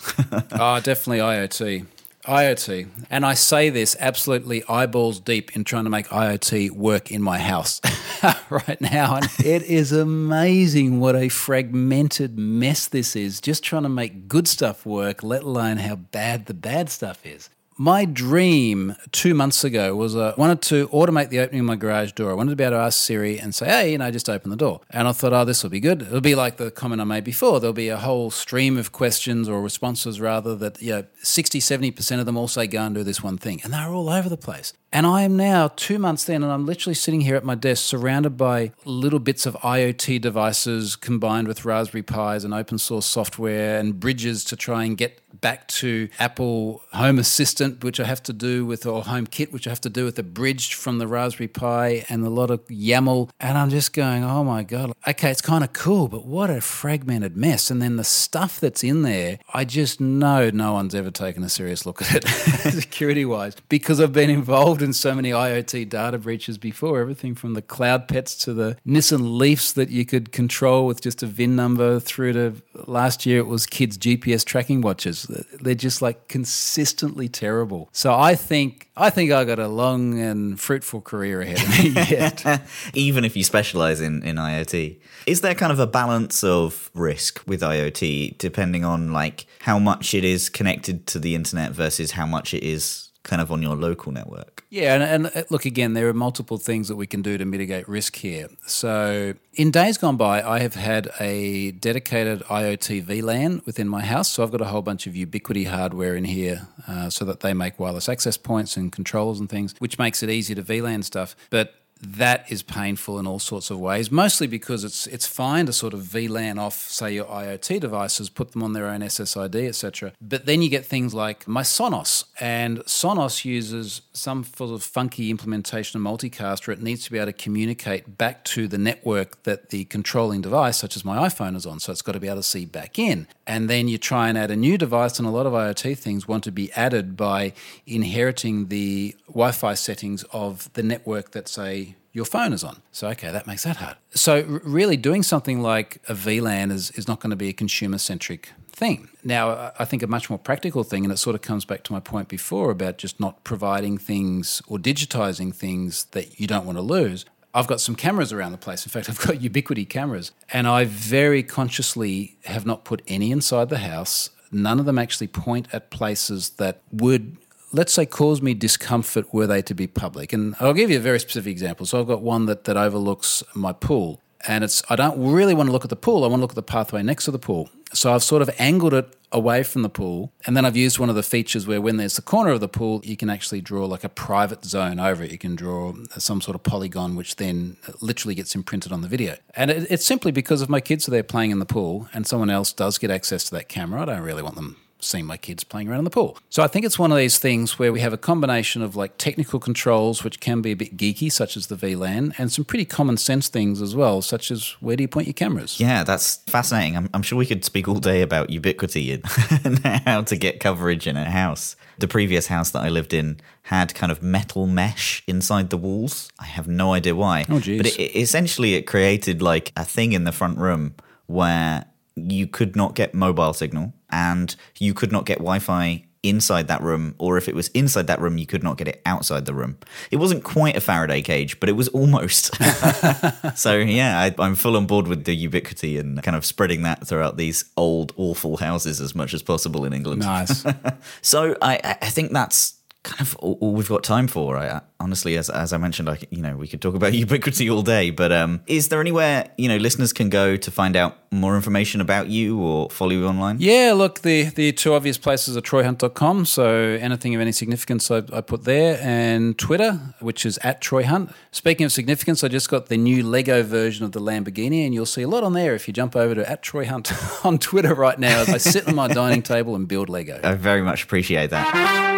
oh, 0.52 0.80
definitely 0.84 1.20
IoT. 1.20 1.86
IoT. 2.26 2.88
And 3.10 3.26
I 3.26 3.34
say 3.34 3.70
this 3.70 3.96
absolutely 4.00 4.64
eyeballs 4.70 5.20
deep 5.20 5.56
in 5.56 5.64
trying 5.64 5.84
to 5.84 5.90
make 5.90 6.08
IoT 6.08 6.72
work 6.72 7.12
in 7.12 7.22
my 7.22 7.38
house 7.38 7.82
right 8.50 8.80
now. 8.80 9.16
And 9.16 9.28
it 9.40 9.64
is 9.64 9.92
amazing 9.92 11.00
what 11.00 11.16
a 11.16 11.30
fragmented 11.30 12.38
mess 12.38 12.88
this 12.88 13.16
is, 13.16 13.42
just 13.42 13.64
trying 13.64 13.84
to 13.84 13.90
make 13.90 14.28
good 14.28 14.48
stuff 14.48 14.86
work, 14.86 15.24
let 15.24 15.44
alone 15.44 15.78
how 15.78 15.96
bad 15.96 16.46
the 16.46 16.54
bad 16.54 16.90
stuff 16.90 17.26
is 17.26 17.50
my 17.84 18.06
dream 18.06 18.96
two 19.12 19.34
months 19.34 19.66
ago 19.66 19.94
was 19.94 20.16
I 20.16 20.28
uh, 20.28 20.36
wanted 20.38 20.62
to 20.62 20.88
automate 20.88 21.28
the 21.28 21.40
opening 21.40 21.60
of 21.60 21.66
my 21.66 21.76
garage 21.76 22.14
door. 22.14 22.32
I 22.32 22.34
wanted 22.34 22.52
to 22.52 22.56
be 22.56 22.64
able 22.64 22.78
to 22.78 22.82
ask 22.82 22.98
Siri 22.98 23.38
and 23.38 23.54
say, 23.54 23.66
hey, 23.66 23.92
you 23.92 23.98
know, 23.98 24.10
just 24.10 24.30
open 24.30 24.52
the 24.52 24.56
door. 24.56 24.80
And 24.90 25.06
I 25.06 25.12
thought, 25.12 25.34
oh, 25.34 25.44
this 25.44 25.64
will 25.64 25.70
be 25.70 25.82
good. 25.82 26.04
It'll 26.04 26.22
be 26.22 26.34
like 26.34 26.56
the 26.56 26.72
comment 26.72 27.02
I 27.02 27.04
made 27.04 27.26
before. 27.26 27.60
There'll 27.60 27.74
be 27.74 27.90
a 27.90 27.98
whole 27.98 28.32
stream 28.32 28.78
of 28.78 28.94
questions 28.94 29.50
or 29.50 29.62
responses, 29.62 30.22
rather, 30.22 30.56
that, 30.56 30.82
you 30.82 30.94
know, 30.94 31.04
60, 31.24 31.60
70% 31.60 32.20
of 32.22 32.26
them 32.26 32.38
all 32.38 32.48
say, 32.48 32.68
go 32.68 32.84
and 32.84 32.96
do 32.96 33.04
this 33.04 33.22
one 33.22 33.38
thing. 33.38 33.60
And 33.66 33.74
they're 33.74 33.90
all 33.90 34.08
over 34.08 34.30
the 34.30 34.38
place. 34.38 34.72
And 34.94 35.08
I 35.08 35.24
am 35.24 35.36
now 35.36 35.72
two 35.76 35.98
months 35.98 36.30
in, 36.30 36.44
and 36.44 36.52
I'm 36.52 36.68
literally 36.68 36.94
sitting 36.94 37.22
here 37.22 37.36
at 37.36 37.44
my 37.44 37.56
desk 37.56 37.84
surrounded 37.84 38.38
by 38.38 38.74
little 38.86 39.18
bits 39.18 39.48
of 39.48 39.56
IoT 39.56 40.22
devices 40.22 40.96
combined 40.96 41.48
with 41.48 41.66
Raspberry 41.66 42.04
Pis 42.04 42.44
and 42.44 42.54
open 42.54 42.78
source 42.78 43.08
software 43.08 43.80
and 43.80 44.00
bridges 44.00 44.44
to 44.46 44.56
try 44.56 44.84
and 44.84 44.96
get 44.96 45.20
back 45.42 45.68
to 45.68 46.10
Apple 46.20 46.84
Home 46.94 47.18
Assistant, 47.18 47.84
which 47.84 48.00
I 48.00 48.04
have 48.04 48.22
to 48.24 48.34
do 48.34 48.68
with, 48.68 48.86
or 48.86 49.02
HomeKit, 49.02 49.52
which 49.52 49.66
I 49.66 49.72
have 49.72 49.82
to 49.82 49.90
do 49.90 50.06
with 50.06 50.20
a 50.20 50.24
bridge 50.24 50.76
from 50.76 51.00
the 51.00 51.08
Raspberry 51.08 51.48
Pi 51.48 52.06
and 52.08 52.24
a 52.24 52.30
lot 52.30 52.52
of 52.52 52.64
YAML. 52.68 53.32
And 53.40 53.58
I'm 53.58 53.72
just 53.72 53.94
going, 53.94 54.24
oh 54.24 54.44
my 54.44 54.62
God, 54.62 54.94
okay, 55.08 55.32
it's 55.32 55.42
kind 55.42 55.64
of 55.64 55.74
cool, 55.74 56.08
but 56.08 56.28
what 56.28 56.52
a 56.52 56.62
fragmented 56.62 57.36
mess. 57.36 57.72
And 57.72 57.82
then 57.82 57.96
the 57.96 58.04
stuff 58.04 58.60
that's 58.60 58.84
in 58.84 59.02
there, 59.02 59.40
I 59.56 59.66
just 59.66 60.00
know 60.00 60.52
no 60.52 60.74
one's 60.74 60.94
ever 60.94 61.10
taken 61.10 61.44
a 61.44 61.50
serious 61.50 61.84
look 61.88 62.04
at 62.04 62.24
it 62.24 62.28
security 62.74 63.26
wise 63.26 63.56
because 63.70 64.00
I've 64.00 64.14
been 64.14 64.30
involved 64.30 64.83
involved 64.83 64.83
in 64.84 64.94
so 64.94 65.16
many 65.16 65.32
IoT 65.32 65.90
data 65.90 66.18
breaches 66.18 66.58
before. 66.58 67.00
Everything 67.00 67.34
from 67.34 67.54
the 67.54 67.62
CloudPets 67.62 68.36
to 68.44 68.54
the 68.54 68.78
Nissan 68.88 69.38
Leafs 69.38 69.74
that 69.74 69.90
you 69.90 70.06
could 70.06 70.32
control 70.32 70.86
with 70.86 71.02
just 71.02 71.24
a 71.24 71.26
VIN 71.26 71.56
number 71.56 72.00
through 72.00 72.34
to 72.34 72.54
last 72.86 73.26
year 73.26 73.40
it 73.40 73.48
was 73.48 73.66
kids' 73.66 73.98
GPS 73.98 74.46
tracking 74.46 74.82
watches. 74.82 75.24
They're 75.60 75.76
just 75.76 76.02
like 76.02 76.28
consistently 76.28 77.30
terrible. 77.30 77.90
So 77.92 78.14
I 78.14 78.36
think 78.36 78.90
I 78.96 79.10
think 79.10 79.32
I 79.32 79.44
got 79.44 79.58
a 79.58 79.68
long 79.68 80.20
and 80.20 80.60
fruitful 80.60 81.02
career 81.02 81.42
ahead 81.42 81.62
of 81.62 81.70
me 81.70 81.90
yet. 82.10 82.62
Even 82.94 83.26
if 83.26 83.36
you 83.36 83.44
specialize 83.44 84.00
in, 84.02 84.22
in 84.22 84.36
IoT. 84.36 85.00
Is 85.26 85.42
there 85.42 85.56
kind 85.56 85.72
of 85.72 85.80
a 85.80 85.88
balance 85.88 86.44
of 86.44 86.92
risk 86.94 87.42
with 87.48 87.62
IoT 87.62 88.38
depending 88.38 88.86
on 88.86 89.12
like 89.12 89.48
how 89.62 89.80
much 89.80 90.14
it 90.14 90.24
is 90.24 90.50
connected 90.50 91.08
to 91.08 91.20
the 91.20 91.34
internet 91.34 91.72
versus 91.72 92.12
how 92.12 92.26
much 92.26 92.54
it 92.54 92.64
is 92.64 93.03
kind 93.24 93.42
of 93.42 93.52
on 93.52 93.62
your 93.62 93.76
local 93.76 94.12
network. 94.12 94.66
Yeah, 94.70 94.96
and, 94.96 95.04
and, 95.26 95.36
uh, 95.36 95.44
look 95.50 95.66
again, 95.66 95.94
there 95.94 96.10
are 96.10 96.14
multiple 96.14 96.58
things 96.58 96.88
that 96.90 96.96
we 96.96 97.08
can 97.08 97.22
do 97.22 97.38
to 97.38 97.46
mitigate 97.46 97.88
risk 97.88 98.18
here. 98.18 98.48
So, 98.66 99.34
in 99.54 99.72
days 99.72 99.98
gone 99.98 100.18
by, 100.18 100.42
I 100.42 100.60
have 100.60 100.76
had 100.76 101.10
a 101.20 101.72
dedicated 101.72 102.42
IoT 102.44 103.04
VLAN 103.06 103.66
within 103.66 103.88
my 103.88 104.04
house. 104.04 104.30
So, 104.32 104.44
I've 104.44 104.52
got 104.52 104.62
a 104.62 104.66
whole 104.66 104.82
bunch 104.82 105.08
of 105.08 105.14
Ubiquiti 105.14 105.68
hardware 105.68 106.16
in 106.16 106.26
here 106.26 106.68
uh, 106.88 107.10
so 107.10 107.24
that 107.26 107.40
they 107.40 107.54
make 107.54 107.80
wireless 107.80 108.10
access 108.10 108.36
points 108.36 108.76
and 108.76 108.92
controls 108.92 109.40
and 109.40 109.50
things, 109.50 109.74
which 109.80 109.98
makes 109.98 110.22
it 110.22 110.30
easy 110.30 110.54
to 110.56 110.64
VLAN 110.64 111.04
stuff. 111.04 111.36
But 111.50 111.76
that 112.04 112.52
is 112.52 112.62
painful 112.64 113.20
in 113.20 113.26
all 113.26 113.40
sorts 113.40 113.70
of 113.70 113.80
ways, 113.80 114.12
mostly 114.12 114.48
because 114.48 114.84
it's 114.84 115.08
it's 115.08 115.26
fine 115.26 115.66
to 115.66 115.74
sort 115.74 115.94
of 115.94 116.02
VLAN 116.02 116.60
off, 116.60 116.76
say, 116.76 117.14
your 117.14 117.26
IoT 117.26 117.80
devices, 117.80 118.30
put 118.30 118.52
them 118.52 118.64
on 118.64 118.74
their 118.74 118.88
own 118.88 119.02
SSID, 119.02 119.68
etc. 119.68 120.14
But 120.22 120.46
then 120.46 120.62
you 120.62 120.70
get 120.70 120.86
things 120.86 121.14
like 121.14 121.48
my 121.48 121.62
Sonos, 121.62 122.26
and 122.40 122.80
Sonos 122.80 123.46
uses 123.46 124.02
some 124.14 124.44
sort 124.44 124.72
of 124.72 124.84
funky 124.84 125.30
implementation 125.30 126.00
of 126.00 126.06
multicast 126.06 126.68
where 126.68 126.74
it 126.74 126.82
needs 126.82 127.06
to 127.06 127.12
be 127.12 127.18
able 127.18 127.28
to 127.28 127.34
communicate 127.34 128.18
back 128.18 128.44
to 128.46 128.68
the 128.68 128.78
network 128.78 129.44
that 129.44 129.70
the 129.70 129.86
controlling 129.86 130.42
device, 130.42 130.78
such 130.78 130.96
as 130.96 131.06
my 131.06 131.28
iPhone, 131.28 131.56
is 131.56 131.66
on. 131.66 131.80
So 131.80 131.92
it's 131.92 132.02
got 132.02 132.14
to 132.14 132.20
be 132.20 132.28
able 132.28 132.38
to 132.38 132.44
see 132.44 132.66
back 132.66 133.00
in. 133.00 133.28
And 133.46 133.70
then 133.70 133.88
you 133.88 133.98
try 133.98 134.30
and 134.30 134.38
add 134.38 134.52
a 134.52 134.56
new 134.56 134.78
device, 134.78 135.20
and 135.20 135.28
a 135.28 135.32
lot 135.32 135.46
of 135.46 135.54
IoT 135.54 135.98
things 135.98 136.28
want 136.28 136.44
to 136.46 136.52
be 136.52 136.72
added 136.74 137.18
by 137.18 137.54
inheriting 137.86 138.68
the 138.68 139.16
Wi 139.28 139.52
Fi 139.52 139.74
settings 139.74 140.24
of 140.32 140.72
the 140.74 140.84
network 140.84 141.32
that, 141.32 141.48
say, 141.48 141.96
your 142.14 142.26
phone 142.26 142.54
is 142.54 142.64
on. 142.64 142.82
So, 142.92 143.10
okay, 143.10 143.32
that 143.32 143.48
makes 143.48 143.64
that 143.64 143.78
hard. 143.78 143.98
So, 144.12 144.44
really, 144.64 144.96
doing 144.96 145.24
something 145.24 145.62
like 145.62 146.00
a 146.08 146.14
VLAN 146.14 146.72
is, 146.72 146.92
is 146.92 147.08
not 147.08 147.20
going 147.20 147.32
to 147.32 147.36
be 147.36 147.50
a 147.50 147.54
consumer 147.54 147.98
centric 147.98 148.52
thing. 148.72 149.10
Now, 149.24 149.72
I 149.80 149.86
think 149.86 150.04
a 150.04 150.08
much 150.08 150.30
more 150.30 150.40
practical 150.40 150.84
thing, 150.84 151.04
and 151.04 151.12
it 151.12 151.18
sort 151.18 151.36
of 151.36 151.42
comes 151.42 151.66
back 151.66 151.84
to 151.84 151.94
my 151.94 152.00
point 152.00 152.28
before 152.28 152.72
about 152.72 152.98
just 152.98 153.20
not 153.20 153.44
providing 153.44 153.98
things 153.98 154.62
or 154.68 154.78
digitizing 154.78 155.54
things 155.54 156.06
that 156.12 156.40
you 156.40 156.48
don't 156.48 156.66
want 156.66 156.78
to 156.78 156.82
lose. 156.82 157.26
I've 157.54 157.68
got 157.68 157.80
some 157.80 157.96
cameras 157.96 158.34
around 158.34 158.52
the 158.52 158.58
place. 158.58 158.86
In 158.86 158.90
fact, 158.90 159.10
I've 159.10 159.20
got 159.20 159.36
Ubiquiti 159.40 159.88
cameras, 159.88 160.32
and 160.52 160.68
I 160.68 160.86
very 160.86 161.44
consciously 161.44 162.38
have 162.46 162.66
not 162.66 162.84
put 162.84 163.02
any 163.08 163.32
inside 163.32 163.70
the 163.70 163.80
house. 163.80 164.30
None 164.52 164.80
of 164.80 164.86
them 164.86 164.98
actually 164.98 165.28
point 165.28 165.68
at 165.74 165.90
places 165.90 166.52
that 166.52 166.82
would 166.92 167.38
let's 167.74 167.92
say 167.92 168.06
cause 168.06 168.42
me 168.42 168.54
discomfort 168.54 169.34
were 169.34 169.48
they 169.48 169.62
to 169.64 169.74
be 169.74 169.88
public. 169.88 170.32
And 170.32 170.56
I'll 170.60 170.74
give 170.74 170.92
you 170.92 170.98
a 170.98 171.02
very 171.02 171.20
specific 171.20 171.52
example. 171.52 171.86
So 171.86 172.00
I've 172.00 172.08
got 172.08 172.22
one 172.22 172.46
that, 172.46 172.66
that 172.66 172.78
overlooks 172.78 173.44
my 173.56 173.74
pool. 173.74 174.22
And 174.48 174.64
it's 174.64 174.84
I 174.90 174.96
don't 174.96 175.32
really 175.32 175.54
want 175.54 175.68
to 175.68 175.74
look 175.74 175.84
at 175.84 175.90
the 175.90 175.96
pool. 175.96 176.24
I 176.24 176.28
want 176.28 176.40
to 176.40 176.42
look 176.42 176.52
at 176.52 176.56
the 176.56 176.64
pathway 176.64 177.04
next 177.04 177.26
to 177.26 177.32
the 177.32 177.40
pool. 177.40 177.70
So 177.94 178.14
I've 178.14 178.24
sort 178.24 178.42
of 178.42 178.50
angled 178.58 178.94
it 178.94 179.16
away 179.32 179.64
from 179.64 179.84
the 179.84 179.90
pool. 179.90 180.32
And 180.46 180.58
then 180.58 180.66
I've 180.66 180.76
used 180.76 181.00
one 181.00 181.10
of 181.10 181.16
the 181.16 181.24
features 181.24 181.68
where 181.68 181.80
when 181.80 181.98
there's 181.98 182.16
the 182.16 182.22
corner 182.22 182.52
of 182.52 182.60
the 182.60 182.68
pool, 182.68 183.02
you 183.04 183.16
can 183.16 183.30
actually 183.30 183.62
draw 183.62 183.86
like 183.86 184.04
a 184.04 184.10
private 184.10 184.66
zone 184.66 185.00
over 185.00 185.24
it. 185.24 185.32
You 185.32 185.38
can 185.38 185.56
draw 185.56 185.94
some 186.18 186.42
sort 186.42 186.56
of 186.56 186.64
polygon, 186.64 187.16
which 187.16 187.36
then 187.36 187.78
literally 188.02 188.36
gets 188.36 188.56
imprinted 188.56 188.92
on 188.92 189.02
the 189.02 189.08
video. 189.08 189.38
And 189.56 189.70
it, 189.70 189.88
it's 189.92 190.06
simply 190.06 190.32
because 190.32 190.62
if 190.62 190.70
my 190.70 190.80
kids 190.82 191.08
are 191.08 191.12
there 191.12 191.24
playing 191.24 191.52
in 191.52 191.60
the 191.60 191.66
pool 191.66 192.08
and 192.14 192.26
someone 192.26 192.50
else 192.50 192.74
does 192.74 192.98
get 192.98 193.12
access 193.12 193.44
to 193.46 193.52
that 193.56 193.70
camera, 193.70 194.02
I 194.02 194.06
don't 194.06 194.22
really 194.22 194.44
want 194.44 194.56
them 194.56 194.78
seen 195.04 195.26
my 195.26 195.38
kids 195.38 195.64
playing 195.64 195.90
around 195.90 196.00
in 196.00 196.06
the 196.06 196.10
pool. 196.10 196.38
So 196.50 196.64
I 196.64 196.68
think 196.68 196.86
it's 196.86 197.00
one 197.00 197.12
of 197.12 197.18
these 197.18 197.38
things 197.38 197.78
where 197.78 197.92
we 197.92 198.00
have 198.02 198.14
a 198.14 198.18
combination 198.18 198.82
of 198.82 198.96
like 198.96 199.18
technical 199.18 199.60
controls, 199.60 200.24
which 200.24 200.40
can 200.40 200.62
be 200.62 200.72
a 200.72 200.76
bit 200.76 200.98
geeky, 200.98 201.32
such 201.32 201.58
as 201.58 201.68
the 201.68 201.76
VLAN, 201.76 202.34
and 202.38 202.52
some 202.52 202.66
pretty 202.66 202.86
common 202.86 203.18
sense 203.18 203.48
things 203.48 203.82
as 203.82 203.96
well, 203.96 204.22
such 204.22 204.52
as 204.52 204.76
where 204.80 204.96
do 204.96 205.04
you 205.04 205.08
point 205.08 205.28
your 205.28 205.34
cameras? 205.34 205.80
Yeah, 205.80 206.04
that's 206.04 206.38
fascinating. 206.48 206.98
I'm, 206.98 207.10
I'm 207.14 207.22
sure 207.22 207.38
we 207.38 207.46
could 207.46 207.66
speak 207.66 207.88
all 207.88 208.00
day 208.00 208.22
about 208.22 208.50
Ubiquiti 208.50 209.22
and 209.66 209.80
how 210.06 210.22
to 210.22 210.36
get 210.36 210.60
coverage 210.60 211.08
in 211.08 211.18
a 211.18 211.30
house. 211.30 211.76
The 212.00 212.08
previous 212.08 212.48
house 212.48 212.72
that 212.72 212.84
I 212.84 212.90
lived 212.90 213.14
in 213.14 213.40
had 213.64 213.94
kind 213.96 214.12
of 214.12 214.22
metal 214.22 214.68
mesh 214.68 215.24
inside 215.28 215.70
the 215.70 215.78
walls. 215.78 216.30
I 216.40 216.46
have 216.46 216.68
no 216.68 216.94
idea 216.94 217.16
why. 217.16 217.46
Oh, 217.50 217.60
geez. 217.60 217.78
But 217.78 217.88
it, 217.88 218.00
it, 218.00 218.16
essentially, 218.16 218.76
it 218.76 218.84
created 218.84 219.42
like 219.42 219.72
a 219.78 219.86
thing 219.86 220.14
in 220.14 220.24
the 220.24 220.32
front 220.32 220.58
room 220.58 220.96
where 221.28 221.86
you 222.16 222.48
could 222.48 222.76
not 222.76 222.96
get 222.96 223.14
mobile 223.14 223.54
signal 223.54 223.94
and 224.10 224.56
you 224.80 224.94
could 224.94 225.12
not 225.12 225.26
get 225.26 225.40
Wi-Fi 225.40 226.04
inside 226.24 226.70
that 226.70 226.82
room, 226.82 227.14
or 227.18 227.38
if 227.38 227.50
it 227.50 227.54
was 227.54 227.68
inside 227.70 228.08
that 228.08 228.20
room, 228.22 228.38
you 228.38 228.46
could 228.46 228.64
not 228.64 228.78
get 228.78 228.88
it 228.88 229.02
outside 229.06 229.46
the 229.46 229.54
room. 229.54 229.78
It 230.10 230.16
wasn't 230.18 230.44
quite 230.44 230.76
a 230.78 230.82
Faraday 230.82 231.22
cage, 231.22 231.60
but 231.60 231.68
it 231.68 231.74
was 231.74 231.90
almost. 231.90 232.56
so 233.56 233.78
yeah, 233.78 234.20
I, 234.20 234.36
I'm 234.40 234.56
full 234.56 234.78
on 234.78 234.88
board 234.88 235.08
with 235.08 235.26
the 235.26 235.48
Ubiquiti 235.48 236.00
and 236.00 236.24
kind 236.24 236.38
of 236.38 236.46
spreading 236.46 236.84
that 236.84 237.06
throughout 237.06 237.36
these 237.36 237.66
old, 237.76 238.14
awful 238.16 238.58
houses 238.58 239.02
as 239.02 239.14
much 239.14 239.34
as 239.34 239.44
possible 239.44 239.84
in 239.84 239.92
England. 239.94 240.22
Nice. 240.22 240.66
so 241.22 241.58
I, 241.62 241.98
I 242.02 242.10
think 242.10 242.32
that's 242.32 242.76
kind 243.04 243.20
of 243.22 243.36
all, 243.38 243.58
all 243.60 243.74
we've 243.74 243.90
got 243.90 244.04
time 244.04 244.28
for. 244.28 244.58
I, 244.58 244.82
honestly, 245.00 245.38
as 245.38 245.50
as 245.50 245.74
I 245.74 245.78
mentioned, 245.78 246.10
I 246.10 246.18
you 246.30 246.42
know 246.42 246.56
we 246.56 246.68
could 246.68 246.82
talk 246.82 246.96
about 246.96 247.14
Ubiquiti 247.14 247.74
all 247.74 247.84
day. 247.84 248.10
But 248.10 248.32
um, 248.32 248.62
is 248.66 248.90
there 248.90 249.02
anywhere 249.02 249.50
you 249.58 249.68
know 249.68 249.78
listeners 249.78 250.14
can 250.14 250.30
go 250.30 250.56
to 250.58 250.72
find 250.72 250.96
out 250.96 251.18
more 251.32 251.56
information 251.56 252.00
about 252.02 252.30
you 252.30 252.60
or 252.60 252.90
follow 252.90 253.12
you 253.12 253.28
online? 253.28 253.58
Yeah, 253.60 253.94
look, 253.96 254.22
the 254.22 254.44
the 254.44 254.72
two 254.72 254.94
obvious 254.94 255.18
places 255.18 255.56
are 255.58 255.62
troyhunt.com. 255.62 256.46
So 256.46 256.98
anything 257.00 257.36
of 257.36 257.42
any 257.42 257.52
significance, 257.52 258.10
I, 258.10 258.24
I 258.32 258.42
put 258.42 258.64
there, 258.64 259.00
and 259.02 259.58
Twitter, 259.58 259.94
which 260.20 260.46
is 260.46 260.58
at 260.60 260.82
troyhunt. 260.82 261.34
Speaking 261.52 261.86
of 261.86 261.92
significance, 261.92 262.44
I 262.44 262.48
just 262.48 262.70
got 262.70 262.88
the 262.88 262.98
new 262.98 263.24
Lego 263.24 263.64
version 263.64 264.06
of 264.06 264.14
the 264.14 264.22
Lamborghini, 264.22 264.86
and 264.86 264.94
you'll 264.94 265.06
see 265.06 265.22
a 265.24 265.28
lot 265.28 265.44
on 265.44 265.54
there 265.54 265.76
if 265.76 265.88
you 265.88 265.94
jump 265.94 266.16
over 266.16 266.34
to 266.36 266.50
at 266.50 266.64
troyhunt 266.64 267.46
on 267.46 267.58
Twitter 267.58 267.94
right 267.94 268.18
now. 268.18 268.42
As 268.42 268.50
I 268.50 268.58
sit 268.58 268.88
on 268.88 268.96
my 268.96 269.08
dining 269.14 269.42
table 269.42 269.76
and 269.76 269.88
build 269.88 270.10
Lego. 270.10 270.40
I 270.44 270.56
very 270.56 270.82
much 270.82 271.04
appreciate 271.04 271.50
that. 271.50 272.13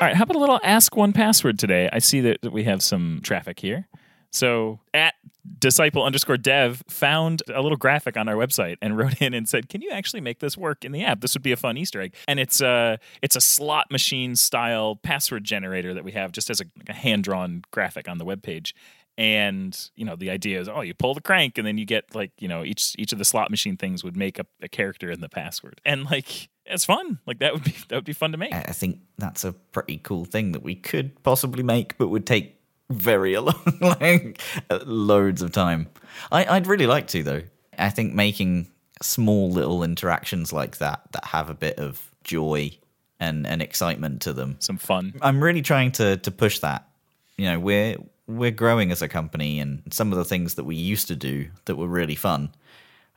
All 0.00 0.06
right, 0.06 0.16
how 0.16 0.22
about 0.22 0.36
a 0.36 0.40
little 0.40 0.60
ask 0.64 0.96
one 0.96 1.12
password 1.12 1.58
today? 1.58 1.90
I 1.92 1.98
see 1.98 2.22
that, 2.22 2.40
that 2.40 2.52
we 2.52 2.64
have 2.64 2.82
some 2.82 3.20
traffic 3.22 3.60
here. 3.60 3.86
So 4.30 4.80
at 4.94 5.12
disciple 5.58 6.02
underscore 6.04 6.38
dev 6.38 6.82
found 6.88 7.42
a 7.52 7.60
little 7.60 7.76
graphic 7.76 8.16
on 8.16 8.26
our 8.26 8.34
website 8.34 8.76
and 8.80 8.96
wrote 8.98 9.20
in 9.20 9.34
and 9.34 9.46
said, 9.46 9.68
"Can 9.68 9.82
you 9.82 9.90
actually 9.90 10.22
make 10.22 10.38
this 10.38 10.56
work 10.56 10.86
in 10.86 10.92
the 10.92 11.04
app? 11.04 11.20
This 11.20 11.34
would 11.34 11.42
be 11.42 11.52
a 11.52 11.56
fun 11.56 11.76
Easter 11.76 12.00
egg." 12.00 12.14
And 12.26 12.40
it's 12.40 12.62
a 12.62 12.98
it's 13.20 13.36
a 13.36 13.42
slot 13.42 13.90
machine 13.90 14.36
style 14.36 14.96
password 14.96 15.44
generator 15.44 15.92
that 15.92 16.04
we 16.04 16.12
have 16.12 16.32
just 16.32 16.48
as 16.48 16.62
a, 16.62 16.64
like 16.78 16.88
a 16.88 16.94
hand 16.94 17.24
drawn 17.24 17.62
graphic 17.70 18.08
on 18.08 18.16
the 18.16 18.24
web 18.24 18.42
page. 18.42 18.74
And 19.18 19.78
you 19.96 20.06
know 20.06 20.16
the 20.16 20.30
idea 20.30 20.62
is, 20.62 20.68
oh, 20.68 20.80
you 20.80 20.94
pull 20.94 21.12
the 21.12 21.20
crank 21.20 21.58
and 21.58 21.66
then 21.66 21.76
you 21.76 21.84
get 21.84 22.14
like 22.14 22.32
you 22.38 22.48
know 22.48 22.64
each 22.64 22.94
each 22.96 23.12
of 23.12 23.18
the 23.18 23.24
slot 23.26 23.50
machine 23.50 23.76
things 23.76 24.02
would 24.02 24.16
make 24.16 24.40
up 24.40 24.46
a 24.62 24.68
character 24.68 25.10
in 25.10 25.20
the 25.20 25.28
password, 25.28 25.78
and 25.84 26.04
like 26.04 26.48
it's 26.70 26.84
fun. 26.84 27.18
Like 27.26 27.38
that 27.40 27.52
would 27.52 27.64
be 27.64 27.74
that 27.88 27.96
would 27.96 28.04
be 28.04 28.12
fun 28.12 28.32
to 28.32 28.38
make. 28.38 28.54
I 28.54 28.62
think 28.72 29.00
that's 29.18 29.44
a 29.44 29.52
pretty 29.52 29.98
cool 29.98 30.24
thing 30.24 30.52
that 30.52 30.62
we 30.62 30.74
could 30.74 31.22
possibly 31.22 31.62
make, 31.62 31.98
but 31.98 32.08
would 32.08 32.26
take 32.26 32.56
very 32.90 33.36
long, 33.38 33.78
like 33.80 34.40
uh, 34.70 34.80
loads 34.84 35.42
of 35.42 35.52
time. 35.52 35.88
I, 36.30 36.44
I'd 36.44 36.66
really 36.66 36.86
like 36.86 37.06
to 37.08 37.22
though. 37.22 37.42
I 37.78 37.90
think 37.90 38.14
making 38.14 38.70
small 39.02 39.50
little 39.50 39.82
interactions 39.82 40.52
like 40.52 40.78
that 40.78 41.00
that 41.12 41.24
have 41.26 41.48
a 41.48 41.54
bit 41.54 41.78
of 41.78 42.10
joy 42.24 42.72
and, 43.18 43.46
and 43.46 43.62
excitement 43.62 44.22
to 44.22 44.32
them. 44.32 44.56
Some 44.60 44.76
fun. 44.76 45.14
I'm 45.22 45.42
really 45.42 45.62
trying 45.62 45.92
to 45.92 46.16
to 46.18 46.30
push 46.30 46.58
that. 46.60 46.88
You 47.36 47.46
know, 47.46 47.60
we're 47.60 47.96
we're 48.26 48.50
growing 48.50 48.92
as 48.92 49.02
a 49.02 49.08
company 49.08 49.58
and 49.60 49.82
some 49.90 50.12
of 50.12 50.18
the 50.18 50.24
things 50.24 50.54
that 50.54 50.64
we 50.64 50.76
used 50.76 51.08
to 51.08 51.16
do 51.16 51.48
that 51.64 51.76
were 51.76 51.88
really 51.88 52.14
fun 52.14 52.50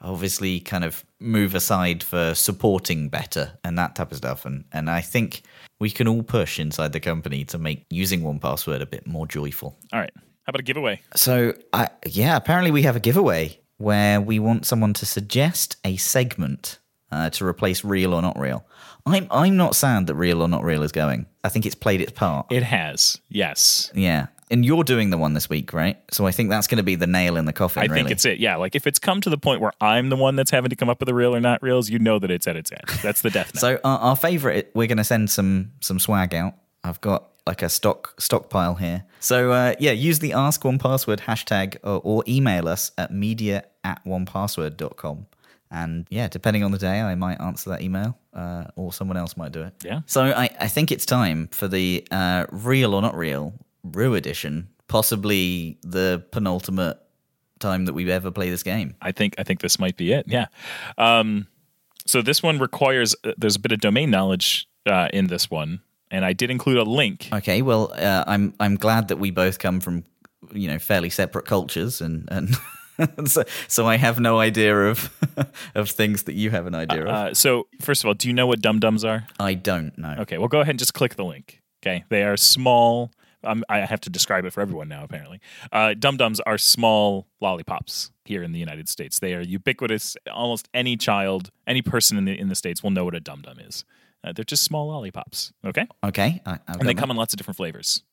obviously 0.04 0.60
kind 0.60 0.84
of 0.84 1.06
move 1.20 1.56
aside 1.56 2.04
for 2.04 2.34
supporting 2.36 3.10
better 3.10 3.54
and 3.64 3.78
that 3.78 3.96
type 3.96 4.12
of 4.12 4.18
stuff. 4.18 4.46
And 4.46 4.66
and 4.72 4.90
I 4.90 5.02
think 5.02 5.44
we 5.80 5.90
can 5.90 6.08
all 6.08 6.24
push 6.24 6.60
inside 6.60 6.94
the 6.94 7.00
company 7.00 7.46
to 7.46 7.58
make 7.58 7.86
using 7.90 8.22
1Password 8.22 8.82
a 8.82 8.86
bit 8.86 9.08
more 9.08 9.28
joyful. 9.28 9.78
All 9.92 10.00
right. 10.00 10.12
How 10.16 10.50
about 10.50 10.60
a 10.60 10.64
giveaway? 10.64 11.02
So 11.16 11.54
I 11.72 11.90
yeah, 12.06 12.36
apparently 12.36 12.72
we 12.72 12.84
have 12.84 12.96
a 12.96 13.00
giveaway 13.00 13.60
where 13.78 14.22
we 14.22 14.40
want 14.40 14.66
someone 14.66 14.94
to 14.94 15.06
suggest 15.06 15.78
a 15.84 15.98
segment 15.98 16.80
uh, 17.12 17.30
to 17.30 17.46
replace 17.46 17.84
real 17.84 18.14
or 18.14 18.22
not 18.22 18.38
real. 18.38 18.66
I'm 19.06 19.28
I'm 19.32 19.58
not 19.58 19.76
sad 19.76 20.08
that 20.08 20.16
real 20.16 20.42
or 20.42 20.48
not 20.48 20.64
real 20.64 20.84
is 20.84 20.92
going. 20.92 21.28
I 21.44 21.50
think 21.50 21.66
it's 21.66 21.76
played 21.76 22.02
its 22.02 22.12
part. 22.12 22.48
It 22.52 22.64
has. 22.64 23.20
Yes. 23.30 23.92
Yeah. 23.94 24.28
And 24.52 24.66
you're 24.66 24.84
doing 24.84 25.10
the 25.10 25.18
one 25.18 25.34
this 25.34 25.50
week, 25.50 25.74
right? 25.74 25.98
So 26.12 26.26
I 26.26 26.32
think 26.32 26.50
that's 26.50 26.68
going 26.68 26.78
to 26.78 26.84
be 26.84 26.96
the 26.96 27.08
nail 27.08 27.38
in 27.38 27.46
the 27.46 27.54
coffin. 27.54 27.84
I 27.84 27.86
really. 27.86 27.96
think 27.96 28.12
it's 28.12 28.26
it. 28.26 28.40
Yeah, 28.40 28.58
like 28.58 28.76
if 28.76 28.86
it's 28.86 29.00
come 29.00 29.22
to 29.22 29.30
the 29.30 29.38
point 29.38 29.62
where 29.62 29.72
I'm 29.82 30.10
the 30.10 30.16
one 30.16 30.36
that's 30.36 30.52
having 30.52 30.70
to 30.70 30.76
come 30.76 30.90
up 30.90 31.00
with 31.00 31.08
the 31.08 31.14
real 31.14 31.36
or 31.36 31.40
not 31.40 31.64
reels, 31.64 31.90
you 31.90 32.00
know 32.00 32.20
that 32.20 32.30
it's 32.30 32.48
at 32.48 32.56
its 32.56 32.72
end. 32.72 32.84
That's 33.02 33.22
the 33.22 33.30
death. 33.30 33.52
So 33.64 33.80
our, 33.86 34.00
our 34.00 34.16
favorite, 34.18 34.72
we're 34.74 34.88
going 34.88 34.98
to 34.98 35.06
send 35.06 35.30
some 35.30 35.72
some 35.80 35.98
swag 35.98 36.34
out. 36.34 36.56
I've 36.84 37.00
got 37.00 37.30
like 37.46 37.62
a 37.62 37.70
stock 37.70 38.20
stockpile 38.20 38.76
here. 38.76 39.06
So 39.20 39.52
uh, 39.52 39.76
yeah, 39.80 39.92
use 39.92 40.20
the 40.20 40.34
ask 40.34 40.62
1Password 40.62 41.20
hashtag 41.20 41.78
or, 41.84 42.02
or 42.04 42.24
email 42.28 42.68
us 42.68 42.92
at 42.98 43.14
media 43.14 43.66
at 43.84 44.04
1password.com. 44.06 45.28
And 45.72 46.06
yeah, 46.10 46.28
depending 46.28 46.64
on 46.64 46.72
the 46.72 46.78
day, 46.78 47.02
I 47.02 47.16
might 47.16 47.42
answer 47.42 47.72
that 47.72 47.82
email 47.82 48.18
uh, 48.34 48.66
or 48.76 48.94
someone 48.94 49.18
else 49.18 49.36
might 49.36 49.52
do 49.52 49.62
it. 49.62 49.74
Yeah. 49.84 50.02
So 50.06 50.24
I, 50.24 50.50
I 50.60 50.68
think 50.68 50.92
it's 50.92 51.06
time 51.06 51.48
for 51.52 51.68
the 51.68 52.06
uh, 52.12 52.46
real 52.52 52.94
or 52.94 53.02
not 53.02 53.16
real 53.16 53.54
Roo 53.84 54.16
edition, 54.16 54.70
possibly 54.88 55.78
the 55.84 56.26
penultimate 56.32 57.00
time 57.60 57.86
that 57.86 57.94
we 57.94 58.10
ever 58.12 58.32
play 58.32 58.50
this 58.50 58.64
game. 58.64 58.96
I 59.02 59.12
think 59.12 59.36
I 59.38 59.44
think 59.44 59.62
this 59.62 59.80
might 59.80 59.98
be 59.98 60.12
it. 60.12 60.26
Yeah. 60.28 60.48
Um, 60.98 61.48
so 62.06 62.22
this 62.22 62.44
one 62.44 62.60
requires 62.60 63.16
uh, 63.24 63.34
there's 63.38 63.56
a 63.56 63.60
bit 63.60 63.72
of 63.72 63.80
domain 63.80 64.10
knowledge 64.12 64.68
uh, 64.86 65.08
in 65.14 65.28
this 65.28 65.50
one, 65.50 65.82
and 66.12 66.26
I 66.26 66.34
did 66.34 66.52
include 66.52 66.78
a 66.78 66.84
link. 66.84 67.30
Okay, 67.32 67.62
well, 67.62 67.92
uh, 67.96 68.24
I'm 68.28 68.54
I'm 68.60 68.76
glad 68.76 69.08
that 69.08 69.18
we 69.18 69.32
both 69.32 69.60
come 69.60 69.80
from 69.80 70.04
you 70.52 70.68
know 70.68 70.80
fairly 70.80 71.10
separate 71.10 71.46
cultures, 71.46 72.02
and 72.02 72.28
and 72.32 72.56
so, 73.30 73.44
so 73.68 73.88
I 73.88 73.98
have 73.98 74.20
no 74.20 74.40
idea 74.40 74.76
of 74.90 75.10
of 75.76 75.90
things 75.90 76.24
that 76.24 76.34
you 76.34 76.52
have 76.52 76.68
an 76.68 76.76
idea 76.76 77.04
of. 77.04 77.08
Uh, 77.08 77.34
so 77.34 77.68
first 77.82 78.04
of 78.04 78.08
all, 78.08 78.14
do 78.14 78.28
you 78.28 78.34
know 78.34 78.48
what 78.48 78.62
dum 78.62 78.80
dums 78.80 79.04
are? 79.06 79.28
I 79.40 79.54
don't 79.54 79.98
know. 79.98 80.16
Okay, 80.20 80.38
well 80.38 80.50
go 80.50 80.60
ahead 80.60 80.72
and 80.72 80.80
just 80.80 80.94
click 80.94 81.16
the 81.16 81.26
link. 81.26 81.62
Okay, 81.82 82.04
they 82.10 82.24
are 82.24 82.38
small. 82.38 83.12
Um, 83.44 83.64
I 83.70 83.80
have 83.80 84.02
to 84.02 84.10
describe 84.10 84.46
it 84.46 84.54
for 84.54 84.62
everyone 84.62 84.88
now. 84.88 85.04
Apparently, 85.04 85.40
uh, 85.72 85.94
dum 85.94 86.18
dums 86.18 86.40
are 86.42 86.58
small 86.58 87.28
lollipops 87.42 88.12
here 88.26 88.44
in 88.44 88.52
the 88.52 88.60
United 88.60 88.88
States. 88.90 89.20
They 89.20 89.34
are 89.34 89.42
ubiquitous. 89.42 90.16
Almost 90.32 90.70
any 90.74 90.96
child, 90.98 91.50
any 91.68 91.82
person 91.82 92.18
in 92.18 92.26
the 92.26 92.38
in 92.40 92.50
the 92.50 92.56
states 92.56 92.82
will 92.84 92.92
know 92.92 93.06
what 93.06 93.16
a 93.16 93.20
dum 93.20 93.42
dum 93.42 93.60
is. 93.60 93.86
Uh, 94.24 94.32
they're 94.32 94.46
just 94.46 94.64
small 94.64 94.88
lollipops. 94.88 95.52
Okay, 95.66 95.86
Okay, 96.04 96.42
I, 96.46 96.58
and 96.68 96.82
they 96.82 96.94
that. 96.94 96.98
come 96.98 97.12
in 97.12 97.18
lots 97.18 97.34
of 97.34 97.38
different 97.38 97.58
flavors. 97.58 98.04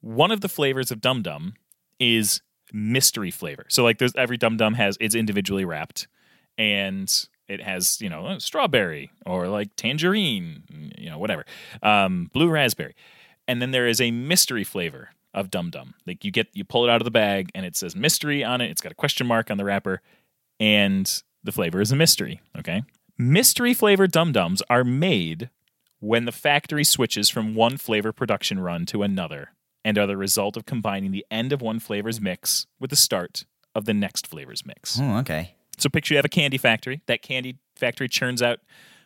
One 0.00 0.30
of 0.32 0.40
the 0.40 0.48
flavors 0.48 0.90
of 0.90 1.00
Dum 1.00 1.22
Dum 1.22 1.54
is 2.00 2.40
mystery 2.72 3.30
flavor. 3.30 3.66
So 3.68 3.84
like 3.84 3.98
there's 3.98 4.14
every 4.16 4.36
Dum 4.36 4.56
Dum 4.56 4.74
has 4.74 4.96
it's 5.00 5.14
individually 5.14 5.64
wrapped 5.64 6.08
and 6.58 7.08
it 7.48 7.60
has, 7.62 8.00
you 8.00 8.08
know, 8.08 8.38
strawberry 8.38 9.10
or 9.26 9.48
like 9.48 9.74
tangerine, 9.76 10.92
you 10.96 11.10
know, 11.10 11.18
whatever. 11.18 11.44
Um, 11.82 12.30
blue 12.32 12.48
raspberry. 12.48 12.94
And 13.50 13.60
then 13.60 13.72
there 13.72 13.88
is 13.88 14.00
a 14.00 14.12
mystery 14.12 14.62
flavor 14.62 15.08
of 15.34 15.50
Dum 15.50 15.70
Dum. 15.70 15.94
Like 16.06 16.24
you 16.24 16.30
get 16.30 16.46
you 16.52 16.62
pull 16.62 16.84
it 16.84 16.90
out 16.90 17.00
of 17.00 17.04
the 17.04 17.10
bag 17.10 17.50
and 17.52 17.66
it 17.66 17.74
says 17.74 17.96
mystery 17.96 18.44
on 18.44 18.60
it. 18.60 18.70
It's 18.70 18.80
got 18.80 18.92
a 18.92 18.94
question 18.94 19.26
mark 19.26 19.50
on 19.50 19.56
the 19.56 19.64
wrapper 19.64 20.02
and 20.60 21.22
the 21.42 21.50
flavor 21.50 21.80
is 21.80 21.90
a 21.90 21.96
mystery, 21.96 22.40
okay? 22.56 22.84
Mystery 23.18 23.74
flavored 23.74 24.12
Dum 24.12 24.30
Dums 24.30 24.62
are 24.70 24.84
made 24.84 25.50
when 25.98 26.26
the 26.26 26.32
factory 26.32 26.84
switches 26.84 27.28
from 27.28 27.56
one 27.56 27.76
flavor 27.76 28.12
production 28.12 28.60
run 28.60 28.86
to 28.86 29.02
another 29.02 29.50
and 29.84 29.98
are 29.98 30.06
the 30.06 30.16
result 30.16 30.56
of 30.56 30.64
combining 30.64 31.10
the 31.10 31.26
end 31.28 31.52
of 31.52 31.60
one 31.60 31.80
flavor's 31.80 32.20
mix 32.20 32.68
with 32.78 32.90
the 32.90 32.96
start 32.96 33.46
of 33.74 33.84
the 33.84 33.94
next 33.94 34.28
flavor's 34.28 34.64
mix. 34.64 34.96
Oh, 35.02 35.16
okay. 35.18 35.56
So 35.76 35.88
picture 35.88 36.14
you 36.14 36.18
have 36.18 36.24
a 36.24 36.28
candy 36.28 36.56
factory. 36.56 37.00
That 37.06 37.20
candy 37.22 37.58
factory 37.74 38.08
churns 38.08 38.42
out 38.42 38.60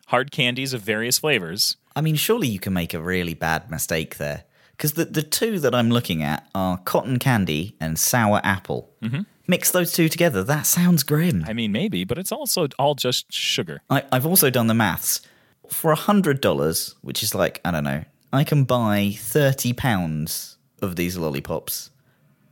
hard 0.07 0.31
candies 0.31 0.73
of 0.73 0.81
various 0.81 1.19
flavors. 1.19 1.77
I 1.97 2.01
mean, 2.01 2.17
surely 2.17 2.49
you 2.49 2.59
can 2.59 2.73
make 2.73 2.95
a 2.95 3.01
really 3.01 3.35
bad 3.35 3.71
mistake 3.71 4.17
there. 4.17 4.45
Because 4.77 4.95
the, 4.95 5.05
the 5.05 5.23
two 5.23 5.61
that 5.61 5.75
I'm 5.75 5.91
looking 5.91 6.23
at 6.23 6.49
are 6.55 6.79
cotton 6.79 7.19
candy 7.19 7.77
and 7.81 7.99
sour 7.99 8.41
apple. 8.43 8.93
Mm-hmm. 9.03 9.21
Mix 9.47 9.71
those 9.71 9.93
two 9.93 10.09
together. 10.09 10.43
That 10.43 10.67
sounds 10.67 11.03
grim. 11.03 11.45
I 11.47 11.53
mean, 11.53 11.71
maybe, 11.71 12.05
but 12.05 12.19
it's 12.19 12.33
also 12.33 12.67
all 12.79 12.95
just 12.95 13.33
sugar. 13.33 13.83
I, 13.91 14.03
I've 14.11 14.27
also 14.27 14.51
done 14.51 14.67
the 14.67 14.75
maths. 14.75 15.21
For 15.69 15.93
a 15.93 15.97
hundred 15.97 16.41
dollars, 16.41 16.95
which 17.03 17.23
is 17.23 17.35
like 17.35 17.61
I 17.65 17.71
don't 17.71 17.85
know, 17.85 18.05
I 18.33 18.45
can 18.45 18.65
buy 18.65 19.15
thirty 19.17 19.73
pounds 19.73 20.59
of 20.83 20.97
these 20.97 21.17
lollipops, 21.17 21.91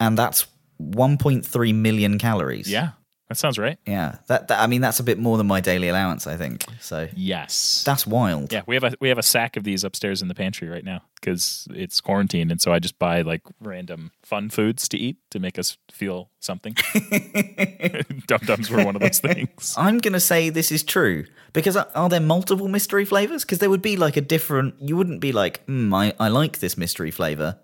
and 0.00 0.16
that's 0.16 0.46
one 0.78 1.18
point 1.18 1.44
three 1.44 1.72
million 1.72 2.18
calories. 2.18 2.70
Yeah, 2.70 2.90
that 3.32 3.38
sounds 3.38 3.58
right. 3.58 3.78
yeah. 3.86 4.16
That, 4.26 4.48
that 4.48 4.60
I 4.60 4.66
mean, 4.66 4.82
that's 4.82 5.00
a 5.00 5.02
bit 5.02 5.18
more 5.18 5.38
than 5.38 5.46
my 5.46 5.62
daily 5.62 5.88
allowance. 5.88 6.26
I 6.26 6.36
think 6.36 6.66
so. 6.80 7.08
Yes. 7.16 7.82
That's 7.86 8.06
wild. 8.06 8.52
Yeah, 8.52 8.60
we 8.66 8.74
have 8.76 8.84
a 8.84 8.92
we 9.00 9.08
have 9.08 9.16
a 9.16 9.22
sack 9.22 9.56
of 9.56 9.64
these 9.64 9.84
upstairs 9.84 10.20
in 10.20 10.28
the 10.28 10.34
pantry 10.34 10.68
right 10.68 10.84
now 10.84 11.00
because 11.14 11.66
it's 11.70 12.02
quarantine, 12.02 12.50
and 12.50 12.60
so 12.60 12.74
I 12.74 12.78
just 12.78 12.98
buy 12.98 13.22
like 13.22 13.40
random 13.58 14.10
fun 14.22 14.50
foods 14.50 14.86
to 14.88 14.98
eat 14.98 15.16
to 15.30 15.38
make 15.38 15.58
us 15.58 15.78
feel 15.90 16.28
something. 16.40 16.74
Dum 18.26 18.40
Dums 18.44 18.70
were 18.70 18.84
one 18.84 18.96
of 18.96 19.00
those 19.00 19.20
things. 19.20 19.74
I'm 19.78 19.96
gonna 19.96 20.20
say 20.20 20.50
this 20.50 20.70
is 20.70 20.82
true 20.82 21.24
because 21.54 21.74
are, 21.74 21.88
are 21.94 22.10
there 22.10 22.20
multiple 22.20 22.68
mystery 22.68 23.06
flavors? 23.06 23.44
Because 23.44 23.60
there 23.60 23.70
would 23.70 23.80
be 23.80 23.96
like 23.96 24.18
a 24.18 24.20
different. 24.20 24.74
You 24.78 24.98
wouldn't 24.98 25.22
be 25.22 25.32
like, 25.32 25.66
mm, 25.66 25.94
I 25.94 26.12
I 26.22 26.28
like 26.28 26.58
this 26.58 26.76
mystery 26.76 27.10
flavor 27.10 27.58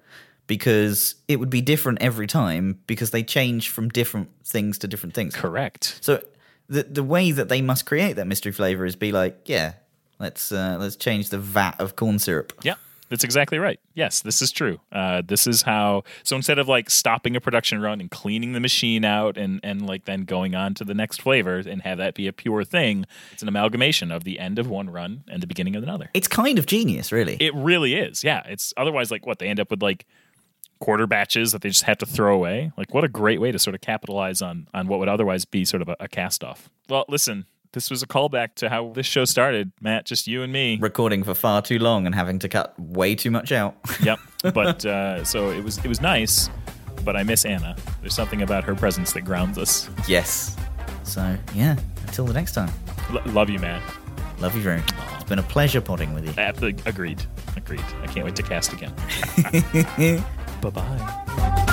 because 0.48 1.14
it 1.28 1.38
would 1.38 1.50
be 1.50 1.60
different 1.60 2.02
every 2.02 2.26
time 2.26 2.80
because 2.88 3.12
they 3.12 3.22
change 3.22 3.68
from 3.68 3.88
different 3.90 4.30
things 4.44 4.78
to 4.78 4.88
different 4.88 5.14
things. 5.14 5.36
Correct. 5.36 5.98
So 6.00 6.20
the 6.68 6.82
the 6.82 7.04
way 7.04 7.30
that 7.30 7.48
they 7.48 7.62
must 7.62 7.86
create 7.86 8.14
that 8.16 8.26
mystery 8.26 8.50
flavor 8.50 8.84
is 8.84 8.96
be 8.96 9.12
like, 9.12 9.38
yeah, 9.44 9.74
let's 10.18 10.50
uh, 10.50 10.76
let's 10.80 10.96
change 10.96 11.28
the 11.28 11.38
vat 11.38 11.76
of 11.78 11.94
corn 11.94 12.18
syrup. 12.18 12.52
Yeah, 12.62 12.74
that's 13.08 13.24
exactly 13.24 13.58
right. 13.58 13.80
Yes, 13.94 14.20
this 14.20 14.42
is 14.42 14.50
true. 14.50 14.80
Uh, 14.92 15.22
this 15.26 15.46
is 15.46 15.62
how. 15.62 16.04
So 16.22 16.36
instead 16.36 16.58
of 16.58 16.68
like 16.68 16.90
stopping 16.90 17.36
a 17.36 17.40
production 17.40 17.80
run 17.80 18.00
and 18.00 18.10
cleaning 18.10 18.52
the 18.52 18.60
machine 18.60 19.04
out 19.04 19.36
and 19.38 19.60
and 19.62 19.86
like 19.86 20.04
then 20.04 20.24
going 20.24 20.54
on 20.54 20.74
to 20.74 20.84
the 20.84 20.94
next 20.94 21.22
flavor 21.22 21.56
and 21.56 21.82
have 21.82 21.98
that 21.98 22.14
be 22.14 22.26
a 22.26 22.32
pure 22.32 22.64
thing, 22.64 23.06
it's 23.32 23.42
an 23.42 23.48
amalgamation 23.48 24.10
of 24.10 24.24
the 24.24 24.38
end 24.38 24.58
of 24.58 24.68
one 24.68 24.90
run 24.90 25.24
and 25.28 25.42
the 25.42 25.46
beginning 25.46 25.76
of 25.76 25.82
another. 25.82 26.10
It's 26.14 26.28
kind 26.28 26.58
of 26.58 26.66
genius, 26.66 27.12
really. 27.12 27.36
It 27.40 27.54
really 27.54 27.94
is. 27.94 28.22
Yeah. 28.22 28.42
It's 28.46 28.74
otherwise 28.76 29.10
like 29.10 29.26
what 29.26 29.38
they 29.38 29.48
end 29.48 29.60
up 29.60 29.70
with 29.70 29.82
like 29.82 30.06
quarter 30.80 31.06
batches 31.06 31.52
that 31.52 31.62
they 31.62 31.68
just 31.68 31.82
have 31.84 31.98
to 31.98 32.06
throw 32.06 32.34
away. 32.34 32.72
Like 32.76 32.94
what 32.94 33.04
a 33.04 33.08
great 33.08 33.40
way 33.40 33.52
to 33.52 33.58
sort 33.58 33.74
of 33.74 33.80
capitalize 33.80 34.42
on 34.42 34.68
on 34.74 34.86
what 34.88 34.98
would 34.98 35.08
otherwise 35.08 35.44
be 35.44 35.64
sort 35.64 35.82
of 35.82 35.88
a, 35.88 35.96
a 36.00 36.08
cast 36.08 36.42
off. 36.44 36.70
Well, 36.88 37.04
listen, 37.08 37.46
this 37.72 37.90
was 37.90 38.02
a 38.02 38.06
callback 38.06 38.54
to 38.56 38.68
how 38.68 38.92
this 38.94 39.06
show 39.06 39.24
started, 39.24 39.72
Matt. 39.80 40.06
Just 40.06 40.26
you 40.26 40.42
and 40.42 40.52
me. 40.52 40.78
Recording 40.80 41.22
for 41.22 41.34
far 41.34 41.60
too 41.62 41.78
long 41.78 42.06
and 42.06 42.14
having 42.14 42.38
to 42.40 42.48
cut 42.48 42.78
way 42.78 43.14
too 43.14 43.30
much 43.30 43.52
out. 43.52 43.76
yep. 44.02 44.18
But 44.42 44.84
uh, 44.84 45.24
so 45.24 45.50
it 45.50 45.62
was 45.62 45.78
it 45.78 45.88
was 45.88 46.00
nice, 46.00 46.48
but 47.04 47.16
I 47.16 47.22
miss 47.24 47.44
Anna. 47.44 47.76
There's 48.00 48.14
something 48.14 48.42
about 48.42 48.64
her 48.64 48.74
presence 48.74 49.12
that 49.12 49.22
grounds 49.22 49.58
us. 49.58 49.88
yes. 50.06 50.56
So 51.04 51.36
yeah. 51.54 51.76
Until 52.06 52.24
the 52.24 52.32
next 52.34 52.52
time. 52.52 52.70
L- 53.10 53.22
love 53.32 53.50
you, 53.50 53.58
man. 53.58 53.82
Love 54.40 54.56
you, 54.56 54.62
Rune. 54.62 54.82
It's 55.14 55.24
been 55.24 55.38
a 55.38 55.42
pleasure 55.42 55.80
potting 55.80 56.14
with 56.14 56.24
you. 56.24 56.32
Absolutely 56.38 56.82
agreed. 56.86 57.22
Agreed. 57.56 57.84
I 58.02 58.06
can't 58.06 58.24
wait 58.24 58.36
to 58.36 58.42
cast 58.42 58.72
again. 58.72 58.94
Bye 60.60 60.70
bye. 60.70 61.67